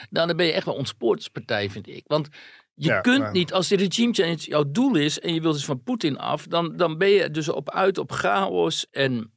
Nou, 0.10 0.28
dan 0.28 0.38
ben 0.38 0.46
je 0.46 0.52
echt 0.52 0.66
wel 0.66 0.76
ontspoord 0.76 1.18
als 1.18 1.28
partij, 1.28 1.70
vind 1.70 1.88
ik. 1.88 2.04
Want 2.08 2.28
je 2.74 2.88
Ja, 2.88 3.02
kunt 3.02 3.20
maar- 3.20 3.32
niet, 3.32 3.54
als 3.54 3.68
de 3.68 3.76
regime 3.76 4.14
change 4.14 4.36
jouw 4.36 4.72
doel 4.72 4.96
is 4.96 5.20
en 5.20 5.34
je 5.34 5.42
wilt 5.42 5.54
dus 5.54 5.66
van 5.66 5.84
Poetin 5.84 6.18
af, 6.18 6.48
dan, 6.48 6.78
dan 6.78 6.98
ben 6.98 7.10
je 7.10 7.32
dus 7.32 7.50
op 7.50 7.70
uit 7.70 7.98
op 7.98 8.12
chaos 8.12 8.88
en 8.92 9.34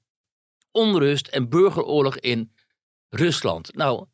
onrust 0.70 1.26
en 1.26 1.48
burgeroorlog 1.48 2.18
in 2.18 2.52
Rusland. 3.08 3.74
Nou, 3.74 4.06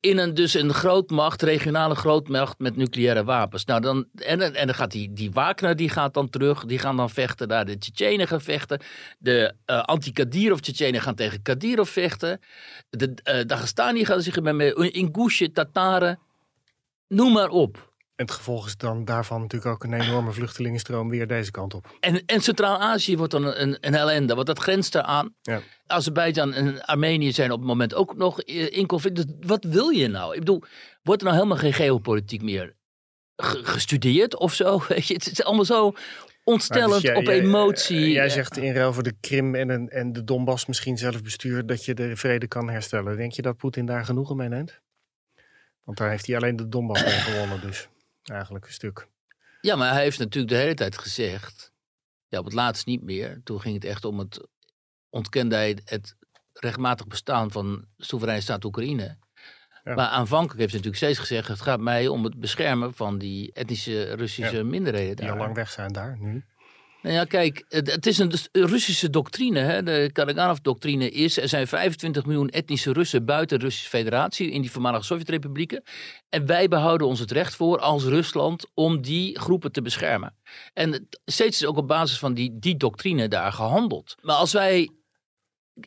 in 0.00 0.18
een, 0.18 0.34
dus 0.34 0.54
een 0.54 0.72
grootmacht, 0.74 1.42
regionale 1.42 1.94
grootmacht 1.94 2.58
met 2.58 2.76
nucleaire 2.76 3.24
wapens. 3.24 3.64
Nou, 3.64 3.80
dan, 3.80 4.06
en, 4.14 4.54
en 4.54 4.66
dan 4.66 4.74
gaat 4.74 4.90
die, 4.90 5.12
die 5.12 5.30
Wagner 5.30 5.76
die 5.76 5.88
gaat 5.88 6.14
dan 6.14 6.30
terug, 6.30 6.64
die 6.64 6.78
gaan 6.78 6.96
dan 6.96 7.10
vechten, 7.10 7.48
daar 7.48 7.64
de 7.64 7.78
Tsjetsjenen 7.78 8.28
gaan 8.28 8.40
vechten. 8.40 8.80
De 9.18 9.54
eh 9.64 9.82
anti-Kadyrov 9.82 10.58
Tsjetsjenen 10.58 11.00
gaan 11.00 11.14
tegen 11.14 11.42
Kadyrov 11.42 11.90
vechten. 11.90 12.40
De 12.90 13.14
uh, 13.24 13.40
Dagestani 13.46 14.04
gaan 14.04 14.22
zich 14.22 14.40
met 14.40 14.74
Ingusje, 14.74 15.52
Tataren, 15.52 16.18
noem 17.08 17.32
maar 17.32 17.48
op. 17.48 17.87
En 18.18 18.24
het 18.24 18.34
gevolg 18.34 18.66
is 18.66 18.76
dan 18.76 19.04
daarvan 19.04 19.40
natuurlijk 19.40 19.72
ook 19.72 19.84
een 19.84 20.00
enorme 20.00 20.32
vluchtelingenstroom 20.32 21.08
weer 21.08 21.26
deze 21.26 21.50
kant 21.50 21.74
op. 21.74 21.96
En, 22.00 22.22
en 22.26 22.40
Centraal-Azië 22.40 23.16
wordt 23.16 23.32
dan 23.32 23.44
een, 23.44 23.78
een 23.80 23.94
ellende, 23.94 24.34
want 24.34 24.46
dat 24.46 24.58
grenst 24.58 24.94
eraan. 24.94 25.34
Ja. 25.42 25.60
Azerbeidzjan 25.86 26.52
en 26.52 26.84
Armenië 26.84 27.32
zijn 27.32 27.52
op 27.52 27.58
het 27.58 27.68
moment 27.68 27.94
ook 27.94 28.16
nog 28.16 28.42
in 28.42 28.86
conflict. 28.86 29.16
Dus 29.16 29.24
wat 29.40 29.64
wil 29.64 29.88
je 29.88 30.08
nou? 30.08 30.32
Ik 30.32 30.38
bedoel, 30.38 30.62
wordt 31.02 31.20
er 31.20 31.26
nou 31.26 31.38
helemaal 31.38 31.62
geen 31.62 31.72
geopolitiek 31.72 32.42
meer 32.42 32.74
gestudeerd 33.36 34.36
of 34.36 34.54
zo? 34.54 34.82
Weet 34.88 35.06
je, 35.06 35.14
het 35.14 35.30
is 35.30 35.42
allemaal 35.42 35.64
zo 35.64 35.92
ontstellend 36.44 37.02
dus 37.02 37.14
op 37.16 37.26
emotie. 37.26 38.10
Jij 38.10 38.28
zegt 38.28 38.56
in 38.56 38.74
ruil 38.74 38.92
voor 38.92 39.02
de 39.02 39.14
Krim 39.20 39.54
en, 39.54 39.88
en 39.88 40.12
de 40.12 40.24
Donbass 40.24 40.66
misschien 40.66 40.98
zelf 40.98 41.22
bestuur 41.22 41.66
dat 41.66 41.84
je 41.84 41.94
de 41.94 42.16
vrede 42.16 42.46
kan 42.46 42.70
herstellen. 42.70 43.16
Denk 43.16 43.32
je 43.32 43.42
dat 43.42 43.56
Poetin 43.56 43.86
daar 43.86 44.04
genoegen 44.04 44.36
mee 44.36 44.48
neemt? 44.48 44.80
Want 45.84 45.98
daar 45.98 46.10
heeft 46.10 46.26
hij 46.26 46.36
alleen 46.36 46.56
de 46.56 46.68
Donbass 46.68 47.04
mee 47.04 47.12
gewonnen, 47.12 47.60
dus 47.60 47.88
eigenlijk 48.30 48.66
een 48.66 48.72
stuk. 48.72 49.08
Ja, 49.60 49.76
maar 49.76 49.92
hij 49.92 50.02
heeft 50.02 50.18
natuurlijk 50.18 50.52
de 50.52 50.58
hele 50.58 50.74
tijd 50.74 50.98
gezegd, 50.98 51.72
ja, 52.28 52.38
op 52.38 52.44
het 52.44 52.54
laatst 52.54 52.86
niet 52.86 53.02
meer. 53.02 53.40
Toen 53.44 53.60
ging 53.60 53.74
het 53.74 53.84
echt 53.84 54.04
om 54.04 54.18
het 54.18 54.48
ontkende 55.10 55.54
hij 55.54 55.78
het 55.84 56.16
rechtmatig 56.52 57.06
bestaan 57.06 57.50
van 57.50 57.84
soevereine 57.96 58.42
staat 58.42 58.64
Oekraïne. 58.64 59.18
Maar 59.84 60.08
aanvankelijk 60.08 60.58
heeft 60.58 60.72
hij 60.72 60.80
natuurlijk 60.80 60.96
steeds 60.96 61.18
gezegd: 61.18 61.48
het 61.48 61.60
gaat 61.60 61.80
mij 61.80 62.08
om 62.08 62.24
het 62.24 62.40
beschermen 62.40 62.94
van 62.94 63.18
die 63.18 63.52
etnische 63.52 64.14
Russische 64.14 64.62
minderheden. 64.62 65.16
Die 65.16 65.30
al 65.30 65.36
lang 65.36 65.54
weg 65.54 65.70
zijn 65.70 65.92
daar 65.92 66.16
nu. 66.18 66.44
Nou 67.02 67.14
ja, 67.14 67.24
kijk, 67.24 67.64
het, 67.68 68.06
is 68.06 68.18
een 68.18 68.32
Russische 68.52 69.10
doctrine. 69.10 69.58
Hè? 69.60 69.82
De 69.82 70.10
Karaganov-doctrine 70.12 71.10
is: 71.10 71.38
er 71.38 71.48
zijn 71.48 71.66
25 71.66 72.24
miljoen 72.24 72.48
etnische 72.48 72.92
Russen 72.92 73.24
buiten 73.24 73.58
de 73.58 73.64
Russische 73.64 73.88
Federatie 73.88 74.50
in 74.50 74.60
die 74.60 74.70
voormalige 74.70 75.04
Sovjet-republieken. 75.04 75.82
En 76.28 76.46
wij 76.46 76.68
behouden 76.68 77.06
ons 77.06 77.20
het 77.20 77.30
recht 77.30 77.54
voor 77.54 77.78
als 77.78 78.04
Rusland 78.04 78.66
om 78.74 79.02
die 79.02 79.38
groepen 79.38 79.72
te 79.72 79.82
beschermen. 79.82 80.36
En 80.72 81.08
steeds 81.24 81.60
is 81.60 81.66
ook 81.66 81.76
op 81.76 81.88
basis 81.88 82.18
van 82.18 82.34
die, 82.34 82.58
die 82.58 82.76
doctrine 82.76 83.28
daar 83.28 83.52
gehandeld. 83.52 84.14
Maar 84.20 84.36
als 84.36 84.52
wij. 84.52 84.90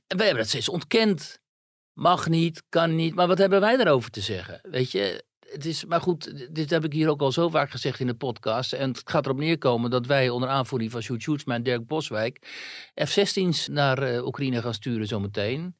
Wij 0.07 0.25
hebben 0.25 0.43
dat 0.43 0.47
steeds 0.47 0.69
ontkend. 0.69 1.39
Mag 1.93 2.29
niet, 2.29 2.63
kan 2.69 2.95
niet. 2.95 3.15
Maar 3.15 3.27
wat 3.27 3.37
hebben 3.37 3.59
wij 3.59 3.77
daarover 3.77 4.11
te 4.11 4.21
zeggen? 4.21 4.59
Weet 4.61 4.91
je, 4.91 5.23
het 5.51 5.65
is, 5.65 5.85
maar 5.85 6.01
goed, 6.01 6.53
dit 6.55 6.69
heb 6.69 6.83
ik 6.83 6.93
hier 6.93 7.09
ook 7.09 7.21
al 7.21 7.31
zo 7.31 7.49
vaak 7.49 7.69
gezegd 7.69 7.99
in 7.99 8.07
de 8.07 8.13
podcast. 8.13 8.73
En 8.73 8.89
het 8.89 9.01
gaat 9.05 9.25
erop 9.25 9.37
neerkomen 9.37 9.89
dat 9.89 10.05
wij 10.05 10.29
onder 10.29 10.49
aanvoering 10.49 10.91
van 10.91 11.01
Sjoerd 11.01 11.21
Sjoerdsma 11.21 11.55
en 11.55 11.63
Dirk 11.63 11.87
Boswijk 11.87 12.39
F-16's 13.05 13.67
naar 13.67 14.13
uh, 14.13 14.25
Oekraïne 14.25 14.61
gaan 14.61 14.73
sturen 14.73 15.07
zometeen. 15.07 15.75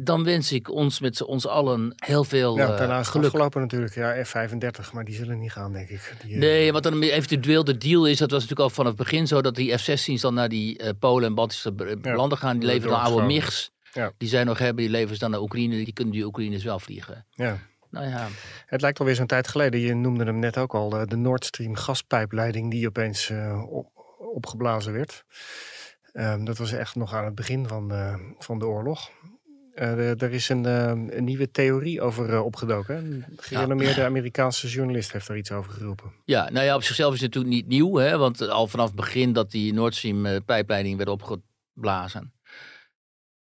Dan 0.00 0.24
wens 0.24 0.52
ik 0.52 0.70
ons 0.70 1.00
met 1.00 1.22
ons 1.22 1.46
allen 1.46 1.92
heel 1.96 2.24
veel 2.24 2.56
ja, 2.56 2.76
daarna 2.76 2.98
is 2.98 3.08
geluk. 3.08 3.26
afgelopen 3.26 3.60
natuurlijk. 3.60 3.94
Ja, 3.94 4.24
F-35, 4.24 4.92
maar 4.92 5.04
die 5.04 5.14
zullen 5.14 5.38
niet 5.38 5.52
gaan, 5.52 5.72
denk 5.72 5.88
ik. 5.88 6.14
Die, 6.22 6.32
uh... 6.32 6.38
Nee, 6.38 6.72
wat 6.72 6.82
dan 6.82 7.02
eventueel 7.02 7.64
de 7.64 7.76
deal 7.76 8.06
is, 8.06 8.18
dat 8.18 8.30
was 8.30 8.40
natuurlijk 8.40 8.68
al 8.68 8.74
vanaf 8.74 8.92
het 8.92 9.00
begin 9.00 9.26
zo, 9.26 9.40
dat 9.40 9.54
die 9.54 9.78
F-16's 9.78 10.20
dan 10.20 10.34
naar 10.34 10.48
die 10.48 10.82
uh, 10.82 10.88
Polen 10.98 11.28
en 11.28 11.34
Baltische 11.34 11.98
landen 12.02 12.38
gaan. 12.38 12.58
Die 12.58 12.68
leveren 12.68 12.90
dan 12.90 13.00
oude 13.00 13.26
MIGs. 13.26 13.72
Ja. 13.92 14.12
Die 14.18 14.28
zij 14.28 14.44
nog 14.44 14.58
hebben, 14.58 14.82
die 14.84 14.92
leveren 14.92 15.18
dan 15.18 15.30
naar 15.30 15.40
Oekraïne. 15.40 15.84
Die 15.84 15.92
kunnen 15.92 16.14
die 16.14 16.24
Oekraïners 16.24 16.64
wel 16.64 16.78
vliegen. 16.78 17.26
Ja. 17.30 17.58
Nou 17.94 18.08
ja. 18.08 18.28
Het 18.66 18.80
lijkt 18.80 18.98
alweer 18.98 19.14
zo'n 19.14 19.26
tijd 19.26 19.48
geleden. 19.48 19.80
Je 19.80 19.94
noemde 19.94 20.24
hem 20.24 20.38
net 20.38 20.58
ook 20.58 20.74
al. 20.74 21.06
De 21.06 21.16
Nord 21.16 21.44
Stream 21.44 21.74
gaspijpleiding 21.74 22.70
die 22.70 22.86
opeens 22.86 23.28
uh, 23.28 23.62
op, 23.72 23.88
opgeblazen 24.34 24.92
werd. 24.92 25.24
Um, 26.12 26.44
dat 26.44 26.58
was 26.58 26.72
echt 26.72 26.94
nog 26.94 27.14
aan 27.14 27.24
het 27.24 27.34
begin 27.34 27.68
van, 27.68 27.92
uh, 27.92 28.14
van 28.38 28.58
de 28.58 28.66
oorlog. 28.66 29.10
Uh, 29.74 30.22
er 30.22 30.32
is 30.32 30.48
een, 30.48 30.64
een, 30.64 31.24
nieuwe 31.24 31.50
theorie 31.50 32.00
over 32.00 32.42
opgedoken. 32.42 32.96
Een 32.96 33.24
gerenommeerde 33.36 34.00
ja. 34.00 34.06
Amerikaanse 34.06 34.68
journalist 34.68 35.12
heeft 35.12 35.26
daar 35.26 35.36
iets 35.36 35.52
over 35.52 35.72
geroepen. 35.72 36.12
Ja, 36.24 36.50
nou 36.50 36.64
ja, 36.64 36.74
op 36.74 36.82
zichzelf 36.82 37.14
is 37.14 37.20
het 37.20 37.34
natuurlijk 37.34 37.54
niet 37.54 37.66
nieuw. 37.66 37.96
Hè, 37.96 38.18
want 38.18 38.48
al 38.48 38.66
vanaf 38.66 38.86
het 38.86 38.96
begin 38.96 39.32
dat 39.32 39.50
die 39.50 39.72
Nord 39.72 39.94
Stream 39.94 40.44
pijpleiding 40.44 40.96
werd 40.96 41.08
opgeblazen 41.08 42.34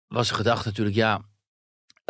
was 0.07 0.27
de 0.27 0.33
gedachte 0.33 0.67
natuurlijk, 0.67 0.95
ja, 0.95 1.21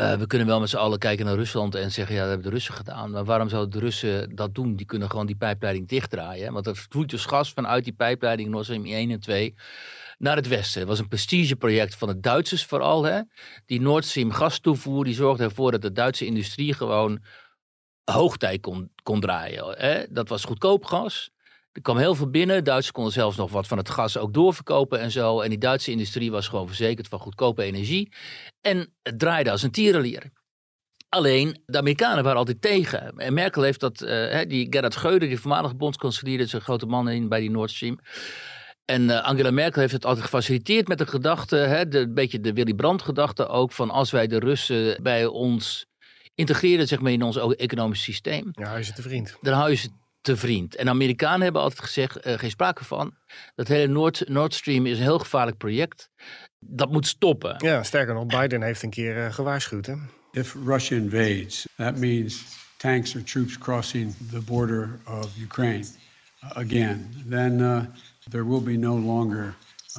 uh, 0.01 0.13
we 0.13 0.27
kunnen 0.27 0.47
wel 0.47 0.59
met 0.59 0.69
z'n 0.69 0.77
allen 0.77 0.99
kijken 0.99 1.25
naar 1.25 1.35
Rusland 1.35 1.75
en 1.75 1.91
zeggen, 1.91 2.15
ja, 2.15 2.21
dat 2.21 2.29
hebben 2.29 2.47
de 2.47 2.53
Russen 2.53 2.73
gedaan. 2.73 3.11
Maar 3.11 3.25
waarom 3.25 3.49
zouden 3.49 3.71
de 3.71 3.85
Russen 3.85 4.35
dat 4.35 4.55
doen? 4.55 4.75
Die 4.75 4.85
kunnen 4.85 5.09
gewoon 5.09 5.25
die 5.25 5.35
pijpleiding 5.35 5.87
dichtdraaien. 5.87 6.53
Want 6.53 6.67
er 6.67 6.75
vloeit 6.75 7.09
dus 7.09 7.25
gas 7.25 7.53
vanuit 7.53 7.83
die 7.83 7.93
pijpleiding 7.93 8.49
Nord 8.49 8.65
Stream 8.65 8.85
1 8.85 9.11
en 9.11 9.19
2 9.19 9.55
naar 10.17 10.35
het 10.35 10.47
westen. 10.47 10.79
Het 10.79 10.89
was 10.89 10.99
een 10.99 11.07
prestigeproject 11.07 11.95
van 11.95 12.07
de 12.07 12.19
Duitsers 12.19 12.65
vooral. 12.65 13.03
Hè? 13.03 13.21
Die 13.65 13.81
Nord 13.81 14.05
Stream 14.05 14.31
gastoevoer, 14.31 15.03
die 15.03 15.13
zorgde 15.13 15.43
ervoor 15.43 15.71
dat 15.71 15.81
de 15.81 15.91
Duitse 15.91 16.25
industrie 16.25 16.73
gewoon 16.73 17.23
hoogtij 18.03 18.59
kon, 18.59 18.91
kon 19.03 19.19
draaien. 19.19 19.77
Hè? 19.77 20.03
Dat 20.09 20.29
was 20.29 20.43
goedkoop 20.43 20.85
gas. 20.85 21.31
Er 21.77 21.83
kwam 21.83 21.97
heel 21.97 22.15
veel 22.15 22.29
binnen. 22.29 22.63
Duitsers 22.63 22.91
konden 22.91 23.13
zelfs 23.13 23.37
nog 23.37 23.51
wat 23.51 23.67
van 23.67 23.77
het 23.77 23.89
gas 23.89 24.17
ook 24.17 24.33
doorverkopen 24.33 24.99
en 24.99 25.11
zo. 25.11 25.41
En 25.41 25.49
die 25.49 25.57
Duitse 25.57 25.91
industrie 25.91 26.31
was 26.31 26.47
gewoon 26.47 26.67
verzekerd 26.67 27.07
van 27.07 27.19
goedkope 27.19 27.63
energie. 27.63 28.13
En 28.61 28.93
het 29.03 29.19
draaide 29.19 29.51
als 29.51 29.63
een 29.63 29.71
tierenlier. 29.71 30.31
Alleen, 31.09 31.61
de 31.65 31.77
Amerikanen 31.77 32.23
waren 32.23 32.37
altijd 32.37 32.61
tegen. 32.61 33.17
En 33.17 33.33
Merkel 33.33 33.61
heeft 33.61 33.79
dat, 33.79 34.01
uh, 34.01 34.41
die 34.47 34.67
Gerhard 34.69 34.93
Schreuder, 34.93 35.27
die 35.27 35.39
voormalige 35.39 35.75
bondskanselier, 35.75 36.39
is 36.39 36.53
een 36.53 36.61
grote 36.61 36.85
man 36.85 37.09
in 37.09 37.29
bij 37.29 37.39
die 37.39 37.51
Nord 37.51 37.71
Stream. 37.71 37.99
En 38.85 39.01
uh, 39.01 39.23
Angela 39.23 39.51
Merkel 39.51 39.81
heeft 39.81 39.93
het 39.93 40.05
altijd 40.05 40.23
gefaciliteerd 40.23 40.87
met 40.87 40.97
de 40.97 41.07
gedachte, 41.07 41.55
hè, 41.55 41.87
de, 41.87 41.99
een 41.99 42.13
beetje 42.13 42.39
de 42.39 42.53
Willy 42.53 42.73
Brandt 42.73 43.03
gedachte 43.03 43.47
ook, 43.47 43.71
van 43.71 43.89
als 43.89 44.11
wij 44.11 44.27
de 44.27 44.39
Russen 44.39 45.03
bij 45.03 45.25
ons 45.25 45.85
integreren 46.35 46.87
zeg 46.87 46.99
maar, 46.99 47.11
in 47.11 47.23
ons 47.23 47.55
economisch 47.55 48.03
systeem. 48.03 48.49
Ja, 48.51 48.65
hou 48.65 48.77
je 48.77 48.83
ze 48.83 48.93
te 48.93 49.01
vriend. 49.01 49.37
Dan 49.41 49.53
hou 49.53 49.69
je 49.69 49.75
ze 49.75 49.89
te 50.27 50.37
vriend. 50.37 50.75
En 50.75 50.85
de 50.85 50.91
Amerikanen 50.91 51.41
hebben 51.41 51.61
altijd 51.61 51.81
gezegd, 51.81 52.27
uh, 52.27 52.33
geen 52.33 52.49
sprake 52.49 52.83
van. 52.83 53.15
Dat 53.55 53.67
hele 53.67 53.87
Nord, 53.87 54.23
Nord 54.29 54.53
Stream 54.53 54.85
is 54.85 54.97
een 54.97 55.03
heel 55.03 55.19
gevaarlijk 55.19 55.57
project. 55.57 56.09
Dat 56.59 56.91
moet 56.91 57.07
stoppen. 57.07 57.55
Ja, 57.57 57.83
sterker 57.83 58.13
nog, 58.13 58.25
Biden 58.25 58.61
heeft 58.61 58.83
een 58.83 58.89
keer 58.89 59.17
uh, 59.17 59.33
gewaarschuwd. 59.33 59.85
Hè? 59.85 59.93
If 60.31 60.55
Russia 60.65 60.97
invades, 60.97 61.67
that 61.75 61.97
means 61.97 62.43
tanks 62.77 63.15
or 63.15 63.23
troops 63.23 63.57
crossing 63.57 64.15
the 64.31 64.41
border 64.41 64.99
of 65.05 65.27
Ukraine 65.39 65.85
uh, 66.43 66.49
again. 66.49 67.25
Then 67.29 67.59
uh, 67.59 67.81
there 68.29 68.47
will 68.47 68.63
be 68.63 68.77
no 68.77 68.97
longer 68.97 69.55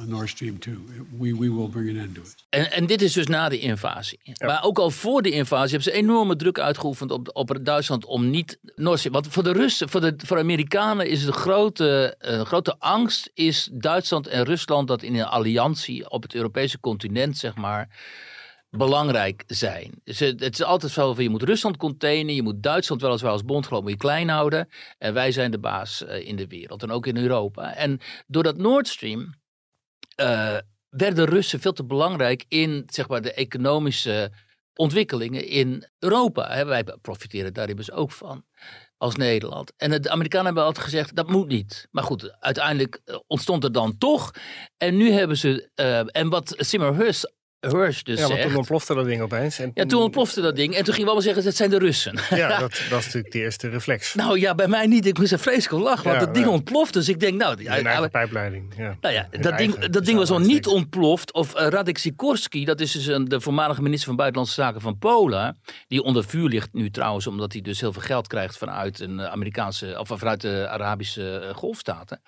Nord 0.07 0.29
Stream 0.29 0.59
2. 0.59 0.75
We, 1.17 1.37
we 1.37 1.53
will 1.53 1.67
bring 1.67 1.89
an 1.89 2.03
end 2.03 2.15
to 2.15 2.21
it. 2.21 2.45
En, 2.49 2.71
en 2.71 2.85
dit 2.85 3.01
is 3.01 3.13
dus 3.13 3.27
na 3.27 3.49
de 3.49 3.59
invasie. 3.59 4.19
Maar 4.45 4.63
ook 4.63 4.79
al 4.79 4.91
voor 4.91 5.21
de 5.21 5.31
invasie 5.31 5.69
hebben 5.69 5.93
ze 5.93 5.99
enorme 5.99 6.35
druk 6.35 6.59
uitgeoefend 6.59 7.11
op, 7.11 7.29
op 7.33 7.57
Duitsland 7.61 8.05
om 8.05 8.29
niet 8.29 8.59
Nord 8.75 8.97
Stream. 8.97 9.15
Want 9.15 9.27
voor 9.27 9.43
de 9.43 9.51
Russen, 9.51 9.89
voor 9.89 10.01
de, 10.01 10.13
voor 10.17 10.37
de 10.37 10.43
Amerikanen 10.43 11.07
is 11.09 11.25
de 11.25 11.31
grote, 11.31 12.17
uh, 12.21 12.41
grote 12.41 12.75
angst 12.79 13.31
is 13.33 13.69
Duitsland 13.73 14.27
en 14.27 14.43
Rusland 14.43 14.87
dat 14.87 15.03
in 15.03 15.15
een 15.15 15.25
alliantie 15.25 16.09
op 16.09 16.21
het 16.21 16.35
Europese 16.35 16.79
continent, 16.79 17.37
zeg 17.37 17.55
maar 17.55 17.87
belangrijk 18.71 19.43
zijn. 19.47 19.91
Dus 20.03 20.19
het 20.19 20.41
is 20.41 20.63
altijd 20.63 20.91
zo 20.91 21.13
van 21.13 21.23
je 21.23 21.29
moet 21.29 21.43
Rusland 21.43 21.77
containen, 21.77 22.35
je 22.35 22.43
moet 22.43 22.63
Duitsland 22.63 23.01
weliswaar 23.01 23.31
als 23.31 23.45
bondgenoot 23.45 23.81
moet 23.81 23.91
je 23.91 23.97
klein 23.97 24.29
houden 24.29 24.69
en 24.97 25.13
wij 25.13 25.31
zijn 25.31 25.51
de 25.51 25.59
baas 25.59 26.01
uh, 26.01 26.27
in 26.27 26.35
de 26.35 26.47
wereld 26.47 26.83
en 26.83 26.91
ook 26.91 27.07
in 27.07 27.17
Europa. 27.17 27.75
En 27.75 27.99
door 28.27 28.43
dat 28.43 28.57
Nord 28.57 28.87
Stream 28.87 29.33
uh, 30.19 30.57
werden 30.89 31.25
Russen 31.25 31.59
veel 31.59 31.73
te 31.73 31.85
belangrijk 31.85 32.45
in 32.47 32.83
zeg 32.87 33.07
maar, 33.07 33.21
de 33.21 33.33
economische 33.33 34.31
ontwikkelingen 34.73 35.47
in 35.47 35.87
Europa. 35.99 36.51
Hè, 36.51 36.65
wij 36.65 36.83
profiteren 37.01 37.53
daar 37.53 37.69
immers 37.69 37.91
ook 37.91 38.11
van 38.11 38.45
als 38.97 39.15
Nederland. 39.15 39.73
En 39.77 40.01
de 40.01 40.09
Amerikanen 40.09 40.45
hebben 40.45 40.63
altijd 40.63 40.85
gezegd, 40.85 41.15
dat 41.15 41.29
moet 41.29 41.47
niet. 41.47 41.87
Maar 41.91 42.03
goed, 42.03 42.35
uiteindelijk 42.39 43.01
eh, 43.05 43.15
ontstond 43.27 43.63
er 43.63 43.71
dan 43.71 43.97
toch. 43.97 44.31
En 44.77 44.97
nu 44.97 45.11
hebben 45.11 45.37
ze, 45.37 45.69
uh, 45.75 46.21
en 46.21 46.29
wat 46.29 46.53
Simmer 46.57 46.95
Hus 46.95 47.31
Hirsch 47.59 48.03
dus 48.03 48.19
ja, 48.19 48.27
want 48.27 48.41
toen 48.41 48.55
ontplofte 48.55 48.93
dat 48.93 49.05
ding 49.05 49.21
opeens. 49.21 49.59
En 49.59 49.71
ja, 49.73 49.85
toen 49.85 50.01
ontplofte 50.01 50.41
dat 50.41 50.55
ding. 50.55 50.75
En 50.75 50.83
toen 50.83 50.93
gingen 50.93 50.99
we 50.99 51.05
allemaal 51.05 51.21
zeggen, 51.21 51.43
het 51.43 51.55
zijn 51.55 51.69
de 51.69 51.77
Russen. 51.77 52.19
Ja, 52.29 52.59
dat, 52.59 52.81
dat 52.89 52.99
is 52.99 53.05
natuurlijk 53.05 53.33
de 53.33 53.39
eerste 53.39 53.69
reflex. 53.69 54.13
Nou 54.13 54.39
ja, 54.39 54.55
bij 54.55 54.67
mij 54.67 54.87
niet. 54.87 55.05
Ik 55.05 55.17
moest 55.17 55.31
er 55.31 55.39
vreselijk 55.39 55.83
lachen. 55.83 56.03
Want 56.03 56.19
ja, 56.19 56.25
dat 56.25 56.33
ding 56.33 56.45
ja. 56.45 56.51
ontploft. 56.51 56.93
Dus 56.93 57.09
ik 57.09 57.19
denk, 57.19 57.37
nou... 57.37 57.55
De 57.55 57.67
eigen 57.67 58.09
pijpleiding. 58.09 58.73
Ja. 58.77 58.97
Nou 59.01 59.13
ja, 59.13 59.27
dat 59.41 59.57
ding, 59.57 59.85
dat 59.85 60.05
ding 60.05 60.17
was 60.17 60.29
al 60.29 60.39
niet 60.39 60.67
ontploft. 60.67 61.33
Of 61.33 61.55
uh, 61.55 61.67
Radek 61.67 61.97
Sikorski, 61.97 62.65
dat 62.65 62.79
is 62.79 62.91
dus 62.91 63.05
een, 63.05 63.25
de 63.25 63.41
voormalige 63.41 63.81
minister 63.81 64.07
van 64.07 64.15
Buitenlandse 64.15 64.61
Zaken 64.61 64.81
van 64.81 64.97
Polen. 64.97 65.59
Die 65.87 66.03
onder 66.03 66.23
vuur 66.23 66.49
ligt 66.49 66.73
nu 66.73 66.91
trouwens, 66.91 67.27
omdat 67.27 67.53
hij 67.53 67.61
dus 67.61 67.79
heel 67.79 67.93
veel 67.93 68.01
geld 68.01 68.27
krijgt 68.27 68.57
vanuit, 68.57 68.99
een 68.99 69.21
Amerikaanse, 69.21 69.99
of 69.99 70.07
vanuit 70.07 70.41
de 70.41 70.67
Arabische 70.69 71.41
uh, 71.43 71.55
golfstaten. 71.55 72.21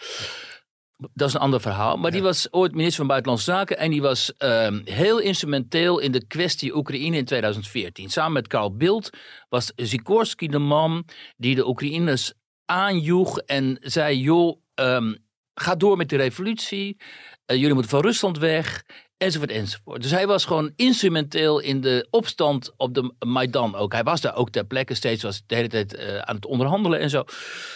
Dat 1.14 1.28
is 1.28 1.34
een 1.34 1.40
ander 1.40 1.62
verhaal. 1.62 1.98
Maar 1.98 2.12
die 2.12 2.22
was 2.22 2.54
ooit 2.54 2.72
minister 2.72 2.98
van 2.98 3.08
Buitenlandse 3.08 3.52
Zaken. 3.52 3.78
En 3.78 3.92
die 3.92 4.02
was 4.02 4.34
um, 4.38 4.82
heel 4.86 5.20
instrumenteel 5.20 6.00
in 6.00 6.12
de 6.12 6.28
kwestie 6.28 6.76
Oekraïne 6.76 7.18
in 7.18 7.26
2014. 7.26 8.10
Samen 8.10 8.34
met 8.34 8.48
Karl 8.48 8.76
Bildt 8.76 9.10
was 9.50 9.72
Sikorski 9.76 10.48
de 10.48 10.60
man 10.60 11.06
die 11.38 11.56
de 11.56 11.68
Oekraïners 11.68 12.34
aanjoeg. 12.66 13.40
En 13.40 13.78
zei: 13.82 14.20
joh, 14.20 14.62
um, 14.76 15.18
ga 15.54 15.76
door 15.76 15.98
met 15.98 16.10
die 16.10 16.18
revolutie. 16.18 16.98
Uh, 17.00 17.58
jullie 17.58 17.74
moeten 17.74 17.92
van 17.92 18.02
Rusland 18.02 18.38
weg. 18.38 18.84
Enzovoort, 19.18 19.52
enzovoort. 19.52 20.02
Dus 20.02 20.12
hij 20.12 20.28
was 20.28 20.46
gewoon 20.46 20.74
instrumenteel 20.76 21.60
in 21.60 21.82
de 21.82 22.08
opstand 22.10 22.74
op 22.78 22.94
de 22.94 23.14
Maidan 23.26 23.76
ook. 23.76 23.94
Hij 23.94 24.04
was 24.04 24.22
daar 24.22 24.36
ook 24.36 24.50
ter 24.50 24.66
plekke, 24.66 24.94
steeds 24.94 25.24
was 25.24 25.44
de 25.46 25.56
hele 25.56 25.68
tijd 25.68 25.94
uh, 25.94 26.18
aan 26.18 26.36
het 26.36 26.46
onderhandelen 26.46 27.00
en 27.00 27.10
zo. 27.10 27.24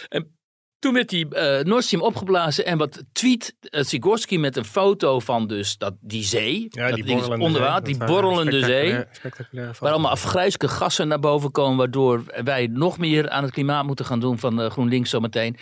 En 0.08 0.35
toen 0.78 0.94
werd 0.94 1.08
die 1.08 1.26
uh, 1.30 1.60
Nord 1.60 1.84
Stream 1.84 2.02
opgeblazen 2.02 2.66
en 2.66 2.78
wat 2.78 3.02
tweet 3.12 3.54
uh, 3.60 3.82
Sigorski 3.82 4.38
met 4.38 4.56
een 4.56 4.64
foto 4.64 5.20
van 5.20 5.46
dus 5.46 5.76
dat, 5.78 5.94
die 6.00 6.24
zee. 6.24 6.66
Ja, 6.70 6.86
dat 6.86 6.94
die 6.94 7.04
ding 7.04 7.20
is 7.20 7.28
onder 7.28 7.60
water, 7.60 7.84
die 7.84 7.96
borrelende 7.96 8.60
zee. 8.64 9.04
spectaculaire- 9.12 9.74
Waar 9.80 9.92
allemaal 9.92 10.10
afgrijzelijke 10.10 10.68
gassen 10.76 11.08
naar 11.08 11.20
boven 11.20 11.50
komen, 11.50 11.76
waardoor 11.76 12.24
wij 12.44 12.66
nog 12.72 12.98
meer 12.98 13.30
aan 13.30 13.42
het 13.42 13.52
klimaat 13.52 13.86
moeten 13.86 14.04
gaan 14.04 14.20
doen 14.20 14.38
van 14.38 14.60
eh, 14.60 14.70
GroenLinks 14.70 15.10
zometeen. 15.10 15.56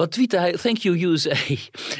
Wat 0.00 0.10
tweette 0.12 0.38
hij? 0.38 0.52
Thank 0.52 0.76
you 0.76 1.02
USA. 1.04 1.34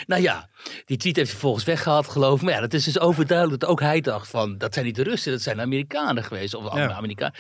nou 0.06 0.22
ja, 0.22 0.50
die 0.84 0.96
tweet 0.96 1.16
heeft 1.16 1.30
hij 1.30 1.40
volgens 1.40 1.64
weggehaald, 1.64 2.08
geloof 2.08 2.36
ik. 2.38 2.42
Maar 2.44 2.54
ja, 2.54 2.60
dat 2.60 2.72
is 2.72 2.84
dus 2.84 2.98
overduidelijk 2.98 3.60
dat 3.60 3.70
ook 3.70 3.80
hij 3.80 4.00
dacht 4.00 4.28
van, 4.28 4.58
dat 4.58 4.74
zijn 4.74 4.86
niet 4.86 4.94
de 4.94 5.02
Russen, 5.02 5.32
dat 5.32 5.40
zijn 5.42 5.56
de 5.56 5.62
Amerikanen 5.62 6.24
geweest. 6.24 6.54
Of 6.54 6.74
Ja. 6.74 6.92
Amerikanen. 6.92 7.34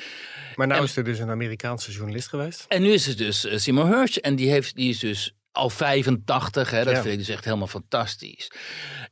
Maar 0.54 0.66
nou 0.66 0.80
En- 0.80 0.86
is 0.86 0.96
er 0.96 1.04
dus 1.04 1.18
een 1.18 1.30
Amerikaanse 1.30 1.92
journalist 1.92 2.28
geweest. 2.28 2.64
En 2.68 2.82
nu 2.82 2.90
is 2.92 3.06
het 3.06 3.18
dus 3.18 3.44
eh, 3.44 3.58
Simon 3.58 3.86
Hirsch 3.86 4.16
en 4.16 4.36
die, 4.36 4.50
heeft, 4.50 4.76
die 4.76 4.88
is 4.90 4.98
dus 4.98 5.34
al 5.52 5.70
85. 5.70 6.70
Hè, 6.70 6.84
dat 6.84 6.94
Ja. 6.94 7.00
vind 7.02 7.12
ik 7.12 7.18
dus 7.18 7.28
echt 7.28 7.44
helemaal 7.44 7.66
fantastisch. 7.66 8.50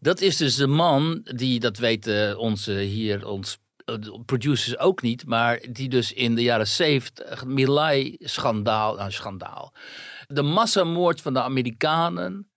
Dat 0.00 0.20
is 0.20 0.36
dus 0.36 0.54
de 0.54 0.66
man 0.66 1.20
die, 1.24 1.60
dat 1.60 1.76
weten 1.78 2.38
onze 2.38 2.72
hier, 2.72 3.26
ons 3.26 3.58
eh, 3.84 3.94
producers 4.26 4.78
ook 4.78 5.02
niet, 5.02 5.26
maar 5.26 5.60
die 5.70 5.88
dus 5.88 6.12
in 6.12 6.34
de 6.34 6.42
jaren 6.42 6.66
70 6.66 7.44
Milai-schandaal, 7.44 8.94
nou 8.96 9.10
schandaal, 9.10 9.74
de 10.28 10.42
massamoord 10.42 11.20
van 11.20 11.32
de 11.32 11.42
Amerikanen 11.42 12.50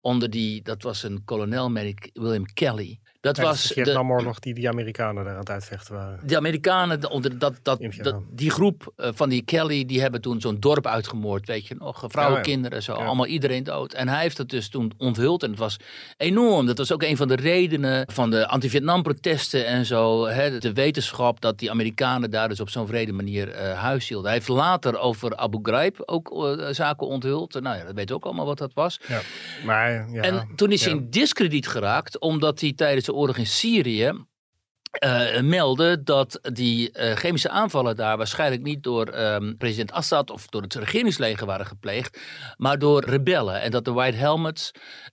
onder 0.00 0.30
die, 0.30 0.62
dat 0.62 0.82
was 0.82 1.02
een 1.02 1.24
kolonel, 1.24 1.70
William 2.12 2.44
Kelly. 2.44 3.00
Dat 3.22 3.36
Ja, 3.36 3.42
dat 3.42 3.50
was 3.52 3.62
de 3.62 3.74
de, 3.74 3.84
Vietnamoorlog 3.84 4.38
die 4.38 4.54
die 4.54 4.68
Amerikanen 4.68 5.24
daar 5.24 5.32
aan 5.32 5.38
het 5.38 5.50
uitvechten 5.50 5.94
waren. 5.94 6.20
de 6.26 6.36
Amerikanen, 6.36 7.00
de- 7.00 7.10
onder 7.10 7.38
dat, 7.38 7.54
dat, 7.62 7.80
dat, 8.02 8.14
die 8.30 8.50
groep 8.50 8.92
eh, 8.96 9.08
van 9.14 9.28
die 9.28 9.42
Kelly, 9.44 9.84
die 9.84 10.00
hebben 10.00 10.20
toen 10.20 10.40
zo'n 10.40 10.56
dorp 10.60 10.86
uitgemoord, 10.86 11.46
weet 11.46 11.66
je 11.66 11.74
nog. 11.78 12.04
Vrouwen, 12.06 12.32
Ja, 12.38 12.42
ja. 12.44 12.52
kinderen, 12.52 12.82
zo, 12.82 12.92
allemaal 12.92 13.26
iedereen 13.26 13.64
dood. 13.64 13.92
En 13.92 14.08
hij 14.08 14.20
heeft 14.22 14.38
het 14.38 14.48
dus 14.48 14.68
toen 14.68 14.92
onthuld 14.98 15.42
en 15.42 15.50
het 15.50 15.58
was 15.58 15.76
enorm. 16.16 16.66
Dat 16.66 16.78
was 16.78 16.92
ook 16.92 17.02
een 17.02 17.16
van 17.16 17.28
de 17.28 17.34
redenen 17.36 18.06
van 18.12 18.30
de 18.30 18.48
anti-Vietnam-protesten 18.48 19.66
en 19.66 19.86
zo. 19.86 20.26
Hè, 20.26 20.58
de 20.58 20.72
wetenschap 20.72 21.40
dat 21.40 21.58
die 21.58 21.70
Amerikanen 21.70 22.30
daar 22.30 22.48
dus 22.48 22.60
op 22.60 22.68
zo'n 22.70 22.86
vrede 22.86 23.12
manier 23.12 23.48
eh 23.50 23.78
huis 23.78 24.08
hielden. 24.08 24.26
Hij 24.26 24.36
heeft 24.36 24.48
later 24.48 24.98
over 24.98 25.36
Abu 25.36 25.58
Ghraib 25.62 26.02
ook 26.06 26.44
eh, 26.58 26.66
zaken 26.70 27.06
onthuld. 27.06 27.60
Nou 27.60 27.76
ja, 27.76 27.84
dat 27.84 27.94
weet 27.94 28.12
ook 28.12 28.24
allemaal 28.24 28.46
wat 28.46 28.58
dat 28.58 28.70
was. 28.74 29.00
Ja. 29.08 29.20
Maar 29.64 30.10
ja, 30.10 30.22
En 30.22 30.48
toen 30.56 30.72
is 30.72 30.84
hij 30.84 30.92
in 30.92 31.10
discrediet 31.10 31.66
geraakt, 31.68 32.18
omdat 32.18 32.60
hij 32.60 32.72
tijdens 32.76 33.10
oorlog 33.14 33.36
in 33.36 33.46
Syrië 33.46 34.12
eh, 34.92 35.40
meldde 35.40 36.02
dat 36.02 36.38
die 36.52 36.92
eh, 36.92 37.16
chemische 37.16 37.48
aanvallen 37.48 37.96
daar 37.96 38.16
waarschijnlijk 38.16 38.62
niet 38.62 38.82
door 38.82 39.06
ehm, 39.06 39.56
president 39.56 39.92
Assad 39.92 40.30
of 40.30 40.46
door 40.46 40.62
het 40.62 40.74
regeringsleger 40.74 41.46
waren 41.46 41.66
gepleegd, 41.66 42.20
maar 42.56 42.78
door 42.78 43.04
rebellen. 43.04 43.60
En 43.60 43.70
dat 43.70 43.84
de 43.84 43.92
White 43.92 44.16
Helmets 44.16 44.70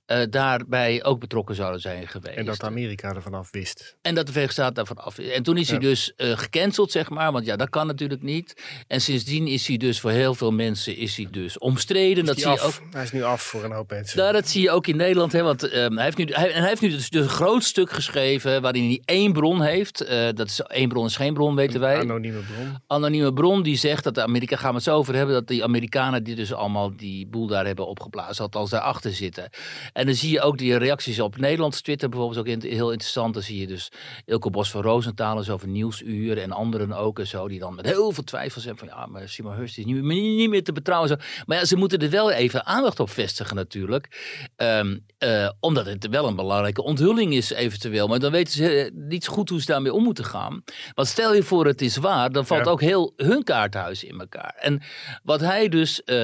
eh, 0.10 0.22
daarbij 0.30 1.04
ook 1.04 1.20
betrokken 1.20 1.56
zouden 1.56 1.82
zijn 1.82 2.08
geweest. 2.08 2.38
En 2.38 2.46
dat 2.46 2.64
Amerika 2.64 3.16
ervan 3.16 3.34
af 3.34 3.52
wist. 3.52 3.98
En 4.02 4.16
dat 4.16 4.26
de 4.26 4.32
Verenigde 4.32 4.62
Staten 4.62 4.76
daarvan 4.76 4.98
af 4.98 5.20
is. 5.20 5.32
En 5.32 5.44
toen 5.44 5.58
is 5.58 5.70
hij 5.70 5.80
dus 5.80 6.16
eh, 6.16 6.38
gecanceld, 6.38 6.92
zeg 6.92 7.10
maar. 7.10 7.32
Want 7.32 7.46
ja, 7.46 7.56
dat 7.56 7.70
kan 7.70 7.88
natuurlijk 7.88 8.22
niet. 8.22 8.62
En 8.88 9.02
sindsdien 9.02 9.48
is 9.48 9.68
hij 9.68 9.78
dus 9.78 10.00
voor 10.00 10.12
heel 10.12 10.34
veel 10.36 10.52
mensen 10.52 10.96
is 10.96 11.18
hij 11.18 11.28
dus 11.32 11.58
omstreden. 11.58 12.26
dat 12.26 12.40
zie 12.40 12.52
je 12.52 12.60
ook. 12.60 12.82
Hij 12.92 13.04
is 13.04 13.12
nu 13.12 13.24
af 13.24 13.42
voor 13.42 13.64
een 13.64 13.72
hoop 13.72 13.90
mensen. 13.90 14.18
Nou, 14.20 14.34
dat 14.34 14.48
zie 14.48 14.62
je 14.62 14.72
ook 14.72 14.88
in 14.88 14.98
Nederland. 14.98 15.32
Hè, 15.32 15.42
want 15.42 15.70
ehm, 15.70 15.96
hij, 15.96 16.04
heeft 16.04 16.18
nu, 16.18 16.26
hij, 16.26 16.52
en 16.52 16.60
hij 16.60 16.70
heeft 16.70 16.82
nu 16.82 16.90
dus, 16.90 17.10
dus 17.10 17.24
een 17.24 17.30
groot 17.30 17.64
stuk 17.64 17.92
geschreven 17.92 18.62
waarin 18.62 18.86
hij 18.86 19.02
één 19.06 19.34
bron 19.34 19.62
heeft. 19.62 20.02
Eh, 20.02 20.28
dat 20.34 20.48
is 20.48 20.62
één 20.62 20.90
bron 20.90 21.06
is 21.06 21.16
geen 21.16 21.34
bron, 21.34 21.56
weten 21.56 21.80
wij. 21.80 22.00
Anonieme 22.00 22.40
bron. 22.40 22.78
Anonieme 22.88 23.34
bron 23.34 23.64
die 23.64 23.78
zegt 23.78 24.04
dat 24.04 24.16
de 24.16 24.22
Amerika, 24.22 24.56
gaan 24.56 24.70
we 24.70 24.76
het 24.76 24.84
zo 24.84 24.96
over 24.96 25.16
hebben, 25.16 25.36
dat 25.36 25.48
die 25.48 25.64
Amerikanen 25.64 26.24
die 26.24 26.36
dus 26.36 26.54
allemaal 26.54 26.96
die 26.96 27.28
boel 27.28 27.48
daar 27.48 27.66
hebben 27.66 27.88
opgeblazen, 27.88 28.44
althans 28.44 28.70
daarachter 28.70 29.14
zitten. 29.14 29.50
En 30.00 30.06
dan 30.06 30.16
zie 30.16 30.32
je 30.32 30.42
ook 30.42 30.58
die 30.58 30.78
reacties 30.78 31.20
op 31.20 31.38
Nederlands 31.38 31.82
Twitter 31.82 32.10
bijvoorbeeld 32.10 32.40
ook 32.40 32.48
in- 32.54 32.70
heel 32.72 32.92
interessant. 32.92 33.34
Dan 33.34 33.44
zie 33.44 33.60
je 33.60 33.68
dus 33.68 33.92
Ilko 34.26 34.50
Bos 34.50 34.72
van 34.72 34.82
Roosentaal 34.82 35.38
en 35.38 35.44
zo 35.44 35.54
over 35.54 35.68
Nieuwsuur 35.68 36.38
en 36.38 36.52
anderen 36.52 36.92
ook 36.94 37.20
en 37.20 37.28
zo, 37.28 37.48
die 37.48 37.60
dan 37.60 37.76
met 37.76 37.86
heel 37.86 38.12
veel 38.12 38.24
twijfels 38.24 38.64
hebben 38.66 38.88
van 38.88 38.98
ja, 38.98 39.06
maar 39.06 39.30
Simon 39.30 39.54
Hurst 39.56 39.78
is 39.78 39.86
niet, 39.86 39.96
meer- 40.04 40.22
niet 40.22 40.50
meer 40.50 40.64
te 40.64 40.72
betrouwen. 40.72 41.10
en 41.12 41.18
Zo. 41.22 41.44
Maar 41.46 41.58
ja, 41.58 41.66
ze 41.66 41.76
moeten 41.76 42.00
er 42.00 42.10
wel 42.10 42.32
even 42.32 42.66
aandacht 42.66 43.00
op 43.00 43.10
vestigen 43.10 43.56
natuurlijk. 43.56 44.08
Ehm, 44.56 44.98
eh, 45.18 45.50
omdat 45.60 45.86
het 45.86 46.08
wel 46.10 46.28
een 46.28 46.36
belangrijke 46.36 46.84
onthulling 46.84 47.34
is 47.34 47.50
eventueel. 47.52 48.08
Maar 48.08 48.20
dan 48.20 48.32
weten 48.32 48.54
ze 48.54 48.70
eh, 48.76 48.92
niet 48.94 49.24
zo 49.24 49.32
goed 49.34 49.50
hoe 49.50 49.60
ze 49.60 49.66
daarmee 49.66 49.94
om 49.94 50.04
moeten 50.04 50.26
gaan. 50.26 50.64
Want 50.94 51.08
stel 51.08 51.34
je 51.36 51.44
voor 51.44 51.66
het 51.66 51.82
is 51.82 51.98
waar, 51.98 52.32
dan 52.32 52.46
valt 52.46 52.66
Ja. 52.66 52.72
ook 52.72 52.82
heel 52.82 53.14
hun 53.16 53.44
kaarthuis 53.44 54.04
in 54.04 54.20
elkaar. 54.20 54.56
En 54.60 54.82
wat 55.24 55.40
hij 55.40 55.70
dus 55.70 56.04
eh, 56.04 56.18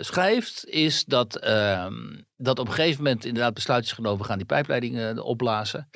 schrijft 0.00 0.64
is 0.66 1.04
dat, 1.04 1.36
ehm, 1.36 1.94
dat 2.36 2.58
op 2.58 2.66
een 2.68 2.72
gegeven 2.72 3.02
moment 3.02 3.24
inderdaad 3.24 3.54
besluit 3.54 3.84
is 3.84 3.92
genomen, 3.92 4.18
we 4.18 4.24
gaan 4.24 4.36
die 4.36 4.46
pijpleiding 4.46 4.98
eh, 4.98 5.24
opblazen. 5.24 5.88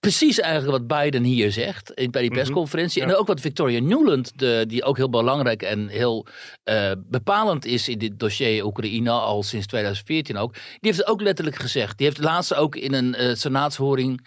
Precies 0.00 0.40
eigenlijk 0.40 0.88
wat 0.88 0.98
Biden 1.00 1.22
hier 1.22 1.52
zegt 1.52 1.90
in, 1.92 2.10
bij 2.10 2.20
die 2.20 2.30
Mhm. 2.30 2.38
persconferentie. 2.40 3.02
En 3.02 3.16
ook 3.16 3.26
wat 3.26 3.40
Victoria 3.40 3.80
Nuland, 3.80 4.38
de, 4.38 4.64
die 4.68 4.84
ook 4.84 4.96
heel 4.96 5.10
belangrijk 5.10 5.62
en 5.62 5.88
heel 5.88 6.26
eh, 6.64 6.92
bepalend 6.98 7.64
is 7.64 7.88
in 7.88 7.98
dit 7.98 8.18
dossier 8.18 8.64
Oekraïne, 8.64 9.10
al 9.10 9.42
sinds 9.42 9.66
2014 9.66 10.36
ook. 10.36 10.52
Die 10.52 10.62
heeft 10.80 10.98
het 10.98 11.06
ook 11.06 11.20
letterlijk 11.22 11.56
gezegd. 11.56 11.96
Die 11.98 12.06
heeft 12.06 12.18
laatst 12.18 12.54
ook 12.54 12.76
in 12.76 12.94
een 12.94 13.14
eh 13.14 13.34
senaatshoring, 13.34 14.26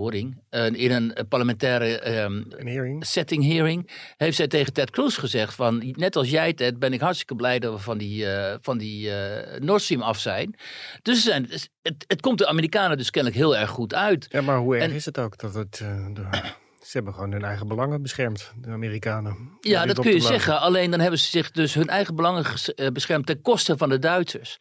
horing, 0.00 0.42
in 0.72 0.90
een 0.90 1.14
parlementaire 1.28 2.04
Een 2.06 2.66
hearing. 2.66 3.06
setting 3.06 3.44
hearing, 3.44 3.90
heeft 4.16 4.36
zij 4.36 4.46
tegen 4.46 4.72
Ted 4.72 4.90
Cruz 4.90 5.18
gezegd 5.18 5.54
van, 5.54 5.92
net 5.96 6.16
als 6.16 6.30
jij 6.30 6.52
Ted, 6.52 6.78
ben 6.78 6.92
ik 6.92 7.00
hartstikke 7.00 7.34
blij 7.34 7.58
dat 7.58 7.72
we 7.72 7.78
van 7.78 7.98
die, 7.98 8.26
eh, 8.30 8.56
van 8.60 8.78
die 8.78 9.10
eh 9.12 9.60
Nord 9.60 9.82
Stream 9.82 10.02
af 10.02 10.18
zijn. 10.18 10.54
Dus 11.02 11.22
zijn, 11.24 11.48
het, 11.82 12.04
het 12.06 12.20
komt 12.20 12.38
de 12.38 12.46
Amerikanen 12.46 12.96
dus 12.96 13.10
kennelijk 13.10 13.40
heel 13.40 13.56
erg 13.56 13.70
goed 13.70 13.94
uit. 13.94 14.26
Ja, 14.30 14.40
maar 14.40 14.58
hoe 14.58 14.74
erg 14.74 14.84
En- 14.84 14.92
is 14.94 15.04
het 15.04 15.18
ook 15.18 15.38
dat 15.38 15.54
het... 15.54 15.80
eh, 15.82 16.06
door- 16.14 16.55
Ze 16.86 16.96
hebben 16.96 17.14
gewoon 17.14 17.32
hun 17.32 17.44
eigen 17.44 17.68
belangen 17.68 18.02
beschermd, 18.02 18.52
de 18.56 18.70
Amerikanen. 18.70 19.36
Ja, 19.60 19.86
dat 19.86 20.00
kun 20.00 20.12
je 20.12 20.20
zeggen. 20.20 20.60
Alleen 20.60 20.90
dan 20.90 21.00
hebben 21.00 21.18
ze 21.18 21.26
zich 21.26 21.50
dus 21.50 21.74
hun 21.74 21.88
eigen 21.88 22.14
belangen 22.14 22.44
eh, 22.74 22.88
beschermd 22.88 23.26
ten 23.26 23.40
koste 23.42 23.76
van 23.76 23.88
de 23.88 23.98
Duitsers. 23.98 24.56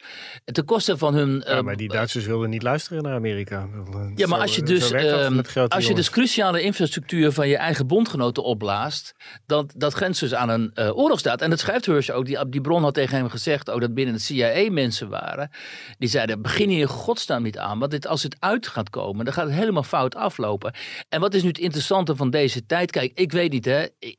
Ten 0.45 0.65
koste 0.65 0.97
van 0.97 1.13
hun... 1.13 1.35
Ja, 1.35 1.43
eh, 1.45 1.61
maar 1.61 1.75
die 1.75 1.89
Duitsers 1.89 2.25
wilden 2.25 2.49
niet 2.49 2.63
luisteren 2.63 3.03
naar 3.03 3.13
Amerika. 3.13 3.67
Ja, 4.15 4.27
maar 4.27 4.37
Zo- 4.37 4.43
als 4.43 4.55
je 4.55 4.59
zo 4.59 4.65
dus, 4.65 4.91
ehm, 4.91 5.41
als 5.67 5.87
je 5.87 5.93
dus 5.95 6.09
cruciale 6.09 6.61
infrastructuur 6.61 7.31
van 7.31 7.47
je 7.47 7.57
eigen 7.57 7.87
bondgenoten 7.87 8.43
opblaast, 8.43 9.15
dat, 9.45 9.73
dat 9.75 9.93
grenst 9.93 10.19
dus 10.19 10.33
aan 10.33 10.49
een 10.49 10.71
eh 10.73 10.97
oorlogsstaat. 10.97 11.41
En 11.41 11.49
dat 11.49 11.59
schrijft 11.59 11.85
Hirsch 11.85 12.09
ook. 12.09 12.25
Die, 12.25 12.49
die 12.49 12.61
bron 12.61 12.83
had 12.83 12.93
tegen 12.93 13.17
hem 13.17 13.29
gezegd 13.29 13.69
ook 13.69 13.81
dat 13.81 13.93
binnen 13.93 14.13
de 14.13 14.21
CIA 14.21 14.71
mensen 14.71 15.09
waren. 15.09 15.49
Die 15.97 16.09
zeiden, 16.09 16.41
begin 16.41 16.69
hier 16.69 16.87
godsnaam 16.89 17.43
niet 17.43 17.57
aan. 17.57 17.79
Want 17.79 17.91
dit, 17.91 18.07
als 18.07 18.23
het 18.23 18.35
uit 18.39 18.67
gaat 18.67 18.89
komen, 18.89 19.25
dan 19.25 19.33
gaat 19.33 19.45
het 19.45 19.55
helemaal 19.55 19.83
fout 19.83 20.15
aflopen. 20.15 20.73
En 21.09 21.19
wat 21.19 21.33
is 21.33 21.41
nu 21.41 21.47
het 21.47 21.57
interessante 21.57 22.14
van 22.15 22.29
deze 22.29 22.65
tijd? 22.65 22.91
Kijk, 22.91 23.11
ik 23.15 23.31
weet 23.31 23.51
niet 23.51 23.65
hè. 23.65 23.85
Ik- 23.99 24.17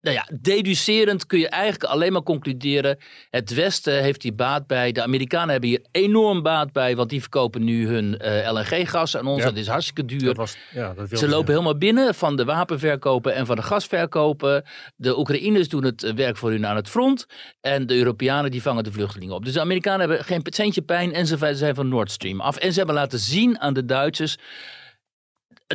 nou 0.00 0.16
ja, 0.16 0.28
deducerend 0.40 1.26
kun 1.26 1.38
je 1.38 1.48
eigenlijk 1.48 1.84
alleen 1.92 2.12
maar 2.12 2.22
concluderen. 2.22 2.98
Het 3.30 3.54
Westen 3.54 4.02
heeft 4.02 4.22
hier 4.22 4.34
baat 4.34 4.66
bij. 4.66 4.92
De 4.92 5.02
Amerikanen 5.02 5.48
hebben 5.50 5.68
hier 5.68 5.84
enorm 5.90 6.42
baat 6.42 6.72
bij. 6.72 6.96
Want 6.96 7.10
die 7.10 7.20
verkopen 7.20 7.64
nu 7.64 7.86
hun 7.88 8.18
eh, 8.18 8.52
LNG-gas 8.52 9.16
aan 9.16 9.26
ons. 9.26 9.42
Ja. 9.42 9.48
Dat 9.48 9.56
is 9.56 9.66
hartstikke 9.66 10.04
duur. 10.04 10.24
Dat 10.24 10.36
was, 10.36 10.56
ja, 10.74 10.94
dat 10.94 11.18
Ze 11.18 11.28
lopen 11.28 11.52
helemaal 11.52 11.78
binnen 11.78 12.14
van 12.14 12.36
de 12.36 12.44
wapenverkopen 12.44 13.34
en 13.34 13.46
van 13.46 13.56
de 13.56 13.62
gasverkopen. 13.62 14.64
De 14.96 15.18
Oekraïners 15.18 15.68
doen 15.68 15.84
het 15.84 16.02
eh, 16.02 16.14
werk 16.14 16.36
voor 16.36 16.50
hun 16.50 16.66
aan 16.66 16.76
het 16.76 16.88
front. 16.88 17.26
En 17.60 17.86
de 17.86 17.94
Europeanen 17.94 18.50
die 18.50 18.62
vangen 18.62 18.84
de 18.84 18.92
vluchtelingen 18.92 19.34
op. 19.34 19.44
Dus 19.44 19.54
de 19.54 19.60
Amerikanen 19.60 20.00
hebben 20.08 20.24
geen 20.26 20.42
centje 20.44 20.82
pijn 20.82 21.12
en 21.12 21.26
ze 21.26 21.54
zijn 21.54 21.74
van 21.74 21.88
Nord 21.88 22.10
Stream 22.10 22.40
af. 22.40 22.56
En 22.56 22.72
ze 22.72 22.78
hebben 22.78 22.96
laten 22.96 23.18
zien 23.18 23.60
aan 23.60 23.74
de 23.74 23.84
Duitsers. 23.84 24.36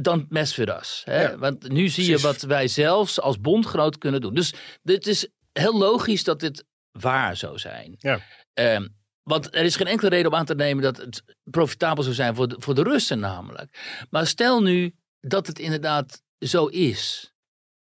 Dan 0.01 0.27
us. 0.29 1.01
Hè? 1.05 1.21
Ja, 1.21 1.37
Want 1.37 1.69
nu 1.69 1.87
zie 1.87 2.05
je 2.05 2.19
wat 2.19 2.41
wij 2.41 2.67
zelfs 2.67 3.19
als 3.19 3.39
bondgenoot 3.39 3.97
kunnen 3.97 4.21
doen. 4.21 4.33
Dus 4.33 4.53
dit 4.81 5.07
is 5.07 5.27
heel 5.51 5.77
logisch 5.77 6.23
dat 6.23 6.39
dit 6.39 6.65
waar 6.91 7.35
zou 7.35 7.57
zijn. 7.57 7.95
Ja. 7.97 8.19
Ehm, 8.53 8.87
want 9.23 9.55
er 9.55 9.63
is 9.63 9.75
geen 9.75 9.87
enkele 9.87 10.09
reden 10.09 10.31
om 10.31 10.37
aan 10.37 10.45
te 10.45 10.55
nemen 10.55 10.83
dat 10.83 10.97
het 10.97 11.23
profitabel 11.43 12.03
zou 12.03 12.15
zijn 12.15 12.35
voor 12.35 12.47
de, 12.47 12.55
voor 12.59 12.75
de 12.75 12.83
Russen 12.83 13.19
namelijk. 13.19 14.05
Maar 14.09 14.27
stel 14.27 14.61
nu 14.61 14.95
dat 15.19 15.47
het 15.47 15.59
inderdaad 15.59 16.21
zo 16.39 16.65
is. 16.65 17.33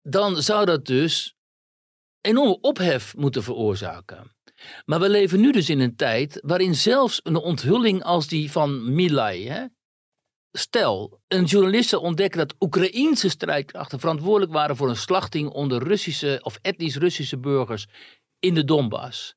Dan 0.02 0.42
zou 0.42 0.66
dat 0.66 0.86
dus 0.86 1.36
enorme 2.22 2.60
ophef 2.62 3.16
moeten 3.16 3.44
veroorzaken. 3.44 4.36
Maar 4.86 5.00
we 5.00 5.10
leven 5.10 5.40
nu 5.40 5.52
dus 5.52 5.70
in 5.70 5.80
een 5.80 5.96
tijd 5.96 6.40
waarin 6.42 6.76
zelfs 6.76 7.20
een 7.24 7.36
onthulling 7.36 8.04
als 8.04 8.28
die 8.28 8.52
van 8.52 8.94
Milai. 8.94 9.50
Hè, 9.50 9.66
stel, 10.52 11.20
een 11.28 11.44
journalist 11.44 11.94
ontdekken 11.94 12.40
dat 12.40 12.56
Oekraïense 12.60 13.30
strijdkrachten 13.30 14.00
verantwoordelijk 14.00 14.52
waren 14.52 14.76
voor 14.76 14.90
een 14.90 14.96
slachting 14.96 15.50
onder 15.50 15.84
Russische 15.84 16.40
of 16.44 16.60
etnisch 16.62 16.96
Russische 16.96 17.38
burgers 17.38 17.88
in 18.40 18.54
de 18.54 18.66
Donbass. 18.66 19.36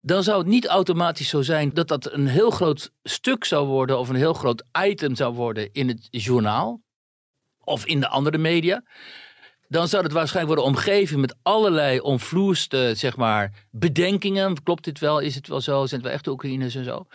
dan 0.00 0.22
zou 0.22 0.38
het 0.38 0.46
niet 0.46 0.66
automatisch 0.66 1.28
zo 1.28 1.42
zijn 1.42 1.70
dat 1.74 1.88
dat 1.88 2.12
een 2.12 2.26
heel 2.26 2.50
groot 2.50 2.92
stuk 3.02 3.44
zou 3.44 3.66
worden 3.66 3.98
of 3.98 4.08
een 4.08 4.14
heel 4.14 4.34
groot 4.34 4.64
item 4.86 5.14
zou 5.14 5.34
worden 5.34 5.72
in 5.72 5.88
het 5.88 6.08
journaal 6.10 6.82
of 7.64 7.86
in 7.86 8.00
de 8.00 8.08
andere 8.08 8.38
media. 8.38 8.84
Dan 9.68 9.88
zou 9.88 10.02
het 10.02 10.12
waarschijnlijk 10.12 10.54
worden 10.54 10.74
omgeven 10.74 11.20
met 11.20 11.34
allerlei 11.42 12.00
omvloerste, 12.00 12.92
zeg 12.96 13.16
maar, 13.16 13.66
bedenkingen. 13.70 14.62
Klopt 14.62 14.84
dit 14.84 14.98
wel? 14.98 15.18
Is 15.18 15.34
het 15.34 15.48
wel 15.48 15.60
zo? 15.60 15.86
Zijn 15.86 16.00
het 16.00 16.02
wel 16.02 16.12
echt 16.12 16.26
Oekraïners 16.26 16.74
en 16.74 16.84
zo? 16.84 17.06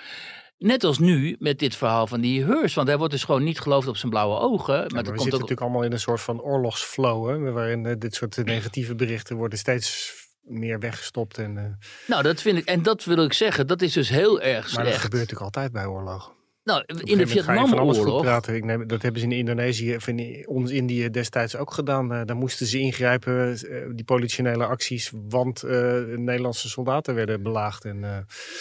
Net 0.57 0.83
als 0.83 0.99
nu 0.99 1.35
met 1.39 1.59
dit 1.59 1.75
verhaal 1.75 2.07
van 2.07 2.21
die 2.21 2.43
Heurs. 2.43 2.73
Want 2.73 2.87
hij 2.87 2.97
wordt 2.97 3.13
dus 3.13 3.23
gewoon 3.23 3.43
niet 3.43 3.59
geloofd 3.59 3.87
op 3.87 3.97
zijn 3.97 4.11
blauwe 4.11 4.39
ogen. 4.39 4.73
Maar, 4.73 4.79
Maar, 4.79 4.89
dat 4.89 4.97
we 4.97 5.03
komt 5.03 5.21
zitten 5.21 5.33
ook. 5.33 5.39
natuurlijk 5.39 5.61
allemaal 5.61 5.83
in 5.83 5.91
een 5.91 5.99
soort 5.99 6.21
van 6.21 6.41
oorlogsflow, 6.41 7.29
hè, 7.29 7.51
waarin 7.51 7.85
eh, 7.85 7.95
dit 7.97 8.15
soort 8.15 8.45
negatieve 8.45 8.95
berichten 8.95 9.35
worden 9.35 9.59
steeds 9.59 10.13
meer 10.41 10.79
weggestopt. 10.79 11.37
En, 11.37 11.57
eh, 11.57 11.63
Nou, 12.07 12.23
dat 12.23 12.41
vind 12.41 12.57
ik. 12.57 12.65
En 12.65 12.81
dat 12.83 13.03
wil 13.03 13.23
ik 13.23 13.33
zeggen. 13.33 13.67
Dat 13.67 13.81
is 13.81 13.93
dus 13.93 14.09
heel 14.09 14.41
erg 14.41 14.65
maar 14.65 14.83
dat 14.83 14.85
slecht. 14.85 15.01
gebeurt 15.01 15.21
natuurlijk 15.31 15.41
altijd 15.55 15.71
bij 15.71 15.85
oorlogen. 15.85 16.33
Nou, 16.67 16.83
in 16.85 17.17
de 17.17 17.27
Vietnamoorlog. 17.27 18.21
praten. 18.21 18.55
Ik 18.55 18.65
neem, 18.65 18.87
dat 18.87 19.01
hebben 19.01 19.21
ze 19.21 19.27
in 19.27 19.33
Indonesië 19.33 19.95
of 19.95 20.07
in 20.07 20.43
ons 20.47 20.71
Indië 20.71 21.09
destijds 21.09 21.55
ook 21.55 21.73
gedaan. 21.73 22.13
Eh, 22.13 22.21
daar 22.25 22.35
moesten 22.35 22.65
ze 22.65 22.79
ingrijpen, 22.79 23.51
eh, 23.51 23.77
die 23.91 24.05
politionele 24.05 24.65
acties, 24.65 25.11
want 25.29 25.63
eh, 25.63 26.01
Nederlandse 26.15 26.69
soldaten 26.69 27.15
werden 27.15 27.43
belaagd. 27.43 27.85
En 27.85 27.99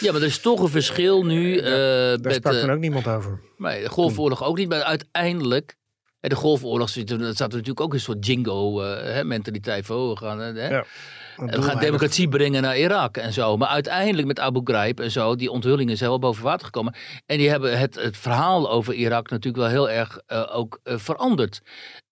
Ja, 0.00 0.12
maar 0.12 0.20
er 0.20 0.26
is 0.26 0.38
toch 0.38 0.60
een 0.60 0.68
verschil 0.68 1.24
nu. 1.24 1.60
daar 1.60 2.20
met, 2.20 2.34
sprak 2.34 2.54
toen 2.54 2.70
ook 2.70 2.78
niemand 2.78 3.08
over. 3.08 3.40
Nee, 3.56 3.82
de 3.82 3.88
Golfoorlog 3.88 4.44
ook 4.44 4.56
niet. 4.56 4.68
Maar 4.68 4.82
uiteindelijk. 4.82 5.76
De 6.20 6.34
Golfoorlog 6.34 6.88
zat 6.88 7.10
er 7.10 7.18
natuurlijk 7.38 7.80
ook 7.80 7.92
een 7.92 8.00
soort 8.00 8.26
jingo-mentaliteit 8.26 9.86
voor. 9.86 10.16
Gaan, 10.16 10.38
hè, 10.38 10.68
Ja. 10.68 10.84
We 11.36 11.62
gaan 11.62 11.78
democratie 11.78 12.28
brengen 12.28 12.62
naar 12.62 12.78
Irak 12.78 13.16
en 13.16 13.32
zo. 13.32 13.56
Maar 13.56 13.68
uiteindelijk 13.68 14.26
met 14.26 14.40
Abu 14.40 14.60
Ghraib 14.64 15.00
en 15.00 15.10
zo, 15.10 15.36
die 15.36 15.50
onthullingen 15.50 15.96
zijn 15.96 16.10
wel 16.10 16.18
boven 16.18 16.44
water 16.44 16.64
gekomen. 16.66 16.94
En 17.26 17.38
die 17.38 17.48
hebben 17.48 17.78
het, 17.78 17.94
het 17.94 18.16
verhaal 18.16 18.70
over 18.70 18.94
Irak 18.94 19.30
natuurlijk 19.30 19.62
wel 19.62 19.72
heel 19.72 19.90
erg 19.90 20.18
eh, 20.26 20.56
ook 20.56 20.80
eh, 20.82 20.98
veranderd. 20.98 21.60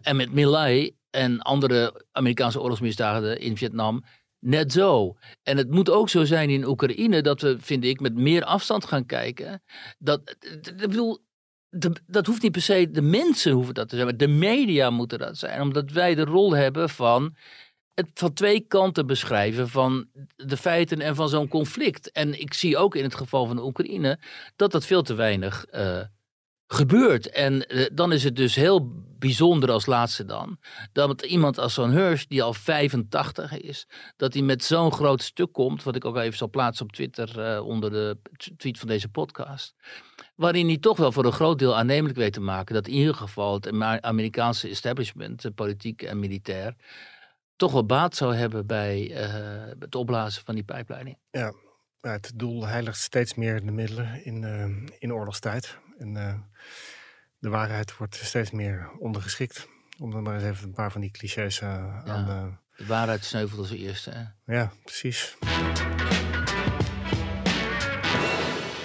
En 0.03 0.17
met 0.17 0.33
Milai 0.33 0.97
en 1.11 1.41
andere 1.41 2.05
Amerikaanse 2.13 2.61
oorlogsmisdaden 2.61 3.41
in 3.41 3.57
Vietnam 3.57 4.05
net 4.39 4.73
zo. 4.73 5.17
En 5.43 5.57
het 5.57 5.71
moet 5.71 5.91
ook 5.91 6.09
zo 6.09 6.25
zijn 6.25 6.51
in 6.51 6.67
Oekraïne 6.67 7.23
dat 7.23 7.41
we, 7.41 7.57
vind 7.61 7.85
ik, 7.85 8.01
met 8.01 8.15
meer 8.15 8.45
afstand 8.45 8.85
gaan 8.85 9.07
kijken. 9.07 9.63
Dat, 9.99 10.37
ik 10.63 10.77
bedoel, 10.77 11.19
de- 11.69 12.03
dat 12.07 12.27
hoeft 12.27 12.43
niet 12.43 12.53
per 12.53 12.63
se, 12.63 12.91
de 12.91 13.03
mensen 13.03 13.53
hoeven 13.53 13.75
dat 13.75 13.89
te 13.89 13.95
zijn, 13.95 14.09
maar 14.09 14.17
de 14.17 14.29
media 14.29 14.91
moeten 14.91 15.19
dat 15.19 15.37
zijn. 15.39 15.61
Omdat 15.61 15.91
wij 15.91 16.15
de 16.15 16.25
rol 16.25 16.53
hebben 16.53 16.89
van 16.89 17.37
het 17.95 18.11
van 18.15 18.33
twee 18.33 18.61
kanten 18.61 19.07
beschrijven 19.07 19.69
van 19.69 20.07
de 20.37 20.57
feiten 20.57 21.01
en 21.01 21.15
van 21.15 21.29
zo'n 21.29 21.49
conflict. 21.49 22.13
En 22.13 22.41
ik 22.41 22.55
zie 22.55 22.77
ook 22.77 22.95
in 22.95 23.03
het 23.03 23.15
geval 23.15 23.47
van 23.47 23.57
de 23.57 23.65
Oekraïne 23.65 24.19
dat 24.57 24.73
dat 24.73 24.87
veel 24.87 25.03
te 25.03 25.15
weinig 25.15 25.65
eh, 25.65 26.01
gebeurt. 26.67 27.31
En 27.31 27.67
eh, 27.67 27.87
dan 27.93 28.13
is 28.13 28.25
het 28.25 28.37
dus 28.37 28.55
heel 28.55 28.91
bijzonder 29.19 29.71
als 29.71 29.87
laatste 29.87 30.25
dan, 30.25 30.59
dat 30.93 31.23
iemand 31.23 31.59
als 31.59 31.75
zo'n 31.75 31.91
Hirsch, 31.91 32.25
die 32.29 32.43
al 32.43 32.55
85 32.55 33.59
is, 33.59 33.87
dat 34.17 34.33
hij 34.33 34.43
met 34.43 34.65
zo'n 34.65 34.93
groot 34.93 35.23
stuk 35.23 35.53
komt, 35.53 35.83
wat 35.83 35.97
ik 35.97 36.05
ook 36.05 36.17
even 36.17 36.37
zal 36.37 36.51
plaatsen 36.51 36.85
op 36.85 36.93
Twitter 36.93 37.41
eh, 37.41 37.67
onder 37.67 37.91
de 37.91 38.19
tweet 38.57 38.79
van 38.79 38.89
deze 38.89 39.09
podcast, 39.09 39.75
waarin 40.35 40.67
hij 40.67 40.79
toch 40.79 40.97
wel 40.97 41.13
voor 41.13 41.25
een 41.25 41.33
groot 41.33 41.59
deel 41.59 41.77
aannemelijk 41.77 42.19
weet 42.19 42.33
te 42.33 42.41
maken 42.41 42.75
dat 42.75 42.87
in 42.87 42.95
ieder 42.95 43.15
geval 43.15 43.55
het 43.55 44.03
Amerikaanse 44.03 44.69
establishment, 44.69 45.55
politiek 45.55 46.03
en 46.03 46.19
militair, 46.19 46.77
toch 47.57 47.73
wel 47.73 47.87
baat 47.87 48.17
zou 48.17 48.35
hebben 48.35 48.67
bij 48.67 49.15
eh, 49.17 49.73
het 49.79 49.95
opblazen 49.95 50.45
van 50.45 50.55
die 50.55 50.65
pijpleiding. 50.65 51.19
Ja, 51.31 51.53
het 52.01 52.33
doel 52.35 52.67
heiligt 52.67 52.99
steeds 52.99 53.35
meer 53.35 53.65
de 53.65 53.71
middelen 53.73 54.25
in, 54.25 54.45
eh, 54.45 54.95
in 54.99 55.13
oorlogstijd. 55.13 55.79
En 55.99 56.17
eh, 56.17 56.35
de 57.39 57.49
waarheid 57.49 57.97
wordt 57.97 58.15
steeds 58.15 58.51
meer 58.51 58.91
ondergeschikt. 58.99 59.69
Om 59.99 60.11
dan 60.11 60.23
maar 60.23 60.35
eens 60.35 60.45
even 60.45 60.67
een 60.67 60.73
paar 60.75 60.93
van 60.93 61.01
die 61.01 61.11
clichés 61.11 61.63
aan... 61.63 62.29
eh, 62.29 62.47
De 62.77 62.87
waarheid 62.87 63.25
sneuvelt 63.25 63.61
als 63.61 63.71
eerste. 63.71 64.11
Hè? 64.45 64.55
ja, 64.55 64.73
precies. 64.85 65.37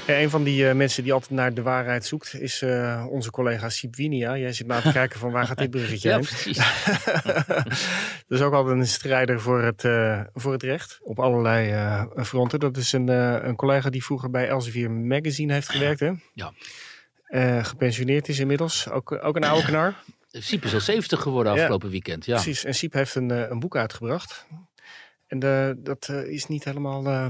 Ja, 0.09 0.19
een 0.21 0.29
van 0.29 0.43
die 0.43 0.67
eh, 0.69 0.75
mensen 0.75 1.03
die 1.03 1.13
altijd 1.13 1.31
naar 1.31 1.53
de 1.53 1.61
waarheid 1.61 2.05
zoekt, 2.05 2.33
is 2.39 2.61
eh, 2.61 3.05
onze 3.09 3.31
collega 3.31 3.69
Siep 3.69 3.95
Winia. 3.95 4.37
Jij 4.37 4.53
zit 4.53 4.67
maar 4.67 4.81
te 4.81 4.91
kijken 4.91 5.19
van 5.19 5.31
waar 5.31 5.45
gaat 5.45 5.57
dit 5.57 5.69
bruggetje 5.69 6.09
Ja, 6.09 6.15
heen. 6.15 6.25
precies. 6.25 6.57
dat 8.27 8.39
is 8.39 8.41
ook 8.41 8.53
altijd 8.53 8.77
een 8.77 8.87
strijder 8.87 9.41
voor 9.41 9.61
het, 9.61 9.83
eh, 9.83 10.21
voor 10.33 10.51
het 10.51 10.63
recht 10.63 10.99
op 11.01 11.19
allerlei 11.19 11.71
eh, 11.71 12.03
fronten. 12.23 12.59
Dat 12.59 12.77
is 12.77 12.91
een, 12.91 13.09
eh, 13.09 13.37
een 13.41 13.55
collega 13.55 13.89
die 13.89 14.03
vroeger 14.03 14.29
bij 14.29 14.47
Elsevier 14.47 14.91
Magazine 14.91 15.53
heeft 15.53 15.69
gewerkt. 15.69 15.99
Hè? 15.99 16.11
Ja. 16.33 16.53
Eh, 17.25 17.63
gepensioneerd 17.63 18.27
is 18.27 18.39
inmiddels. 18.39 18.89
Ook, 18.89 19.11
ook 19.23 19.35
een 19.35 19.43
oude 19.43 19.65
knar. 19.65 19.93
Siep 20.31 20.63
is 20.63 20.73
al 20.73 20.79
70 20.79 21.21
geworden 21.21 21.53
Ja. 21.53 21.59
afgelopen 21.59 21.89
weekend. 21.89 22.25
Ja. 22.25 22.33
Precies. 22.33 22.63
En 22.63 22.73
Siep 22.75 22.93
heeft 22.93 23.15
een, 23.15 23.31
eh, 23.31 23.49
een 23.49 23.59
boek 23.59 23.75
uitgebracht. 23.75 24.45
En 25.27 25.39
eh, 25.39 25.69
dat 25.77 26.07
eh, 26.09 26.23
is 26.23 26.47
niet 26.47 26.63
helemaal... 26.63 27.05
eh, 27.05 27.25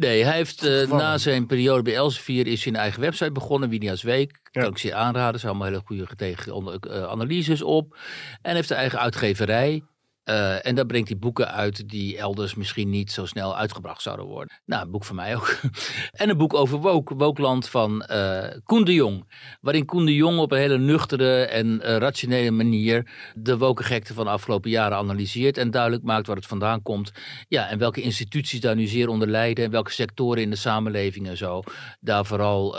Nee, 0.00 0.24
hij 0.24 0.36
heeft 0.36 0.64
eh, 0.64 0.92
na 0.92 1.18
zijn 1.18 1.46
periode 1.46 1.82
bij 1.82 1.94
Elsevier 1.94 2.46
is 2.46 2.64
hij 2.64 2.72
een 2.72 2.78
eigen 2.78 3.00
website 3.00 3.32
begonnen, 3.32 3.68
Winia's 3.68 4.02
Week. 4.02 4.40
Ja. 4.50 4.60
Kan 4.60 4.70
ik 4.70 4.78
ze 4.78 4.94
aanraden, 4.94 5.40
zijn 5.40 5.52
allemaal 5.52 5.70
hele 5.70 5.82
goede 5.84 6.06
tegen 6.16 6.80
eh, 6.80 7.02
analyses 7.02 7.62
op. 7.62 7.98
En 8.42 8.54
heeft 8.54 8.70
een 8.70 8.76
eigen 8.76 8.98
uitgeverij. 8.98 9.82
Eh, 10.30 10.66
en 10.66 10.74
daar 10.74 10.86
brengt 10.86 11.08
hij 11.08 11.18
boeken 11.18 11.52
uit 11.52 11.88
die 11.88 12.18
elders 12.18 12.54
misschien 12.54 12.90
niet 12.90 13.12
zo 13.12 13.26
snel 13.26 13.56
uitgebracht 13.56 14.02
zouden 14.02 14.26
worden. 14.26 14.60
Nou, 14.64 14.84
een 14.84 14.90
boek 14.90 15.04
van 15.04 15.16
mij 15.16 15.36
ook. 15.36 15.56
en 16.12 16.28
een 16.28 16.36
boek 16.36 16.54
over 16.54 16.78
Woke, 16.78 17.14
Wokeland 17.14 17.68
van 17.68 18.02
eh 18.02 18.58
Koen 18.64 18.84
de 18.84 18.94
Jong. 18.94 19.32
Waarin 19.60 19.84
Koen 19.84 20.04
de 20.04 20.14
Jong 20.14 20.38
op 20.38 20.52
een 20.52 20.58
hele 20.58 20.78
nuchtere 20.78 21.44
en 21.44 21.80
eh, 21.80 21.96
rationele 21.96 22.50
manier 22.50 23.10
de 23.34 23.58
wokengekte 23.58 24.14
van 24.14 24.24
de 24.24 24.30
afgelopen 24.30 24.70
jaren 24.70 24.98
analyseert. 24.98 25.58
En 25.58 25.70
duidelijk 25.70 26.02
maakt 26.02 26.26
waar 26.26 26.36
het 26.36 26.46
vandaan 26.46 26.82
komt. 26.82 27.12
Ja, 27.48 27.68
en 27.68 27.78
welke 27.78 28.00
instituties 28.00 28.60
daar 28.60 28.76
nu 28.76 28.86
zeer 28.86 29.08
onder 29.08 29.28
lijden. 29.28 29.64
En 29.64 29.70
welke 29.70 29.92
sectoren 29.92 30.42
in 30.42 30.50
de 30.50 30.56
samenleving 30.56 31.28
en 31.28 31.36
zo 31.36 31.62
daar 32.00 32.24
vooral 32.24 32.76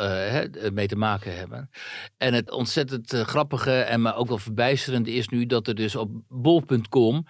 mee 0.73 0.87
te 0.87 0.95
maken 0.95 1.37
hebben. 1.37 1.69
En 2.17 2.33
het 2.33 2.51
ontzettend 2.51 3.13
grappige 3.13 3.71
en 3.71 4.01
maar 4.01 4.15
ook 4.15 4.27
wel 4.27 4.37
verbijsterende 4.37 5.13
is 5.13 5.27
nu 5.27 5.45
dat 5.45 5.67
er 5.67 5.75
dus 5.75 5.95
op 5.95 6.11
bol.com 6.27 7.25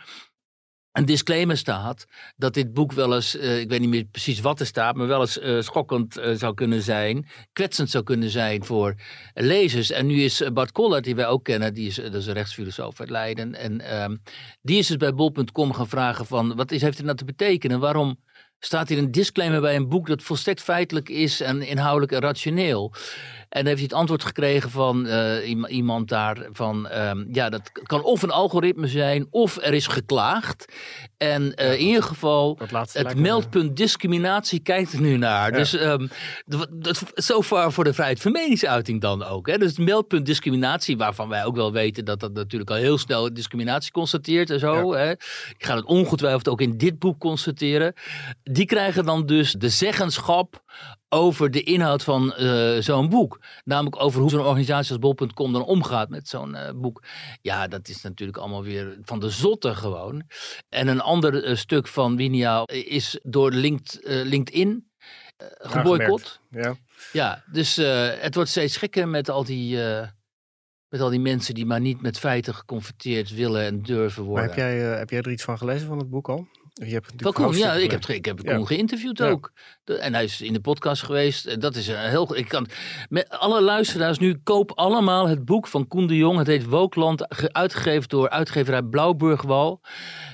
een 0.92 1.06
disclaimer 1.06 1.58
staat 1.58 2.06
dat 2.38 2.54
dit 2.54 2.74
boek 2.74 2.92
wel 2.92 3.16
eens, 3.16 3.38
eh, 3.38 3.60
ik 3.60 3.70
weet 3.70 3.80
niet 3.80 3.90
meer 3.90 4.06
precies 4.06 4.40
wat 4.40 4.60
er 4.60 4.66
staat, 4.66 4.96
maar 4.96 5.08
wel 5.08 5.22
eens 5.22 5.40
eh, 5.40 5.62
schokkend 5.62 6.18
eh, 6.18 6.34
zou 6.34 6.54
kunnen 6.54 6.82
zijn, 6.82 7.28
kwetsend 7.54 7.90
zou 7.90 8.04
kunnen 8.04 8.30
zijn 8.30 8.66
voor 8.66 8.96
lezers. 9.34 9.92
En 9.92 10.06
nu 10.06 10.24
is 10.24 10.44
Bart 10.54 10.72
Kollert, 10.72 11.04
die 11.04 11.16
wij 11.16 11.28
ook 11.28 11.44
kennen, 11.44 11.74
die 11.74 11.88
is, 11.88 11.96
dat 11.96 12.14
is 12.14 12.26
een 12.26 12.34
rechtsfilosoof 12.34 13.00
uit 13.00 13.10
Leiden, 13.10 13.56
en 13.56 13.82
ehm, 13.82 14.16
die 14.62 14.78
is 14.78 14.88
dus 14.88 14.98
bij 14.98 15.14
bol.com 15.14 15.74
gaan 15.74 15.88
vragen 15.88 16.26
van, 16.26 16.56
wat 16.56 16.72
is, 16.72 16.82
heeft 16.82 16.98
dit 16.98 17.06
nou 17.06 17.18
te 17.18 17.26
betekenen? 17.26 17.80
Waarom 17.80 18.20
staat 18.60 18.90
hier 18.90 18.98
een 18.98 19.12
disclaimer 19.12 19.62
bij 19.62 19.76
een 19.76 19.90
boek 19.90 20.08
dat 20.08 20.24
volstrekt 20.24 20.62
feitelijk 20.62 21.10
is 21.10 21.42
en 21.42 21.62
inhoudelijk 21.62 22.12
en 22.12 22.20
rationeel? 22.20 22.94
En 23.52 23.58
dan 23.60 23.66
heeft 23.66 23.78
hij 23.80 23.88
het 23.90 23.94
antwoord 24.00 24.24
gekregen 24.24 24.70
van 24.70 25.06
eh, 25.08 25.50
iem- 25.50 25.66
iemand 25.66 26.08
daar 26.10 26.48
van, 26.52 26.88
ehm, 26.88 27.24
ja, 27.32 27.50
dat 27.50 27.72
kan 27.84 28.04
of 28.04 28.22
een 28.22 28.32
algoritme 28.32 28.88
zijn, 28.88 29.28
of 29.30 29.58
er 29.62 29.74
is 29.74 29.88
geklaagd. 29.88 30.66
En 31.18 31.56
eh, 31.56 31.74
in 31.74 31.80
ieder 31.86 32.04
geval, 32.04 32.58
het 32.92 33.16
me- 33.16 33.22
meldpunt 33.22 33.78
discriminatie 33.78 34.60
kijkt 34.60 34.94
er 34.94 35.02
nu 35.02 35.18
naar. 35.18 35.52
Ja. 35.52 35.58
Dus 35.58 35.70
zo 37.14 37.42
ver 37.42 37.72
voor 37.72 37.84
de 37.84 37.94
vrijheid 37.94 38.22
van 38.22 38.32
meningsuiting 38.32 39.02
dan 39.02 39.24
ook. 39.24 39.48
Hè? 39.48 39.58
Dus 39.58 39.70
het 39.70 39.86
meldpunt 39.86 40.26
discriminatie, 40.26 40.98
waarvan 40.98 41.30
wij 41.30 41.46
ook 41.46 41.56
wel 41.56 41.72
weten 41.72 42.06
dat 42.06 42.20
dat 42.20 42.34
natuurlijk 42.34 42.72
al 42.72 42.76
heel 42.78 42.98
snel 42.98 43.34
discriminatie 43.34 43.92
constateert 43.92 44.50
en 44.50 44.60
zo. 44.60 44.94
Hè? 44.94 45.12
Ik 45.12 45.56
ga 45.66 45.76
het 45.76 45.86
ongetwijfeld 45.86 46.48
ook 46.50 46.62
in 46.62 46.78
dit 46.78 47.00
boek 47.00 47.20
constateren. 47.20 47.94
Die 48.44 48.66
krijgen 48.66 49.06
dan 49.06 49.26
dus 49.26 49.52
de 49.52 49.70
zeggenschap 49.70 50.64
over 51.10 51.52
de 51.52 51.64
inhoud 51.64 52.04
van 52.04 52.34
eh, 52.34 52.78
zo'n 52.80 53.10
boek. 53.10 53.40
Namelijk 53.64 54.02
over 54.02 54.22
hoe 54.22 54.30
zo'n 54.30 54.46
organisatie 54.46 54.92
als 54.92 55.00
bol.com 55.00 55.54
dan 55.54 55.64
omgaat 55.64 56.10
met 56.10 56.28
zo'n 56.28 56.56
eh, 56.56 56.74
boek. 56.76 57.04
Ja, 57.42 57.68
dat 57.68 57.88
is 57.88 58.02
natuurlijk 58.02 58.38
allemaal 58.38 58.64
weer 58.64 58.98
van 59.02 59.20
de 59.20 59.30
zotte 59.30 59.76
gewoon. 59.76 60.24
En 60.70 60.88
een 60.88 61.02
ander 61.02 61.44
eh, 61.44 61.56
stuk 61.56 61.88
van 61.88 62.16
Winia 62.16 62.66
is 62.68 63.20
door 63.24 63.52
Linked, 63.52 64.00
LinkedIn 64.04 64.92
geboycott. 65.58 66.40
ja. 66.50 66.76
Ja, 67.12 67.44
dus 67.52 67.76
het 68.20 68.36
wordt 68.36 68.50
steeds 68.50 68.78
gekker 68.78 69.08
met 69.08 69.30
al 69.30 69.44
die... 69.44 69.78
met 70.90 71.02
al 71.02 71.10
die 71.10 71.20
mensen 71.20 71.54
die 71.54 71.66
maar 71.66 71.80
niet 71.82 72.02
met 72.02 72.20
feiten 72.20 72.56
geconfronteerd 72.56 73.30
willen 73.30 73.66
en 73.66 73.82
durven 73.82 74.22
Maar 74.22 74.32
worden. 74.32 74.48
heb 74.50 74.58
jij, 74.58 74.78
heb 74.78 75.10
jij 75.10 75.20
er 75.22 75.32
iets 75.32 75.44
van 75.44 75.58
gelezen 75.58 75.88
van 75.88 75.98
het 75.98 76.10
boek 76.10 76.30
al? 76.30 76.48
Je 76.74 76.94
hebt 76.94 77.12
Van 77.18 77.34
Koen, 77.34 77.58
ja, 77.58 77.74
ik 77.74 77.92
heb, 77.92 78.06
ik 78.06 78.26
heb 78.26 78.46
Koen 78.46 78.68
geïnterviewd 78.68 79.22
ook. 79.22 79.52
en 79.86 80.14
hij 80.14 80.24
is 80.24 80.42
in 80.42 80.54
de 80.54 80.60
podcast 80.60 81.04
geweest. 81.04 81.62
Dat 81.62 81.76
is 81.76 81.88
een 81.88 82.10
heel. 82.10 82.36
Ik 82.36 82.48
kan, 82.48 82.68
met 83.10 83.30
alle 83.30 83.62
luisteraars 83.62 84.20
nu, 84.20 84.40
koop 84.44 84.72
allemaal 84.72 85.28
het 85.28 85.46
boek 85.46 85.68
van 85.68 85.88
Koen 85.88 86.08
de 86.08 86.18
Jong. 86.18 86.38
Het 86.38 86.48
heet 86.48 86.66
Wookland, 86.66 87.52
uitgegeven 87.54 88.10
door 88.10 88.30
uitgeverij 88.30 88.82
Blauwburgwal. 88.82 89.82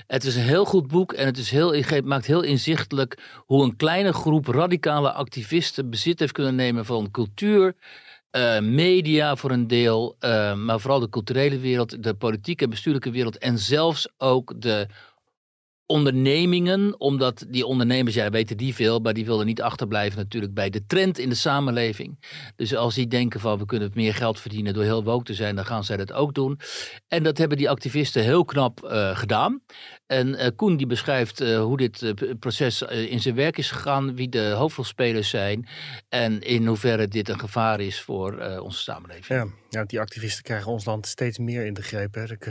Het 0.06 0.24
is 0.24 0.36
een 0.36 0.42
heel 0.42 0.64
goed 0.64 0.88
boek 0.88 1.12
en 1.12 1.26
het 1.26 1.38
is 1.38 1.50
heel, 1.50 1.82
maakt 2.04 2.26
heel 2.26 2.42
inzichtelijk 2.42 3.18
hoe 3.36 3.64
een 3.64 3.76
kleine 3.76 4.12
groep 4.12 4.46
radicale 4.46 5.12
activisten 5.12 5.90
bezit 5.90 6.18
heeft 6.18 6.32
kunnen 6.32 6.54
nemen 6.54 6.84
van 6.84 7.10
cultuur. 7.10 7.74
Uh, 8.36 8.60
media 8.60 9.36
voor 9.36 9.50
een 9.50 9.66
deel, 9.66 10.16
uh, 10.20 10.54
maar 10.54 10.80
vooral 10.80 11.00
de 11.00 11.08
culturele 11.08 11.58
wereld, 11.58 12.02
de 12.02 12.14
politieke 12.14 12.64
en 12.64 12.70
bestuurlijke 12.70 13.10
wereld 13.10 13.38
en 13.38 13.58
zelfs 13.58 14.08
ook 14.16 14.60
de 14.60 14.86
ondernemingen, 15.88 17.00
omdat 17.00 17.44
die 17.48 17.66
ondernemers, 17.66 18.14
ja, 18.14 18.30
weten 18.30 18.56
die 18.56 18.74
veel, 18.74 18.98
maar 18.98 19.14
die 19.14 19.26
willen 19.26 19.46
niet 19.46 19.62
achterblijven 19.62 20.18
natuurlijk 20.18 20.54
bij 20.54 20.70
de 20.70 20.86
trend 20.86 21.18
in 21.18 21.28
de 21.28 21.34
samenleving. 21.34 22.18
Dus 22.56 22.76
als 22.76 22.94
die 22.94 23.06
denken 23.06 23.40
van 23.40 23.58
we 23.58 23.64
kunnen 23.64 23.90
meer 23.94 24.14
geld 24.14 24.40
verdienen 24.40 24.74
door 24.74 24.82
heel 24.82 25.04
woke 25.04 25.24
te 25.24 25.34
zijn, 25.34 25.56
dan 25.56 25.66
gaan 25.66 25.84
zij 25.84 25.96
dat 25.96 26.12
ook 26.12 26.34
doen. 26.34 26.60
En 27.08 27.22
dat 27.22 27.38
hebben 27.38 27.58
die 27.58 27.70
activisten 27.70 28.22
heel 28.22 28.44
knap 28.44 28.84
uh, 28.84 29.16
gedaan. 29.16 29.62
En 30.06 30.28
uh, 30.28 30.46
Koen 30.56 30.76
die 30.76 30.86
beschrijft 30.86 31.40
uh, 31.40 31.60
hoe 31.60 31.76
dit 31.76 32.14
proces 32.40 32.82
in 32.82 33.20
zijn 33.20 33.34
werk 33.34 33.58
is 33.58 33.70
gegaan, 33.70 34.14
wie 34.14 34.28
de 34.28 34.48
hoofdrolspelers 34.50 35.28
zijn 35.28 35.68
en 36.08 36.40
in 36.40 36.66
hoeverre 36.66 37.08
dit 37.08 37.28
een 37.28 37.40
gevaar 37.40 37.80
is 37.80 38.00
voor 38.00 38.58
onze 38.62 38.82
samenleving. 38.82 39.26
Ja, 39.26 39.46
ja, 39.68 39.84
die 39.84 40.00
activisten 40.00 40.42
krijgen 40.44 40.72
ons 40.72 40.84
land 40.84 41.06
steeds 41.06 41.38
meer 41.38 41.66
in 41.66 41.74
de 41.74 41.82
greep. 41.82 42.14
Hè. 42.14 42.32
Ik, 42.32 42.48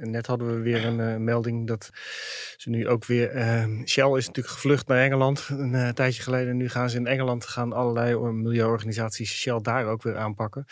net 0.00 0.26
hadden 0.26 0.54
we 0.54 0.60
weer 0.62 0.84
een 0.84 1.24
melding 1.24 1.66
dat 1.66 1.90
ze 2.56 2.70
nu 2.70 2.88
ook 2.88 3.04
weer. 3.04 3.30
Shell 3.84 4.16
is 4.16 4.26
natuurlijk 4.26 4.54
gevlucht 4.54 4.86
naar 4.86 5.02
Engeland 5.02 5.48
een 5.48 5.94
tijdje 5.94 6.22
geleden. 6.22 6.56
Nu 6.56 6.68
gaan 6.68 6.90
ze 6.90 6.96
in 6.96 7.06
Engeland 7.06 7.46
gaan 7.46 7.72
allerlei 7.72 8.32
milieuorganisaties 8.32 9.40
Shell 9.40 9.60
daar 9.62 9.86
ook 9.86 10.02
weer 10.02 10.16
aanpakken. 10.16 10.66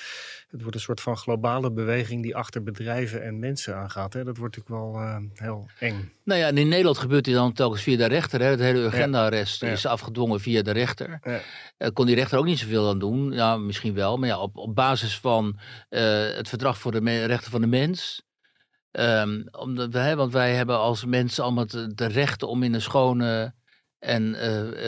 Het 0.54 0.62
wordt 0.62 0.76
een 0.76 0.82
soort 0.82 1.00
van 1.00 1.16
globale 1.16 1.72
beweging 1.72 2.22
die 2.22 2.36
achter 2.36 2.62
bedrijven 2.62 3.22
en 3.22 3.38
mensen 3.38 3.76
aangaat. 3.76 4.12
Hè. 4.12 4.24
Dat 4.24 4.36
wordt 4.36 4.56
natuurlijk 4.56 4.84
wel 4.84 5.20
heel 5.34 5.68
eng. 5.78 6.12
Nou 6.24 6.40
ja, 6.40 6.46
en 6.46 6.58
in 6.58 6.68
Nederland 6.68 6.98
gebeurt 6.98 7.24
dit 7.24 7.34
dan 7.34 7.52
telkens 7.52 7.82
via 7.82 7.96
de 7.96 8.06
rechter. 8.06 8.40
Hè? 8.40 8.46
Het 8.46 8.60
hele 8.60 8.86
agenda-arrest 8.86 9.62
is 9.62 9.86
afgedwongen 9.86 10.40
via 10.40 10.62
de 10.62 10.70
rechter. 10.70 11.18
Ja. 11.22 11.40
Uh, 11.78 11.88
kon 11.92 12.06
die 12.06 12.14
rechter 12.14 12.38
ook 12.38 12.44
niet 12.44 12.58
zoveel 12.58 12.88
aan 12.88 12.98
doen. 12.98 13.32
Ja, 13.32 13.56
misschien 13.56 13.94
wel. 13.94 14.16
Maar 14.16 14.28
ja, 14.28 14.38
op, 14.38 14.56
op 14.56 14.74
basis 14.74 15.18
van 15.18 15.58
uh, 15.90 16.00
het 16.36 16.48
verdrag 16.48 16.78
voor 16.78 16.92
de 16.92 17.24
rechten 17.24 17.50
van 17.50 17.60
de 17.60 17.66
mens. 17.66 18.22
Um, 18.90 19.48
omdat 19.50 19.92
wij, 19.92 20.16
want 20.16 20.32
wij 20.32 20.54
hebben 20.54 20.78
als 20.78 21.04
mensen 21.04 21.44
allemaal 21.44 21.66
de, 21.66 22.06
rechten 22.06 22.48
om 22.48 22.62
in 22.62 22.74
een 22.74 22.82
schone 22.82 23.54
en 23.98 24.36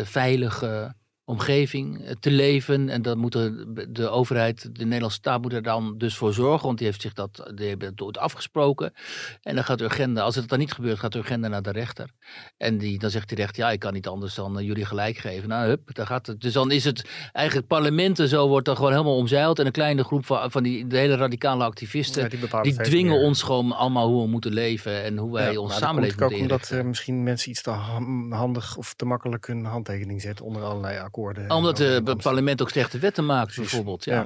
veilige 0.07 0.95
omgeving 1.29 2.05
eh, 2.05 2.15
te 2.21 2.31
leven. 2.31 2.89
En 2.89 3.03
dat 3.03 3.17
moet 3.17 3.33
de, 3.33 3.87
de, 3.89 4.09
overheid, 4.09 4.77
de 4.77 4.85
Nederlandse 4.85 5.19
staat 5.19 5.43
moet 5.43 5.53
er 5.53 5.63
dan 5.63 5.99
dus 5.99 6.17
voor 6.17 6.33
zorgen. 6.33 6.67
Want 6.67 6.79
die 6.79 6.87
heeft 6.87 7.01
zich 7.01 7.13
dat, 7.13 7.51
die 7.55 7.69
hebben 7.69 7.93
het 7.97 8.19
afgesproken. 8.19 8.93
En 9.43 9.55
dan 9.55 9.65
gaat 9.65 9.81
Urgenda, 9.81 10.23
als 10.23 10.35
het 10.35 10.49
dan 10.49 10.59
niet 10.59 10.73
gebeurt, 10.73 10.99
gaat 10.99 11.15
Urgenda 11.15 11.49
naar 11.49 11.63
de 11.63 11.71
rechter. 11.71 12.11
En 12.57 12.79
die, 12.79 12.99
dan 12.99 13.11
zegt 13.11 13.29
die 13.29 13.37
rechter, 13.37 13.63
ja, 13.63 13.71
ik 13.71 13.79
kan 13.79 13.93
niet 13.93 14.07
anders 14.07 14.35
dan 14.35 14.59
uh, 14.59 14.67
jullie 14.67 14.85
gelijk 14.85 15.17
geven. 15.17 15.49
Nou, 15.49 15.67
hup, 15.67 15.95
dan 15.95 16.07
gaat 16.07 16.27
het. 16.27 16.41
Dus 16.41 16.53
dan 16.53 16.71
is 16.71 16.85
het 16.85 17.09
eigenlijk 17.33 17.67
parlementen 17.67 18.29
zo 18.29 18.49
wordt 18.49 18.67
dan 18.67 18.77
gewoon 18.77 18.93
helemaal 18.93 19.17
omzeild. 19.17 19.59
En 19.59 19.67
een 19.67 19.73
kleine 19.73 20.05
groep 20.05 20.27
van, 20.27 20.51
van 20.51 20.63
die 20.63 20.87
de 20.87 20.97
hele 20.97 21.17
radicale 21.17 21.65
activisten, 21.65 22.31
die, 22.63 22.75
dwingen 22.75 23.19
ons 23.19 23.43
gewoon 23.43 23.73
allemaal 23.73 24.09
hoe 24.09 24.23
we 24.23 24.29
moeten 24.29 24.53
leven. 24.53 25.03
En 25.03 25.17
hoe 25.17 25.33
wij 25.33 25.53
ja, 25.53 25.59
ons 25.59 25.77
samenleving 25.77 26.21
moeten 26.21 26.37
ook 26.37 26.43
omdat 26.43 26.71
uh, 26.73 26.83
misschien 26.83 27.23
mensen 27.23 27.51
iets 27.51 27.63
te 27.63 27.71
handig 28.31 28.77
of 28.77 28.95
te 28.95 29.05
makkelijk 29.05 29.47
hun 29.47 29.65
handtekening 29.65 30.21
zetten 30.21 30.45
onder 30.45 30.63
allerlei 30.63 30.99
akkoorden 30.99 31.15
omdat 31.49 31.79
het 31.79 32.23
parlement 32.23 32.63
ook 32.63 32.71
slechte 32.71 32.99
wetten 32.99 33.27
maakt, 33.27 33.57
bijvoorbeeld. 33.57 34.05
Ja. 34.05 34.25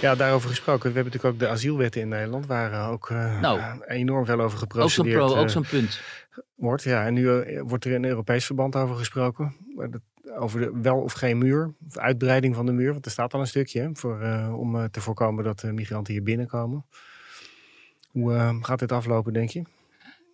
ja. 0.00 0.14
daarover 0.14 0.48
gesproken. 0.48 0.88
We 0.88 0.94
hebben 0.94 1.12
natuurlijk 1.12 1.34
ook 1.34 1.48
de 1.48 1.48
asielwetten 1.48 2.00
in 2.00 2.08
Nederland, 2.08 2.46
waar 2.46 2.90
ook 2.90 3.08
uh, 3.08 3.40
nou, 3.40 3.60
enorm 3.86 4.24
veel 4.24 4.40
over 4.40 4.58
geprocedeerd 4.58 5.20
Ook 5.20 5.28
zo'n 5.28 5.42
uh, 5.42 5.48
zo 5.48 5.62
punt. 5.70 6.00
Wordt, 6.54 6.82
ja. 6.82 7.06
En 7.06 7.14
nu 7.14 7.22
uh, 7.22 7.62
wordt 7.66 7.84
er 7.84 7.92
in 7.92 8.04
Europees 8.04 8.46
verband 8.46 8.76
over 8.76 8.96
gesproken. 8.96 9.56
Over 10.38 10.60
de 10.60 10.70
wel 10.82 10.96
of 10.96 11.12
geen 11.12 11.38
muur, 11.38 11.74
of 11.86 11.98
uitbreiding 11.98 12.54
van 12.54 12.66
de 12.66 12.72
muur. 12.72 12.92
Want 12.92 13.04
er 13.04 13.10
staat 13.10 13.34
al 13.34 13.40
een 13.40 13.46
stukje 13.46 13.90
voor, 13.92 14.20
om 14.56 14.90
te 14.90 15.00
voorkomen 15.00 15.44
dat 15.44 15.62
migranten 15.62 16.12
hier 16.12 16.22
binnenkomen. 16.22 16.84
Hoe 18.10 18.58
gaat 18.62 18.78
dit 18.78 18.92
aflopen, 18.92 19.32
denk 19.32 19.50
je? 19.50 19.62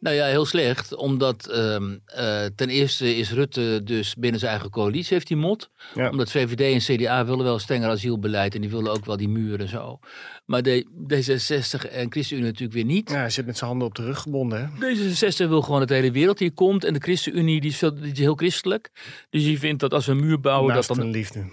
Nou 0.00 0.16
ja, 0.16 0.26
heel 0.26 0.44
slecht. 0.44 0.94
Omdat 0.94 1.50
um, 1.54 2.00
uh, 2.18 2.44
ten 2.56 2.68
eerste 2.68 3.16
is 3.16 3.32
Rutte 3.32 3.80
dus 3.84 4.14
binnen 4.14 4.40
zijn 4.40 4.52
eigen 4.52 4.70
coalitie 4.70 5.14
heeft 5.14 5.26
die 5.26 5.36
mot. 5.36 5.70
Ja. 5.94 6.10
Omdat 6.10 6.30
VVD 6.30 6.60
en 6.60 6.96
CDA 6.96 7.24
willen 7.24 7.44
wel 7.44 7.58
strenger 7.58 7.88
asielbeleid. 7.88 8.54
En 8.54 8.60
die 8.60 8.70
willen 8.70 8.92
ook 8.92 9.04
wel 9.04 9.16
die 9.16 9.28
muren 9.28 9.58
en 9.58 9.68
zo. 9.68 9.98
Maar 10.44 10.62
de, 10.62 10.86
D66 11.12 11.90
en 11.90 12.10
ChristenUnie 12.10 12.46
natuurlijk 12.46 12.72
weer 12.72 12.84
niet. 12.84 13.10
Ja, 13.10 13.16
hij 13.16 13.30
zit 13.30 13.46
met 13.46 13.56
zijn 13.56 13.70
handen 13.70 13.88
op 13.88 13.94
de 13.94 14.04
rug 14.04 14.18
gebonden. 14.18 14.72
Hè? 14.78 14.94
D66 14.94 15.48
wil 15.48 15.62
gewoon 15.62 15.78
dat 15.78 15.88
de 15.88 15.94
hele 15.94 16.10
wereld 16.10 16.38
hier 16.38 16.52
komt. 16.52 16.84
En 16.84 16.92
de 16.92 17.00
ChristenUnie 17.00 17.60
die 17.60 17.70
is, 17.70 17.76
veel, 17.76 17.94
die 17.94 18.12
is 18.12 18.18
heel 18.18 18.34
christelijk. 18.34 18.90
Dus 19.30 19.42
die 19.42 19.58
vindt 19.58 19.80
dat 19.80 19.94
als 19.94 20.06
we 20.06 20.12
een 20.12 20.20
muur 20.20 20.40
bouwen... 20.40 20.74
Naast 20.74 20.88
dat 20.88 20.96
dan, 20.96 21.06
een 21.06 21.12
liefde. 21.12 21.44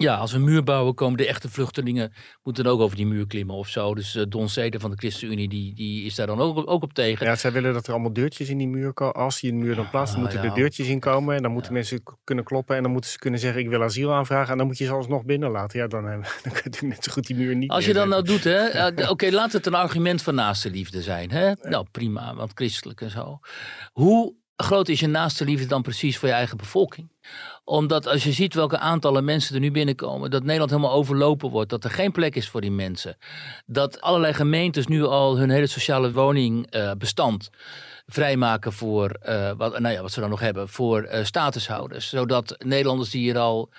Ja, 0.00 0.16
als 0.16 0.30
we 0.30 0.36
een 0.36 0.44
muur 0.44 0.62
bouwen, 0.62 0.94
komen 0.94 1.16
de 1.16 1.26
echte 1.26 1.48
vluchtelingen 1.48 2.12
moeten 2.42 2.66
ook 2.66 2.80
over 2.80 2.96
die 2.96 3.06
muur 3.06 3.26
klimmen 3.26 3.54
of 3.54 3.68
zo. 3.68 3.94
Dus 3.94 4.14
uh, 4.14 4.22
Don 4.28 4.48
Zeder 4.48 4.80
van 4.80 4.90
de 4.90 4.96
ChristenUnie, 4.96 5.48
die, 5.48 5.74
die 5.74 6.04
is 6.04 6.14
daar 6.14 6.26
dan 6.26 6.40
ook, 6.40 6.70
ook 6.70 6.82
op 6.82 6.92
tegen. 6.92 7.26
Ja, 7.26 7.36
zij 7.36 7.52
willen 7.52 7.72
dat 7.72 7.86
er 7.86 7.92
allemaal 7.92 8.12
deurtjes 8.12 8.48
in 8.48 8.58
die 8.58 8.68
muur 8.68 8.92
komen. 8.92 9.14
Als 9.14 9.40
je 9.40 9.48
een 9.48 9.58
muur 9.58 9.74
dan 9.74 9.90
plaatst, 9.90 10.12
dan 10.12 10.22
moeten 10.22 10.42
er 10.42 10.54
deurtjes 10.54 10.88
in 10.88 11.00
komen. 11.00 11.36
En 11.36 11.42
dan 11.42 11.52
moeten 11.52 11.72
mensen 11.72 12.02
kunnen 12.24 12.44
kloppen 12.44 12.76
en 12.76 12.82
dan 12.82 12.92
moeten 12.92 13.10
ze 13.10 13.18
kunnen 13.18 13.40
zeggen, 13.40 13.60
ik 13.60 13.68
wil 13.68 13.82
asiel 13.82 14.12
aanvragen. 14.12 14.52
En 14.52 14.58
dan 14.58 14.66
moet 14.66 14.78
je 14.78 14.84
ze 14.84 14.92
alsnog 14.92 15.24
binnenlaten. 15.24 15.78
Ja, 15.78 15.86
dan, 15.86 16.04
uh, 16.04 16.12
dan 16.44 16.52
kun 16.52 16.72
je 16.80 16.86
net 16.86 17.04
zo 17.04 17.12
goed 17.12 17.26
die 17.26 17.36
muur 17.36 17.56
niet 17.56 17.70
Als 17.70 17.84
je 17.84 17.92
dan 17.92 18.08
nou 18.08 18.22
doet, 18.22 18.44
hè. 18.44 18.86
Oké, 19.10 19.30
laat 19.30 19.52
het 19.52 19.66
een 19.66 19.74
argument 19.74 20.22
van 20.22 20.34
naaste 20.34 20.70
liefde 20.70 21.02
zijn, 21.02 21.30
hè. 21.30 21.52
Nou, 21.62 21.86
prima, 21.90 22.34
want 22.34 22.50
christelijk 22.54 23.00
en 23.00 23.10
zo. 23.10 23.38
Hoe 23.92 24.34
groot 24.62 24.88
is 24.88 25.00
je 25.00 25.06
naaste 25.06 25.44
liefde 25.44 25.66
dan 25.66 25.82
precies 25.82 26.18
voor 26.18 26.28
je 26.28 26.34
eigen 26.34 26.56
bevolking? 26.56 27.12
Omdat 27.64 28.06
als 28.06 28.24
je 28.24 28.32
ziet 28.32 28.54
welke 28.54 28.78
aantallen 28.78 29.24
mensen 29.24 29.54
er 29.54 29.60
nu 29.60 29.70
binnenkomen, 29.70 30.30
dat 30.30 30.42
Nederland 30.42 30.70
helemaal 30.70 30.92
overlopen 30.92 31.50
wordt, 31.50 31.70
dat 31.70 31.84
er 31.84 31.90
geen 31.90 32.12
plek 32.12 32.36
is 32.36 32.48
voor 32.48 32.60
die 32.60 32.70
mensen. 32.70 33.16
Dat 33.66 34.00
allerlei 34.00 34.32
gemeentes 34.32 34.86
nu 34.86 35.04
al 35.04 35.38
hun 35.38 35.50
hele 35.50 35.66
sociale 35.66 36.12
woningbestand 36.12 37.50
uh, 37.52 37.58
vrijmaken 38.06 38.72
voor, 38.72 39.16
uh, 39.28 39.50
wat, 39.56 39.78
nou 39.78 39.94
ja, 39.94 40.02
wat 40.02 40.12
ze 40.12 40.20
dan 40.20 40.30
nog 40.30 40.40
hebben, 40.40 40.68
voor 40.68 41.04
uh, 41.04 41.24
statushouders. 41.24 42.08
Zodat 42.08 42.56
Nederlanders 42.58 43.10
die 43.10 43.20
hier 43.20 43.38
al 43.38 43.70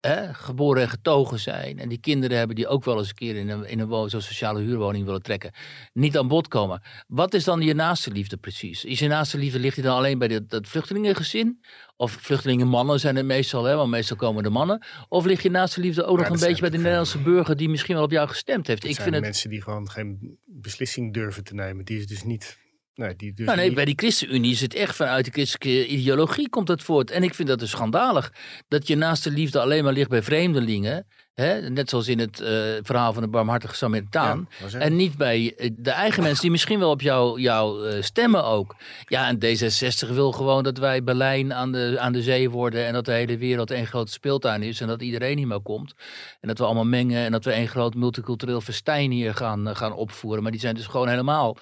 hè, 0.00 0.34
geboren 0.34 0.82
en 0.82 0.88
getogen 0.88 1.38
zijn. 1.38 1.78
En 1.78 1.88
die 1.88 2.00
kinderen 2.00 2.38
hebben 2.38 2.56
die 2.56 2.66
ook 2.66 2.84
wel 2.84 2.98
eens 2.98 3.08
een 3.08 3.14
keer 3.14 3.36
in 3.36 3.48
een, 3.48 3.64
in 3.64 3.78
een 3.78 4.10
zo'n 4.10 4.20
sociale 4.20 4.60
huurwoning 4.60 5.04
willen 5.04 5.22
trekken. 5.22 5.52
Niet 5.92 6.18
aan 6.18 6.28
bod 6.28 6.48
komen. 6.48 6.82
Wat 7.06 7.34
is 7.34 7.44
dan 7.44 7.60
je 7.60 7.74
naaste 7.74 8.10
liefde 8.10 8.36
precies? 8.36 8.84
Is 8.84 8.98
je 8.98 9.08
naaste 9.08 9.38
liefde, 9.38 9.58
ligt 9.58 9.74
die 9.74 9.84
dan 9.84 9.96
alleen 9.96 10.18
bij 10.18 10.46
dat 10.46 10.68
vluchtelingengezin? 10.68 11.60
Of 11.96 12.12
vluchtelingenmannen 12.12 13.00
zijn 13.00 13.16
het 13.16 13.26
meestal, 13.26 13.64
hè, 13.64 13.74
want 13.74 13.90
meestal 13.90 14.16
komen 14.16 14.42
de 14.42 14.50
mannen. 14.50 14.86
Of 15.08 15.24
ligt 15.24 15.42
je 15.42 15.50
naaste 15.50 15.80
liefde 15.80 16.04
ook 16.04 16.18
nog 16.18 16.28
een 16.28 16.38
beetje 16.38 16.60
bij 16.60 16.70
de 16.70 16.76
Nederlandse 16.76 17.18
burger 17.18 17.56
die 17.56 17.68
misschien 17.68 17.94
wel 17.94 18.04
op 18.04 18.10
jou 18.10 18.28
gestemd 18.28 18.66
heeft? 18.66 18.84
Ik 18.84 18.96
vind 18.96 19.14
het... 19.14 19.24
mensen 19.24 19.50
die 19.50 19.62
gewoon 19.62 19.90
geen 19.90 20.38
beslissing 20.44 21.14
durven 21.14 21.44
te 21.44 21.54
nemen. 21.54 21.84
Die 21.84 21.98
is 21.98 22.06
dus 22.06 22.22
niet 22.22 22.58
Nee, 22.98 23.16
die 23.16 23.32
dus 23.32 23.46
nou, 23.46 23.58
nee, 23.58 23.72
bij 23.72 23.84
die 23.84 23.94
ChristenUnie 23.96 24.52
is 24.52 24.60
het 24.60 24.74
echt 24.74 24.96
vanuit 24.96 25.24
de 25.24 25.30
christelijke 25.30 25.86
ideologie 25.86 26.48
komt 26.48 26.68
het 26.68 26.82
voort. 26.82 27.10
En 27.10 27.22
ik 27.22 27.34
vind 27.34 27.48
dat 27.48 27.58
dus 27.58 27.70
schandalig. 27.70 28.32
Dat 28.68 28.86
je 28.86 28.96
naast 28.96 29.24
de 29.24 29.30
liefde 29.30 29.60
alleen 29.60 29.84
maar 29.84 29.92
ligt 29.92 30.08
bij 30.08 30.22
vreemdelingen. 30.22 31.06
Hè? 31.38 31.70
Net 31.70 31.88
zoals 31.88 32.08
in 32.08 32.18
het 32.18 32.40
uh, 32.40 32.48
verhaal 32.82 33.12
van 33.12 33.22
de 33.22 33.28
barmhartige 33.28 33.74
Samaritaan. 33.74 34.48
Ja, 34.70 34.78
en 34.78 34.96
niet 34.96 35.16
bij 35.16 35.54
eh, 35.56 35.70
de 35.76 35.90
eigen 35.90 36.22
mensen 36.22 36.42
die 36.42 36.50
misschien 36.50 36.78
wel 36.78 36.90
op 36.90 37.00
jou, 37.00 37.40
jou 37.40 37.88
uh, 37.88 38.02
stemmen 38.02 38.44
ook. 38.44 38.76
Ja, 39.04 39.28
en 39.28 39.36
D66 39.36 40.08
wil 40.08 40.32
gewoon 40.32 40.62
dat 40.62 40.78
wij 40.78 41.04
Berlijn 41.04 41.54
aan 41.54 41.72
de, 41.72 41.96
aan 41.98 42.12
de 42.12 42.22
zee 42.22 42.50
worden. 42.50 42.86
En 42.86 42.92
dat 42.92 43.04
de 43.04 43.12
hele 43.12 43.38
wereld 43.38 43.70
één 43.70 43.86
grote 43.86 44.12
speeltuin 44.12 44.62
is. 44.62 44.80
En 44.80 44.86
dat 44.86 45.02
iedereen 45.02 45.38
hier 45.38 45.46
maar 45.46 45.60
komt. 45.60 45.94
En 46.40 46.48
dat 46.48 46.58
we 46.58 46.64
allemaal 46.64 46.84
mengen. 46.84 47.24
En 47.24 47.32
dat 47.32 47.44
we 47.44 47.52
één 47.52 47.68
groot 47.68 47.94
multicultureel 47.94 48.60
festijn 48.60 49.10
hier 49.10 49.34
gaan, 49.34 49.76
gaan 49.76 49.92
opvoeren. 49.92 50.42
Maar 50.42 50.52
die 50.52 50.60
zijn 50.60 50.74
dus 50.74 50.86
gewoon 50.86 51.08
helemaal. 51.08 51.56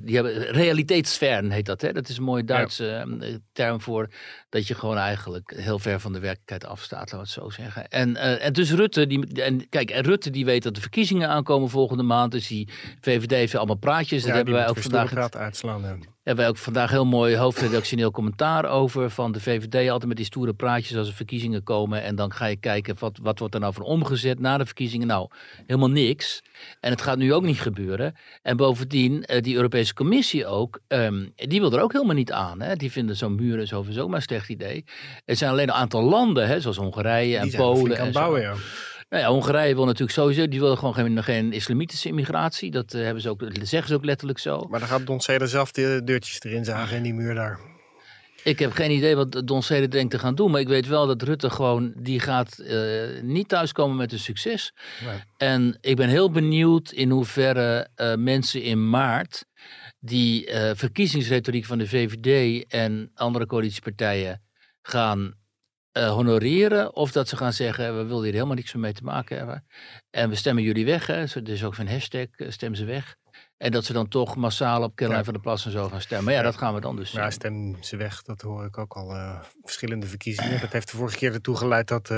die 0.00 0.14
hebben 0.14 0.32
realiteitsfern 0.42 1.50
heet 1.50 1.66
dat. 1.66 1.80
Hè? 1.80 1.92
Dat 1.92 2.08
is 2.08 2.16
een 2.16 2.24
mooie 2.24 2.44
Duitse 2.44 3.06
term 3.52 3.80
voor 3.80 4.08
dat 4.48 4.66
je 4.66 4.74
gewoon 4.74 4.96
eigenlijk 4.96 5.52
heel 5.56 5.78
ver 5.78 6.00
van 6.00 6.12
de 6.12 6.20
werkelijkheid 6.20 6.66
afstaat. 6.66 6.94
Laten 6.98 7.16
we 7.16 7.22
het 7.22 7.32
zo 7.32 7.50
zeggen. 7.50 7.88
En, 7.88 8.16
en 8.40 8.52
dus 8.52 8.72
Rutte 8.72 9.05
die, 9.06 9.42
en 9.42 9.68
kijk, 9.68 9.90
en 9.90 10.02
Rutte 10.02 10.30
die 10.30 10.44
weet 10.44 10.62
dat 10.62 10.74
de 10.74 10.80
verkiezingen 10.80 11.28
aankomen 11.28 11.68
volgende 11.68 12.02
maand. 12.02 12.32
Dus 12.32 12.46
die 12.46 12.68
VVD 13.00 13.30
heeft 13.30 13.54
allemaal 13.54 13.76
praatjes. 13.76 14.22
dat 14.22 14.34
hebben 14.34 14.54
wij 14.54 14.68
ook 14.68 14.78
vandaag. 14.78 15.34
Uitslaan. 15.34 15.82
hebben 15.82 16.44
wij 16.44 16.48
ook 16.48 16.56
vandaag 16.56 16.90
heel 16.90 17.04
mooi 17.04 17.36
hoofdredactioneel 17.36 18.10
commentaar 18.10 18.64
over. 18.64 19.10
Van 19.10 19.32
de 19.32 19.40
VVD 19.40 19.90
altijd 19.90 20.08
met 20.08 20.16
die 20.16 20.26
stoere 20.26 20.54
praatjes 20.54 20.96
als 20.96 21.08
er 21.08 21.14
verkiezingen 21.14 21.62
komen. 21.62 22.02
En 22.02 22.16
dan 22.16 22.32
ga 22.32 22.46
je 22.46 22.56
kijken 22.56 22.96
wat, 22.98 23.18
wat 23.22 23.38
wordt 23.38 23.54
er 23.54 23.60
nou 23.60 23.72
van 23.72 23.82
omgezet 23.82 24.38
na 24.38 24.58
de 24.58 24.66
verkiezingen. 24.66 25.06
Nou, 25.06 25.28
helemaal 25.66 25.90
niks. 25.90 26.42
En 26.80 26.90
het 26.90 27.02
gaat 27.02 27.18
nu 27.18 27.34
ook 27.34 27.42
niet 27.42 27.60
gebeuren. 27.60 28.14
En 28.42 28.56
bovendien, 28.56 29.24
eh, 29.24 29.42
die 29.42 29.54
Europese 29.56 29.94
Commissie 29.94 30.46
ook, 30.46 30.80
ehm, 30.88 31.26
die 31.34 31.60
wil 31.60 31.72
er 31.72 31.80
ook 31.80 31.92
helemaal 31.92 32.14
niet 32.14 32.32
aan. 32.32 32.60
Hè? 32.60 32.76
Die 32.76 32.92
vinden 32.92 33.16
zo'n 33.16 33.34
muur 33.34 33.66
sowieso 33.66 34.08
maar 34.08 34.16
een 34.16 34.22
slecht 34.22 34.48
idee. 34.48 34.84
Er 35.24 35.36
zijn 35.36 35.50
alleen 35.50 35.68
een 35.68 35.74
aantal 35.74 36.02
landen, 36.02 36.46
hè, 36.46 36.60
zoals 36.60 36.76
Hongarije 36.76 37.36
en 37.38 37.50
Polen. 37.50 37.98
en 37.98 38.12
bouwen, 38.12 38.40
ja. 38.40 38.54
Nou 39.08 39.22
ja, 39.22 39.28
Hongarije 39.28 39.74
wil 39.74 39.84
natuurlijk 39.84 40.12
sowieso, 40.12 40.48
die 40.48 40.60
willen 40.60 40.78
gewoon 40.78 40.94
geen, 40.94 41.22
geen 41.22 41.52
islamitische 41.52 42.08
immigratie. 42.08 42.70
Dat 42.70 42.94
uh, 42.94 43.02
hebben 43.02 43.22
ze 43.22 43.28
ook, 43.28 43.42
zeggen 43.62 43.88
ze 43.88 43.94
ook 43.94 44.04
letterlijk 44.04 44.38
zo. 44.38 44.66
Maar 44.70 44.80
dan 44.80 44.88
gaat 44.88 45.06
Don 45.06 45.20
Ceder 45.20 45.48
zelf 45.48 45.72
de 45.72 46.00
deurtjes 46.04 46.42
erin 46.42 46.64
zagen 46.64 46.96
in 46.96 47.02
die 47.02 47.14
muur 47.14 47.34
daar. 47.34 47.58
Ik 48.42 48.58
heb 48.58 48.72
geen 48.72 48.90
idee 48.90 49.16
wat 49.16 49.42
Don 49.44 49.62
Ceder 49.62 49.90
denkt 49.90 50.10
te 50.10 50.18
gaan 50.18 50.34
doen. 50.34 50.50
Maar 50.50 50.60
ik 50.60 50.68
weet 50.68 50.86
wel 50.86 51.06
dat 51.06 51.22
Rutte 51.22 51.50
gewoon, 51.50 51.92
die 51.96 52.20
gaat 52.20 52.58
uh, 52.58 53.22
niet 53.22 53.48
thuiskomen 53.48 53.96
met 53.96 54.12
een 54.12 54.18
succes. 54.18 54.72
Nee. 55.04 55.18
En 55.36 55.78
ik 55.80 55.96
ben 55.96 56.08
heel 56.08 56.30
benieuwd 56.30 56.90
in 56.90 57.10
hoeverre 57.10 57.88
uh, 57.96 58.14
mensen 58.14 58.62
in 58.62 58.88
maart 58.88 59.44
die 59.98 60.48
verkiezingsretoriek 60.74 61.64
van 61.64 61.78
de 61.78 61.88
VVD 61.88 62.64
en 62.68 63.10
andere 63.14 63.46
coalitiepartijen 63.46 64.42
gaan 64.82 65.34
uh, 65.96 66.10
honoreren. 66.10 66.94
Of 66.94 67.12
dat 67.12 67.28
ze 67.28 67.36
gaan 67.36 67.52
zeggen, 67.52 67.96
we 67.96 68.04
willen 68.04 68.22
hier 68.22 68.32
helemaal 68.32 68.54
niks 68.54 68.74
mee 68.74 68.92
te 68.92 69.04
maken 69.04 69.36
hebben. 69.36 69.66
En 70.10 70.28
we 70.28 70.34
stemmen 70.34 70.62
jullie 70.62 70.84
weg. 70.84 71.06
Hè. 71.06 71.14
Er 71.14 71.48
is 71.48 71.64
ook 71.64 71.74
zo'n 71.74 71.88
hashtag, 71.88 72.26
uh, 72.36 72.50
stem 72.50 72.74
ze 72.74 72.84
weg. 72.84 73.16
En 73.56 73.70
dat 73.70 73.84
ze 73.84 73.92
dan 73.92 74.08
toch 74.08 74.36
massaal 74.36 74.82
op 74.82 74.94
Caroline 74.94 75.18
ja. 75.18 75.24
van 75.24 75.32
der 75.32 75.42
Plas 75.42 75.64
en 75.64 75.70
zo 75.70 75.88
gaan 75.88 76.00
stemmen. 76.00 76.24
Maar 76.26 76.34
ja, 76.34 76.42
dat 76.42 76.56
gaan 76.56 76.74
we 76.74 76.80
dan 76.80 76.96
dus 76.96 77.10
Ja, 77.10 77.30
stem 77.30 77.76
ze 77.80 77.96
weg. 77.96 78.22
Dat 78.22 78.40
hoor 78.40 78.64
ik 78.64 78.78
ook 78.78 78.96
al 78.96 79.14
uh, 79.14 79.40
verschillende 79.62 80.06
verkiezingen. 80.06 80.60
Dat 80.60 80.72
heeft 80.72 80.90
de 80.90 80.96
vorige 80.96 81.16
keer 81.16 81.32
ertoe 81.32 81.56
geleid 81.56 81.88
dat 81.88 82.10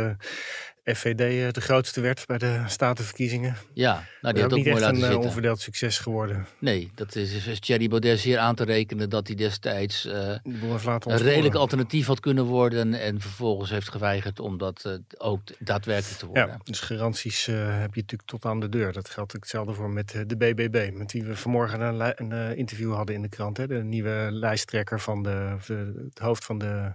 FVD 0.94 1.20
eh, 1.20 1.52
de 1.52 1.60
grootste 1.60 2.00
werd 2.00 2.26
bij 2.26 2.38
de 2.38 2.62
statenverkiezingen. 2.66 3.56
Ja, 3.72 4.04
nou 4.20 4.34
die 4.34 4.42
had 4.42 4.52
ook, 4.52 4.58
niet 4.58 4.66
mooi 4.66 4.82
echt 4.82 4.92
een 4.92 5.00
zitten. 5.00 5.20
onverdeeld 5.20 5.60
succes 5.60 5.98
geworden. 5.98 6.46
Nee, 6.58 6.90
dat 6.94 7.14
is, 7.14 7.46
is 7.46 7.60
Thierry 7.60 7.88
Baudet 7.88 8.18
zeer 8.18 8.38
aan 8.38 8.54
te 8.54 8.64
rekenen 8.64 9.10
dat 9.10 9.26
hij 9.26 9.36
destijds 9.36 10.06
uh, 10.06 10.12
een 10.42 11.16
redelijk 11.16 11.54
alternatief 11.54 12.06
had 12.06 12.20
kunnen 12.20 12.44
worden. 12.44 12.94
En 12.94 13.20
vervolgens 13.20 13.70
heeft 13.70 13.88
geweigerd 13.88 14.40
om 14.40 14.58
dat 14.58 14.84
eh, 14.84 14.92
ook 15.18 15.40
daadwerkelijk 15.58 16.18
te 16.18 16.26
worden. 16.26 16.46
Ja, 16.46 16.58
dus 16.64 16.80
garanties 16.80 17.48
eh, 17.48 17.54
heb 17.80 17.94
je 17.94 18.00
natuurlijk 18.00 18.28
tot 18.28 18.44
aan 18.44 18.60
de 18.60 18.68
deur. 18.68 18.92
Dat 18.92 19.10
geldt 19.10 19.36
ook 19.36 19.42
hetzelfde 19.42 19.72
voor 19.72 19.90
met 19.90 20.14
eh, 20.14 20.20
de 20.26 20.36
BBB. 20.36 20.90
Met 20.92 21.12
wie 21.12 21.24
we 21.24 21.36
vanmorgen 21.36 21.80
een, 21.80 22.32
eh, 22.32 22.56
interview 22.56 22.94
hadden 22.94 23.14
in 23.14 23.22
de 23.22 23.28
krant. 23.28 23.56
Hè? 23.56 23.66
De 23.66 23.84
nieuwe 23.84 24.28
lijsttrekker 24.30 25.00
van 25.00 25.22
de, 25.22 25.56
het 26.08 26.18
hoofd 26.18 26.44
van 26.44 26.58
de, 26.58 26.92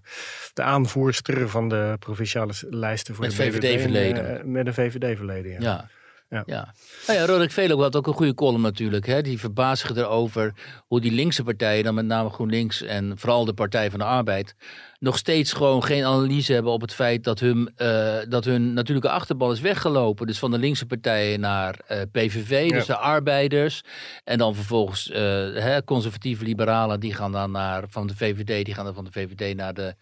de 0.54 0.62
aanvoerster 0.62 1.50
van 1.50 1.70
de 1.70 1.96
provinciale 2.00 2.54
lijsten 2.70 3.16
voor 3.16 3.26
Met 3.26 3.36
de 3.36 3.44
BBB. 3.44 3.54
VVD-verleden. 3.54 3.82
Eh, 3.86 4.43
met 4.43 4.67
een 4.67 4.73
VVD-verleden, 4.73 5.51
ja. 5.51 5.57
Ja. 5.59 5.89
Ja. 6.34 6.43
Ja. 6.45 6.73
Nou 7.07 7.19
ja, 7.19 7.25
Roderick 7.25 7.71
had 7.79 7.95
ook 7.95 8.07
een 8.07 8.13
goede 8.13 8.34
column 8.34 8.61
natuurlijk. 8.61 9.05
Hè? 9.05 9.21
Die 9.21 9.39
verbaast 9.39 9.81
zich 9.81 9.95
erover 9.95 10.53
hoe 10.88 11.01
die 11.01 11.11
linkse 11.11 11.43
partijen, 11.43 11.84
dan 11.84 11.93
met 11.93 12.05
name 12.05 12.29
GroenLinks 12.29 12.81
en 12.81 13.17
vooral 13.17 13.45
de 13.45 13.53
Partij 13.53 13.89
van 13.89 13.99
de 13.99 14.05
Arbeid, 14.05 14.55
nog 14.99 15.17
steeds 15.17 15.53
gewoon 15.53 15.84
geen 15.84 16.05
analyse 16.05 16.53
hebben 16.53 16.71
op 16.71 16.81
het 16.81 16.93
feit 16.93 17.23
dat 17.23 17.39
hun, 17.39 17.71
eh, 17.75 18.15
dat 18.29 18.45
hun 18.45 18.73
natuurlijke 18.73 19.09
achterban 19.09 19.51
is 19.51 19.59
weggelopen. 19.61 20.27
Dus 20.27 20.39
van 20.39 20.51
de 20.51 20.57
linkse 20.57 20.86
partijen 20.86 21.39
naar 21.39 21.79
eh, 21.88 22.01
PVV, 22.11 22.69
dus 22.69 22.86
de 22.86 22.97
arbeiders. 22.97 23.84
En 24.23 24.38
dan 24.38 24.55
vervolgens 24.55 25.09
hè, 25.53 25.84
conservatieve 25.84 26.43
liberalen, 26.43 26.99
die 26.99 27.13
gaan 27.13 27.31
dan 27.31 27.51
naar, 27.51 27.84
van 27.89 28.07
de 28.07 28.15
VVD, 28.15 28.65
die 28.65 28.73
gaan 28.73 28.86
dan 28.86 28.93
van 28.93 29.05
de 29.05 29.11
VVD 29.11 29.55
naar 29.55 29.73
de 29.73 29.95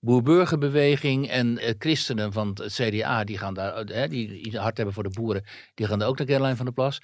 boer-burgerbeweging. 0.00 1.28
En 1.28 1.58
eh, 1.58 1.74
christenen 1.78 2.32
van 2.32 2.48
het 2.62 2.72
CDA, 2.72 3.24
die 3.24 3.38
gaan 3.38 3.54
daar, 3.54 3.74
eh, 3.74 4.10
die, 4.10 4.42
die 4.42 4.58
hard 4.58 4.76
hebben 4.76 4.94
voor 4.94 5.02
de 5.02 5.10
boeren, 5.10 5.44
die 5.74 5.86
gaan 5.86 5.98
daar 5.98 6.08
ook 6.08 6.18
naar 6.18 6.26
Caroline 6.26 6.56
van 6.56 6.64
der 6.64 6.74
Plas. 6.74 7.00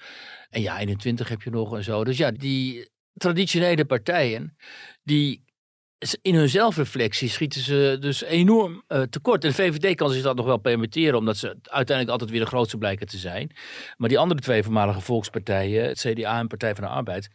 En 0.49 0.61
ja, 0.61 0.79
21 0.79 1.29
heb 1.29 1.41
je 1.41 1.49
nog 1.49 1.75
en 1.75 1.83
zo. 1.83 2.03
Dus 2.03 2.17
ja, 2.17 2.31
die 2.31 2.89
traditionele 3.13 3.85
partijen, 3.85 4.57
die 5.03 5.43
in 6.21 6.35
hun 6.35 6.49
zelfreflectie 6.49 7.29
schieten 7.29 7.61
ze 7.61 7.97
dus 7.99 8.23
enorm 8.23 8.83
eh, 8.87 9.01
tekort. 9.01 9.43
En 9.43 9.49
de 9.49 9.55
VVD 9.55 9.95
kan 9.95 10.09
zich 10.09 10.23
dat 10.23 10.35
nog 10.35 10.45
wel 10.45 10.57
permitteren, 10.57 11.17
omdat 11.17 11.37
ze 11.37 11.47
uiteindelijk 11.61 12.09
altijd 12.09 12.29
weer 12.29 12.39
de 12.39 12.45
grootste 12.45 12.77
blijken 12.77 13.07
te 13.07 13.17
zijn. 13.17 13.51
Maar 13.97 14.09
die 14.09 14.19
andere 14.19 14.39
twee 14.39 14.63
voormalige 14.63 15.01
volkspartijen, 15.01 15.87
het 15.87 15.99
CDA 15.99 16.39
en 16.39 16.47
Partij 16.47 16.75
van 16.75 16.83
de 16.83 16.89
Arbeid, 16.89 17.29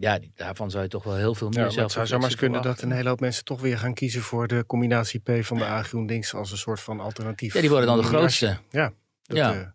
ja, 0.00 0.18
daarvan 0.34 0.70
zou 0.70 0.82
je 0.82 0.88
toch 0.88 1.04
wel 1.04 1.14
heel 1.16 1.34
veel 1.34 1.48
meer 1.48 1.58
Ja, 1.58 1.64
maar 1.64 1.82
het 1.82 1.92
zou 1.92 2.06
zomaar 2.06 2.34
kunnen 2.36 2.62
dat 2.62 2.82
een 2.82 2.92
hele 2.92 3.08
hoop 3.08 3.20
mensen 3.20 3.44
toch 3.44 3.60
weer 3.60 3.78
gaan 3.78 3.94
kiezen 3.94 4.22
voor 4.22 4.46
de 4.46 4.64
combinatie 4.66 5.20
P 5.20 5.30
van 5.44 5.58
de 5.58 5.64
A 5.64 5.82
GroenLinks 5.82 6.34
als 6.34 6.50
een 6.50 6.58
soort 6.58 6.80
van 6.80 7.00
alternatief. 7.00 7.54
Ja, 7.54 7.60
die 7.60 7.70
worden 7.70 7.88
dan 7.88 7.98
de 7.98 8.04
grootste. 8.04 8.58
Ja, 8.70 8.92
dat, 9.22 9.36
Ja. 9.36 9.52
eh, 9.52 9.58
en 9.58 9.74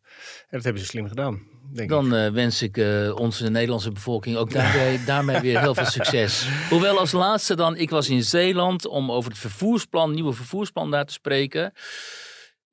dat 0.50 0.64
hebben 0.64 0.82
ze 0.82 0.88
slim 0.88 1.08
gedaan, 1.08 1.42
denk 1.64 1.80
ik. 1.80 1.90
Dan 1.90 2.16
eh, 2.16 2.32
wens 2.32 2.62
ik 2.62 2.78
eh, 2.78 3.16
onze 3.16 3.50
Nederlandse 3.50 3.92
bevolking 3.92 4.36
ook 4.38 4.52
daarmee, 4.60 5.04
daarmee 5.04 5.40
weer 5.40 5.60
heel 5.60 5.76
veel 5.76 5.86
succes. 5.86 6.48
Hoewel 6.70 7.00
als 7.00 7.12
laatste 7.12 7.56
dan, 7.56 7.76
ik 7.78 7.90
was 7.90 8.10
in 8.10 8.24
Zeeland 8.24 8.86
om 8.88 9.12
over 9.12 9.30
het 9.32 9.40
vervoersplan, 9.40 10.14
nieuwe 10.14 10.34
vervoersplan 10.34 10.92
daar 10.92 11.06
te 11.06 11.14
spreken. 11.14 11.74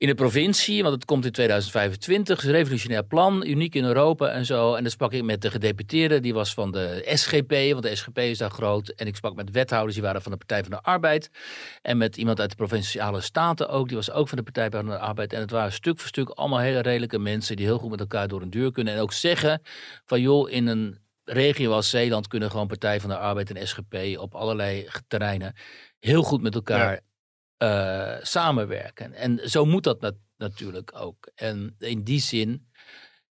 In 0.00 0.06
de 0.06 0.14
provincie, 0.14 0.82
want 0.82 0.94
het 0.94 1.04
komt 1.04 1.24
in 1.24 1.32
2025, 1.32 2.36
het 2.36 2.44
is 2.44 2.50
een 2.50 2.56
revolutionair 2.56 3.04
plan, 3.04 3.46
uniek 3.46 3.74
in 3.74 3.84
Europa 3.84 4.28
en 4.28 4.46
zo. 4.46 4.74
En 4.74 4.82
dan 4.82 4.90
sprak 4.90 5.12
ik 5.12 5.22
met 5.22 5.42
de 5.42 5.50
gedeputeerde, 5.50 6.20
die 6.20 6.34
was 6.34 6.54
van 6.54 6.72
de 6.72 7.02
SGP, 7.14 7.50
want 7.50 7.82
de 7.82 7.96
SGP 7.96 8.18
is 8.18 8.38
daar 8.38 8.50
groot. 8.50 8.88
En 8.88 9.06
ik 9.06 9.16
sprak 9.16 9.34
met 9.34 9.50
wethouders, 9.50 9.94
die 9.94 10.02
waren 10.02 10.22
van 10.22 10.32
de 10.32 10.38
Partij 10.38 10.62
van 10.62 10.70
de 10.70 10.82
Arbeid. 10.82 11.30
En 11.82 11.96
met 11.96 12.16
iemand 12.16 12.40
uit 12.40 12.50
de 12.50 12.56
Provinciale 12.56 13.20
Staten 13.20 13.68
ook, 13.68 13.88
die 13.88 13.96
was 13.96 14.10
ook 14.10 14.28
van 14.28 14.38
de 14.38 14.44
Partij 14.44 14.70
van 14.70 14.86
de 14.86 14.98
Arbeid. 14.98 15.32
En 15.32 15.40
het 15.40 15.50
waren 15.50 15.72
stuk 15.72 15.98
voor 15.98 16.08
stuk 16.08 16.28
allemaal 16.28 16.58
hele 16.58 16.80
redelijke 16.80 17.18
mensen 17.18 17.56
die 17.56 17.66
heel 17.66 17.78
goed 17.78 17.90
met 17.90 18.00
elkaar 18.00 18.28
door 18.28 18.42
een 18.42 18.50
deur 18.50 18.72
kunnen. 18.72 18.94
En 18.94 19.00
ook 19.00 19.12
zeggen 19.12 19.62
van 20.04 20.20
joh, 20.20 20.50
in 20.50 20.66
een 20.66 20.98
regio 21.24 21.72
als 21.72 21.90
Zeeland 21.90 22.26
kunnen 22.26 22.50
gewoon 22.50 22.66
Partij 22.66 23.00
van 23.00 23.10
de 23.10 23.16
Arbeid 23.16 23.50
en 23.50 23.68
SGP 23.68 24.18
op 24.18 24.34
allerlei 24.34 24.88
terreinen 25.08 25.54
heel 25.98 26.22
goed 26.22 26.42
met 26.42 26.54
elkaar 26.54 27.00
eh, 27.60 28.16
samenwerken. 28.22 29.12
En 29.14 29.40
zo 29.50 29.64
moet 29.64 29.84
dat 29.84 30.00
nat- 30.00 30.16
natuurlijk 30.36 30.90
ook. 30.94 31.30
En 31.34 31.74
in 31.78 32.02
die 32.02 32.20
zin 32.20 32.68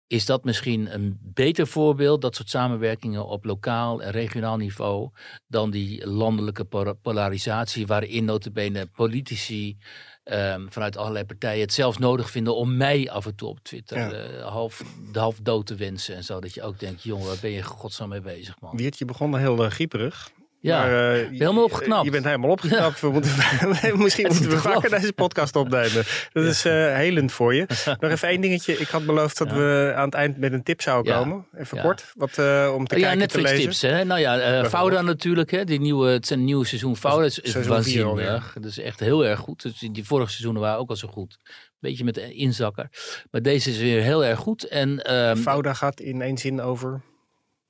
is 0.06 0.26
dat 0.26 0.44
misschien 0.44 0.94
een 0.94 1.18
beter 1.20 1.66
voorbeeld, 1.66 2.20
dat 2.22 2.34
soort 2.36 2.48
samenwerkingen 2.50 3.26
op 3.26 3.44
lokaal 3.44 4.02
en 4.02 4.10
regionaal 4.10 4.56
niveau, 4.56 5.10
dan 5.46 5.70
die 5.70 6.06
landelijke 6.08 6.64
po- 6.64 6.94
polarisatie, 6.94 7.86
waarin 7.86 8.24
notabene 8.24 8.86
politici 8.86 9.76
ehm, 10.24 10.66
vanuit 10.68 10.96
allerlei 10.96 11.24
partijen 11.24 11.60
het 11.60 11.72
zelfs 11.72 11.98
nodig 11.98 12.30
vinden 12.30 12.56
om 12.56 12.76
mij 12.76 13.10
af 13.10 13.26
en 13.26 13.34
toe 13.34 13.48
op 13.48 13.60
Twitter 13.60 13.98
Ja. 13.98 14.12
eh, 14.12 14.46
half, 14.46 14.82
half 15.12 15.38
dood 15.40 15.66
te 15.66 15.74
wensen 15.74 16.16
en 16.16 16.24
zo. 16.24 16.40
Dat 16.40 16.54
je 16.54 16.62
ook 16.62 16.78
denkt, 16.78 17.02
jongen, 17.02 17.26
waar 17.26 17.38
ben 17.40 17.50
je 17.50 17.62
godsnaam 17.62 18.08
mee 18.08 18.20
bezig, 18.20 18.60
man. 18.60 18.76
Wiert, 18.76 18.98
je 18.98 19.04
begon 19.04 19.36
heel 19.36 19.64
uh, 19.64 19.70
grieperig. 19.70 20.30
Ja, 20.64 20.78
maar, 20.78 21.12
eh, 21.14 21.28
helemaal 21.30 21.54
je- 21.54 21.62
opgeknapt. 21.64 22.04
Je 22.04 22.10
bent 22.10 22.24
helemaal 22.24 22.50
opgeknapt. 22.50 23.00
We 23.00 23.10
moeten, 23.10 23.30
misschien 23.96 24.26
moeten 24.26 24.48
we 24.50 24.58
vaker 24.58 24.90
deze 24.90 25.12
podcast 25.12 25.56
opnemen. 25.56 26.04
Dat 26.32 26.44
is 26.44 26.64
eh, 26.64 26.94
helend 26.94 27.32
voor 27.32 27.54
je. 27.54 27.66
Nog 28.00 28.10
even 28.10 28.28
één 28.28 28.40
dingetje. 28.40 28.78
Ik 28.78 28.88
had 28.88 29.06
beloofd 29.06 29.38
dat 29.38 29.48
Ja. 29.50 29.54
we 29.56 29.92
aan 29.96 30.04
het 30.04 30.14
eind 30.14 30.38
met 30.38 30.52
een 30.52 30.62
tip 30.62 30.82
zouden 30.82 31.14
komen. 31.14 31.46
Even 31.58 31.80
kort. 31.80 32.12
Wat, 32.14 32.38
eh, 32.38 32.72
om 32.76 32.86
te 32.86 32.94
Oh 32.94 33.00
ja, 33.00 33.06
kijken, 33.08 33.10
te 33.10 33.16
Netflix 33.16 33.50
lezen. 33.50 33.64
tips. 33.64 33.82
Hè? 33.82 34.04
Nou 34.04 34.20
ja, 34.20 34.38
eh 34.40 34.64
Fauda 34.64 35.02
natuurlijk. 35.02 35.50
Hè? 35.50 35.64
Die 35.64 35.80
nieuwe, 35.80 36.08
het 36.08 36.24
is 36.24 36.30
een 36.30 36.44
nieuw 36.44 36.62
seizoen 36.62 36.96
Fauda. 36.96 37.22
Het 37.24 37.38
is, 37.42 37.54
is 37.54 37.66
waanzinnig. 37.66 38.52
Dat 38.60 38.64
is 38.70 38.78
echt 38.78 39.00
heel 39.00 39.24
erg 39.26 39.38
goed. 39.40 39.62
Dus 39.62 39.78
die, 39.78 40.04
vorige 40.06 40.30
seizoenen 40.30 40.62
waren 40.62 40.78
ook 40.78 40.90
al 40.90 40.96
zo 40.96 41.08
goed. 41.08 41.36
Beetje 41.80 42.04
met 42.04 42.16
inzakker. 42.16 42.88
Maar 43.30 43.42
deze 43.42 43.70
is 43.70 43.78
weer 43.78 44.02
heel 44.02 44.24
erg 44.24 44.38
goed. 44.38 44.62
En 44.68 45.02
ehm, 45.02 45.36
Fauda 45.36 45.74
gaat 45.74 46.00
in 46.00 46.22
één 46.22 46.38
zin 46.38 46.60
over. 46.60 47.00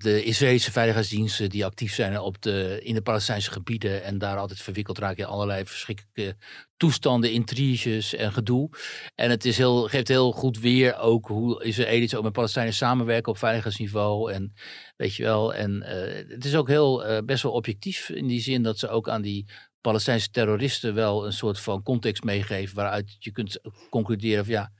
De 0.04 0.24
Israëlische 0.24 0.72
veiligheidsdiensten 0.72 1.50
die 1.50 1.64
actief 1.64 1.94
zijn 1.94 2.20
op 2.20 2.42
de, 2.42 2.80
in 2.82 2.94
de 2.94 3.02
Palestijnse 3.02 3.50
gebieden 3.50 4.02
en 4.02 4.18
daar 4.18 4.36
altijd 4.36 4.60
verwikkeld 4.60 4.98
raken 4.98 5.24
in 5.24 5.30
allerlei 5.30 5.66
verschrikkelijke 5.66 6.36
toestanden, 6.76 7.32
intriges 7.32 8.14
en 8.14 8.32
gedoe. 8.32 8.70
En 9.14 9.30
het 9.30 9.44
is 9.44 9.56
heel, 9.56 9.88
geeft 9.88 10.08
heel 10.08 10.32
goed 10.32 10.58
weer 10.58 10.98
ook 10.98 11.26
hoe 11.26 11.64
Israëli's 11.64 12.14
ook 12.14 12.22
met 12.22 12.32
Palestijnen 12.32 12.74
samenwerken 12.74 13.32
op 13.32 13.38
veiligheidsniveau. 13.38 14.32
En 14.32 14.52
weet 14.96 15.14
je 15.14 15.22
wel, 15.22 15.54
en 15.54 15.82
eh, 15.82 16.24
het 16.28 16.44
is 16.44 16.54
ook 16.54 16.68
heel 16.68 17.04
eh, 17.04 17.24
best 17.24 17.42
wel 17.42 17.52
objectief 17.52 18.08
in 18.08 18.26
die 18.26 18.40
zin 18.40 18.62
dat 18.62 18.78
ze 18.78 18.88
ook 18.88 19.08
aan 19.08 19.22
die 19.22 19.46
Palestijnse 19.80 20.30
terroristen 20.30 20.94
wel 20.94 21.26
een 21.26 21.32
soort 21.32 21.60
van 21.60 21.82
context 21.82 22.24
meegeven 22.24 22.76
waaruit 22.76 23.16
je 23.18 23.32
kunt 23.32 23.60
concluderen 23.90 24.44
van 24.44 24.54
ja, 24.54 24.72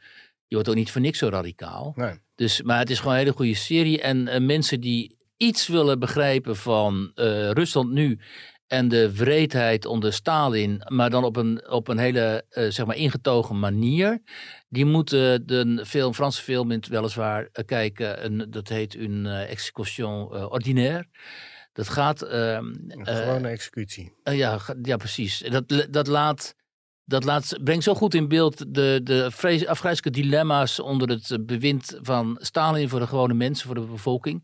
je 0.47 0.55
wordt 0.55 0.69
ook 0.69 0.75
niet 0.75 0.91
voor 0.91 1.01
niks 1.01 1.19
zo 1.19 1.29
radicaal. 1.29 1.93
Nee. 1.97 2.19
Dus, 2.35 2.63
maar 2.63 2.79
het 2.79 2.91
is 2.91 2.99
gewoon 2.99 3.13
een 3.13 3.19
hele 3.19 3.33
goede 3.33 3.55
serie. 3.55 4.01
En 4.01 4.29
eh, 4.29 4.41
mensen 4.41 4.81
die 4.81 5.17
iets 5.37 5.67
willen 5.69 5.99
begrijpen 5.99 6.57
van 6.57 7.11
eh, 7.15 7.51
Rusland 7.51 7.91
nu 7.91 8.19
en 8.67 8.89
de 8.89 9.17
wreedheid 9.17 9.87
onder 9.87 10.13
Stalin, 10.13 10.83
maar 10.87 11.11
dan 11.11 11.25
op 11.25 11.37
een, 11.37 11.71
op 11.71 11.89
een 11.89 11.99
hele 11.99 12.45
eh, 12.49 12.71
zeg 12.71 12.87
maar 12.87 12.97
ingetogen 12.97 13.59
manier, 13.59 14.23
die 14.69 14.85
moeten 14.85 15.47
de 15.47 15.83
film, 15.87 16.15
Franse 16.15 16.43
film 16.43 16.71
in 16.71 16.77
het 16.77 16.89
weliswaar 16.89 17.49
kijken. 17.67 18.25
Een, 18.25 18.51
dat 18.51 18.69
heet 18.69 18.95
een 18.97 19.27
execution 19.27 20.33
ordinaire. 20.51 21.07
Dat 21.73 21.89
gaat... 21.89 22.23
ehm, 22.23 22.65
Een 22.89 23.07
gewone 23.07 23.49
executie. 23.49 24.13
ja, 24.23 24.59
ja, 24.83 24.97
precies. 24.97 25.39
Dat, 25.39 25.87
dat, 25.91 26.07
laat, 26.07 26.55
dat 27.05 27.25
laat, 27.25 27.59
brengt 27.65 27.85
zo 27.85 27.95
goed 27.95 28.15
in 28.15 28.29
beeld 28.29 28.75
de, 28.75 29.01
de 29.03 29.31
vrees- 29.31 29.67
afgrijzelijke 29.67 30.21
dilemma's 30.21 30.81
onder 30.81 31.09
het 31.09 31.31
eh, 31.31 31.39
bewind 31.41 31.99
van 32.03 32.39
Stalin 32.41 32.89
voor 32.89 33.01
de 33.01 33.07
gewone 33.07 33.35
mensen, 33.35 33.67
voor 33.67 33.75
de 33.75 33.81
bevolking. 33.81 34.43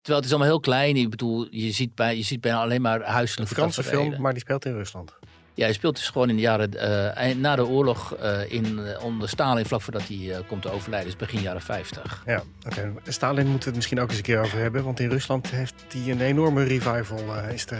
Terwijl 0.00 0.16
het 0.16 0.24
is 0.24 0.30
allemaal 0.30 0.48
heel 0.52 0.60
klein. 0.60 0.96
Ik 0.96 1.10
bedoel, 1.10 1.46
je 1.50 1.70
ziet, 1.70 1.94
bij, 1.94 2.16
je 2.16 2.22
ziet 2.22 2.40
bijna 2.40 2.60
alleen 2.60 2.80
maar 2.80 3.00
Een 3.00 3.06
huiselijke 3.06 3.54
Franse 3.54 3.80
taferelen. 3.82 4.10
film, 4.10 4.22
maar 4.22 4.32
die 4.32 4.40
speelt 4.40 4.64
in 4.64 4.72
Rusland. 4.72 5.17
Ja, 5.58 5.64
hij 5.64 5.72
speelt 5.72 5.96
dus 5.96 6.08
gewoon 6.08 6.28
in 6.28 6.34
de 6.36 6.42
jaren 6.42 6.74
eh, 7.16 7.34
na 7.36 7.56
de 7.56 7.66
oorlog 7.66 8.14
eh, 8.14 8.52
in, 8.52 8.78
eh, 8.86 9.04
onder 9.04 9.28
Stalin, 9.28 9.64
vlak 9.66 9.80
voordat 9.82 10.02
hij 10.08 10.42
komt 10.46 10.62
te 10.62 10.70
overlijden, 10.70 11.08
dus 11.08 11.18
begin 11.18 11.40
jaren 11.40 11.60
50. 11.62 12.22
Ja, 12.26 12.42
oké. 12.66 12.92
Stalin 13.08 13.42
moeten 13.46 13.58
we 13.58 13.64
het 13.64 13.74
misschien 13.74 14.00
ook 14.00 14.08
eens 14.08 14.16
een 14.16 14.22
keer 14.22 14.40
over 14.40 14.58
hebben. 14.58 14.84
Want 14.84 15.00
in 15.00 15.08
Rusland 15.10 15.50
heeft 15.50 15.74
hij 15.88 16.12
een 16.12 16.20
enorme 16.20 16.64
revival. 16.64 17.20
is 17.52 17.66
er, 17.66 17.78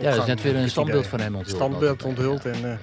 Ja, 0.00 0.10
er 0.10 0.18
is 0.18 0.24
net 0.24 0.42
weer 0.42 0.56
een 0.56 0.70
standbeeld 0.70 1.06
van 1.06 1.20
hem 1.20 1.34
onthuld. 1.34 1.56
Standbeeld 1.56 2.02
onthuld. 2.02 2.44
En 2.46 2.80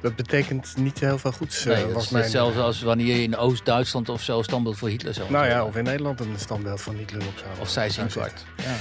dat 0.00 0.16
betekent 0.16 0.76
niet 0.76 0.98
heel 1.00 1.18
veel 1.18 1.32
goeds. 1.32 1.64
Nee, 1.64 1.84
dat 1.84 1.92
was 1.92 2.04
is 2.04 2.10
mijn- 2.10 2.22
hetzelfde 2.22 2.60
als 2.60 2.82
wanneer 2.82 3.16
je 3.16 3.22
in 3.22 3.36
Oost-Duitsland 3.36 4.08
of 4.08 4.22
zo 4.22 4.38
een 4.38 4.44
standbeeld 4.44 4.78
voor 4.78 4.88
Hitler 4.88 5.14
zou 5.14 5.30
Nou 5.30 5.46
ja, 5.46 5.64
of 5.64 5.76
in 5.76 5.84
Nederland 5.84 6.20
een 6.20 6.34
standbeeld 6.38 6.80
van 6.80 6.94
Hitler 6.94 7.20
op 7.26 7.34
zou 7.38 7.50
Of 7.60 7.68
zij 7.68 7.90
zitten. 7.90 8.20
kwart. 8.20 8.44
Ja. 8.56 8.74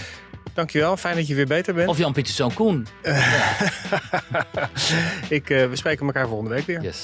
Dankjewel, 0.54 0.98
fijn 0.98 1.16
dat 1.16 1.28
je 1.28 1.36
weer 1.36 1.48
beter 1.48 1.74
bent. 1.74 1.90
Of 1.90 1.98
Jan-Pieter 1.98 2.34
Zoon 2.34 2.54
Koen. 2.54 2.88
Ik, 5.30 5.50
eh, 5.50 5.66
we 5.70 5.76
spreken 5.76 6.06
elkaar 6.06 6.28
volgende 6.28 6.54
week 6.54 6.66
weer. 6.66 6.82
Yes. 6.82 6.98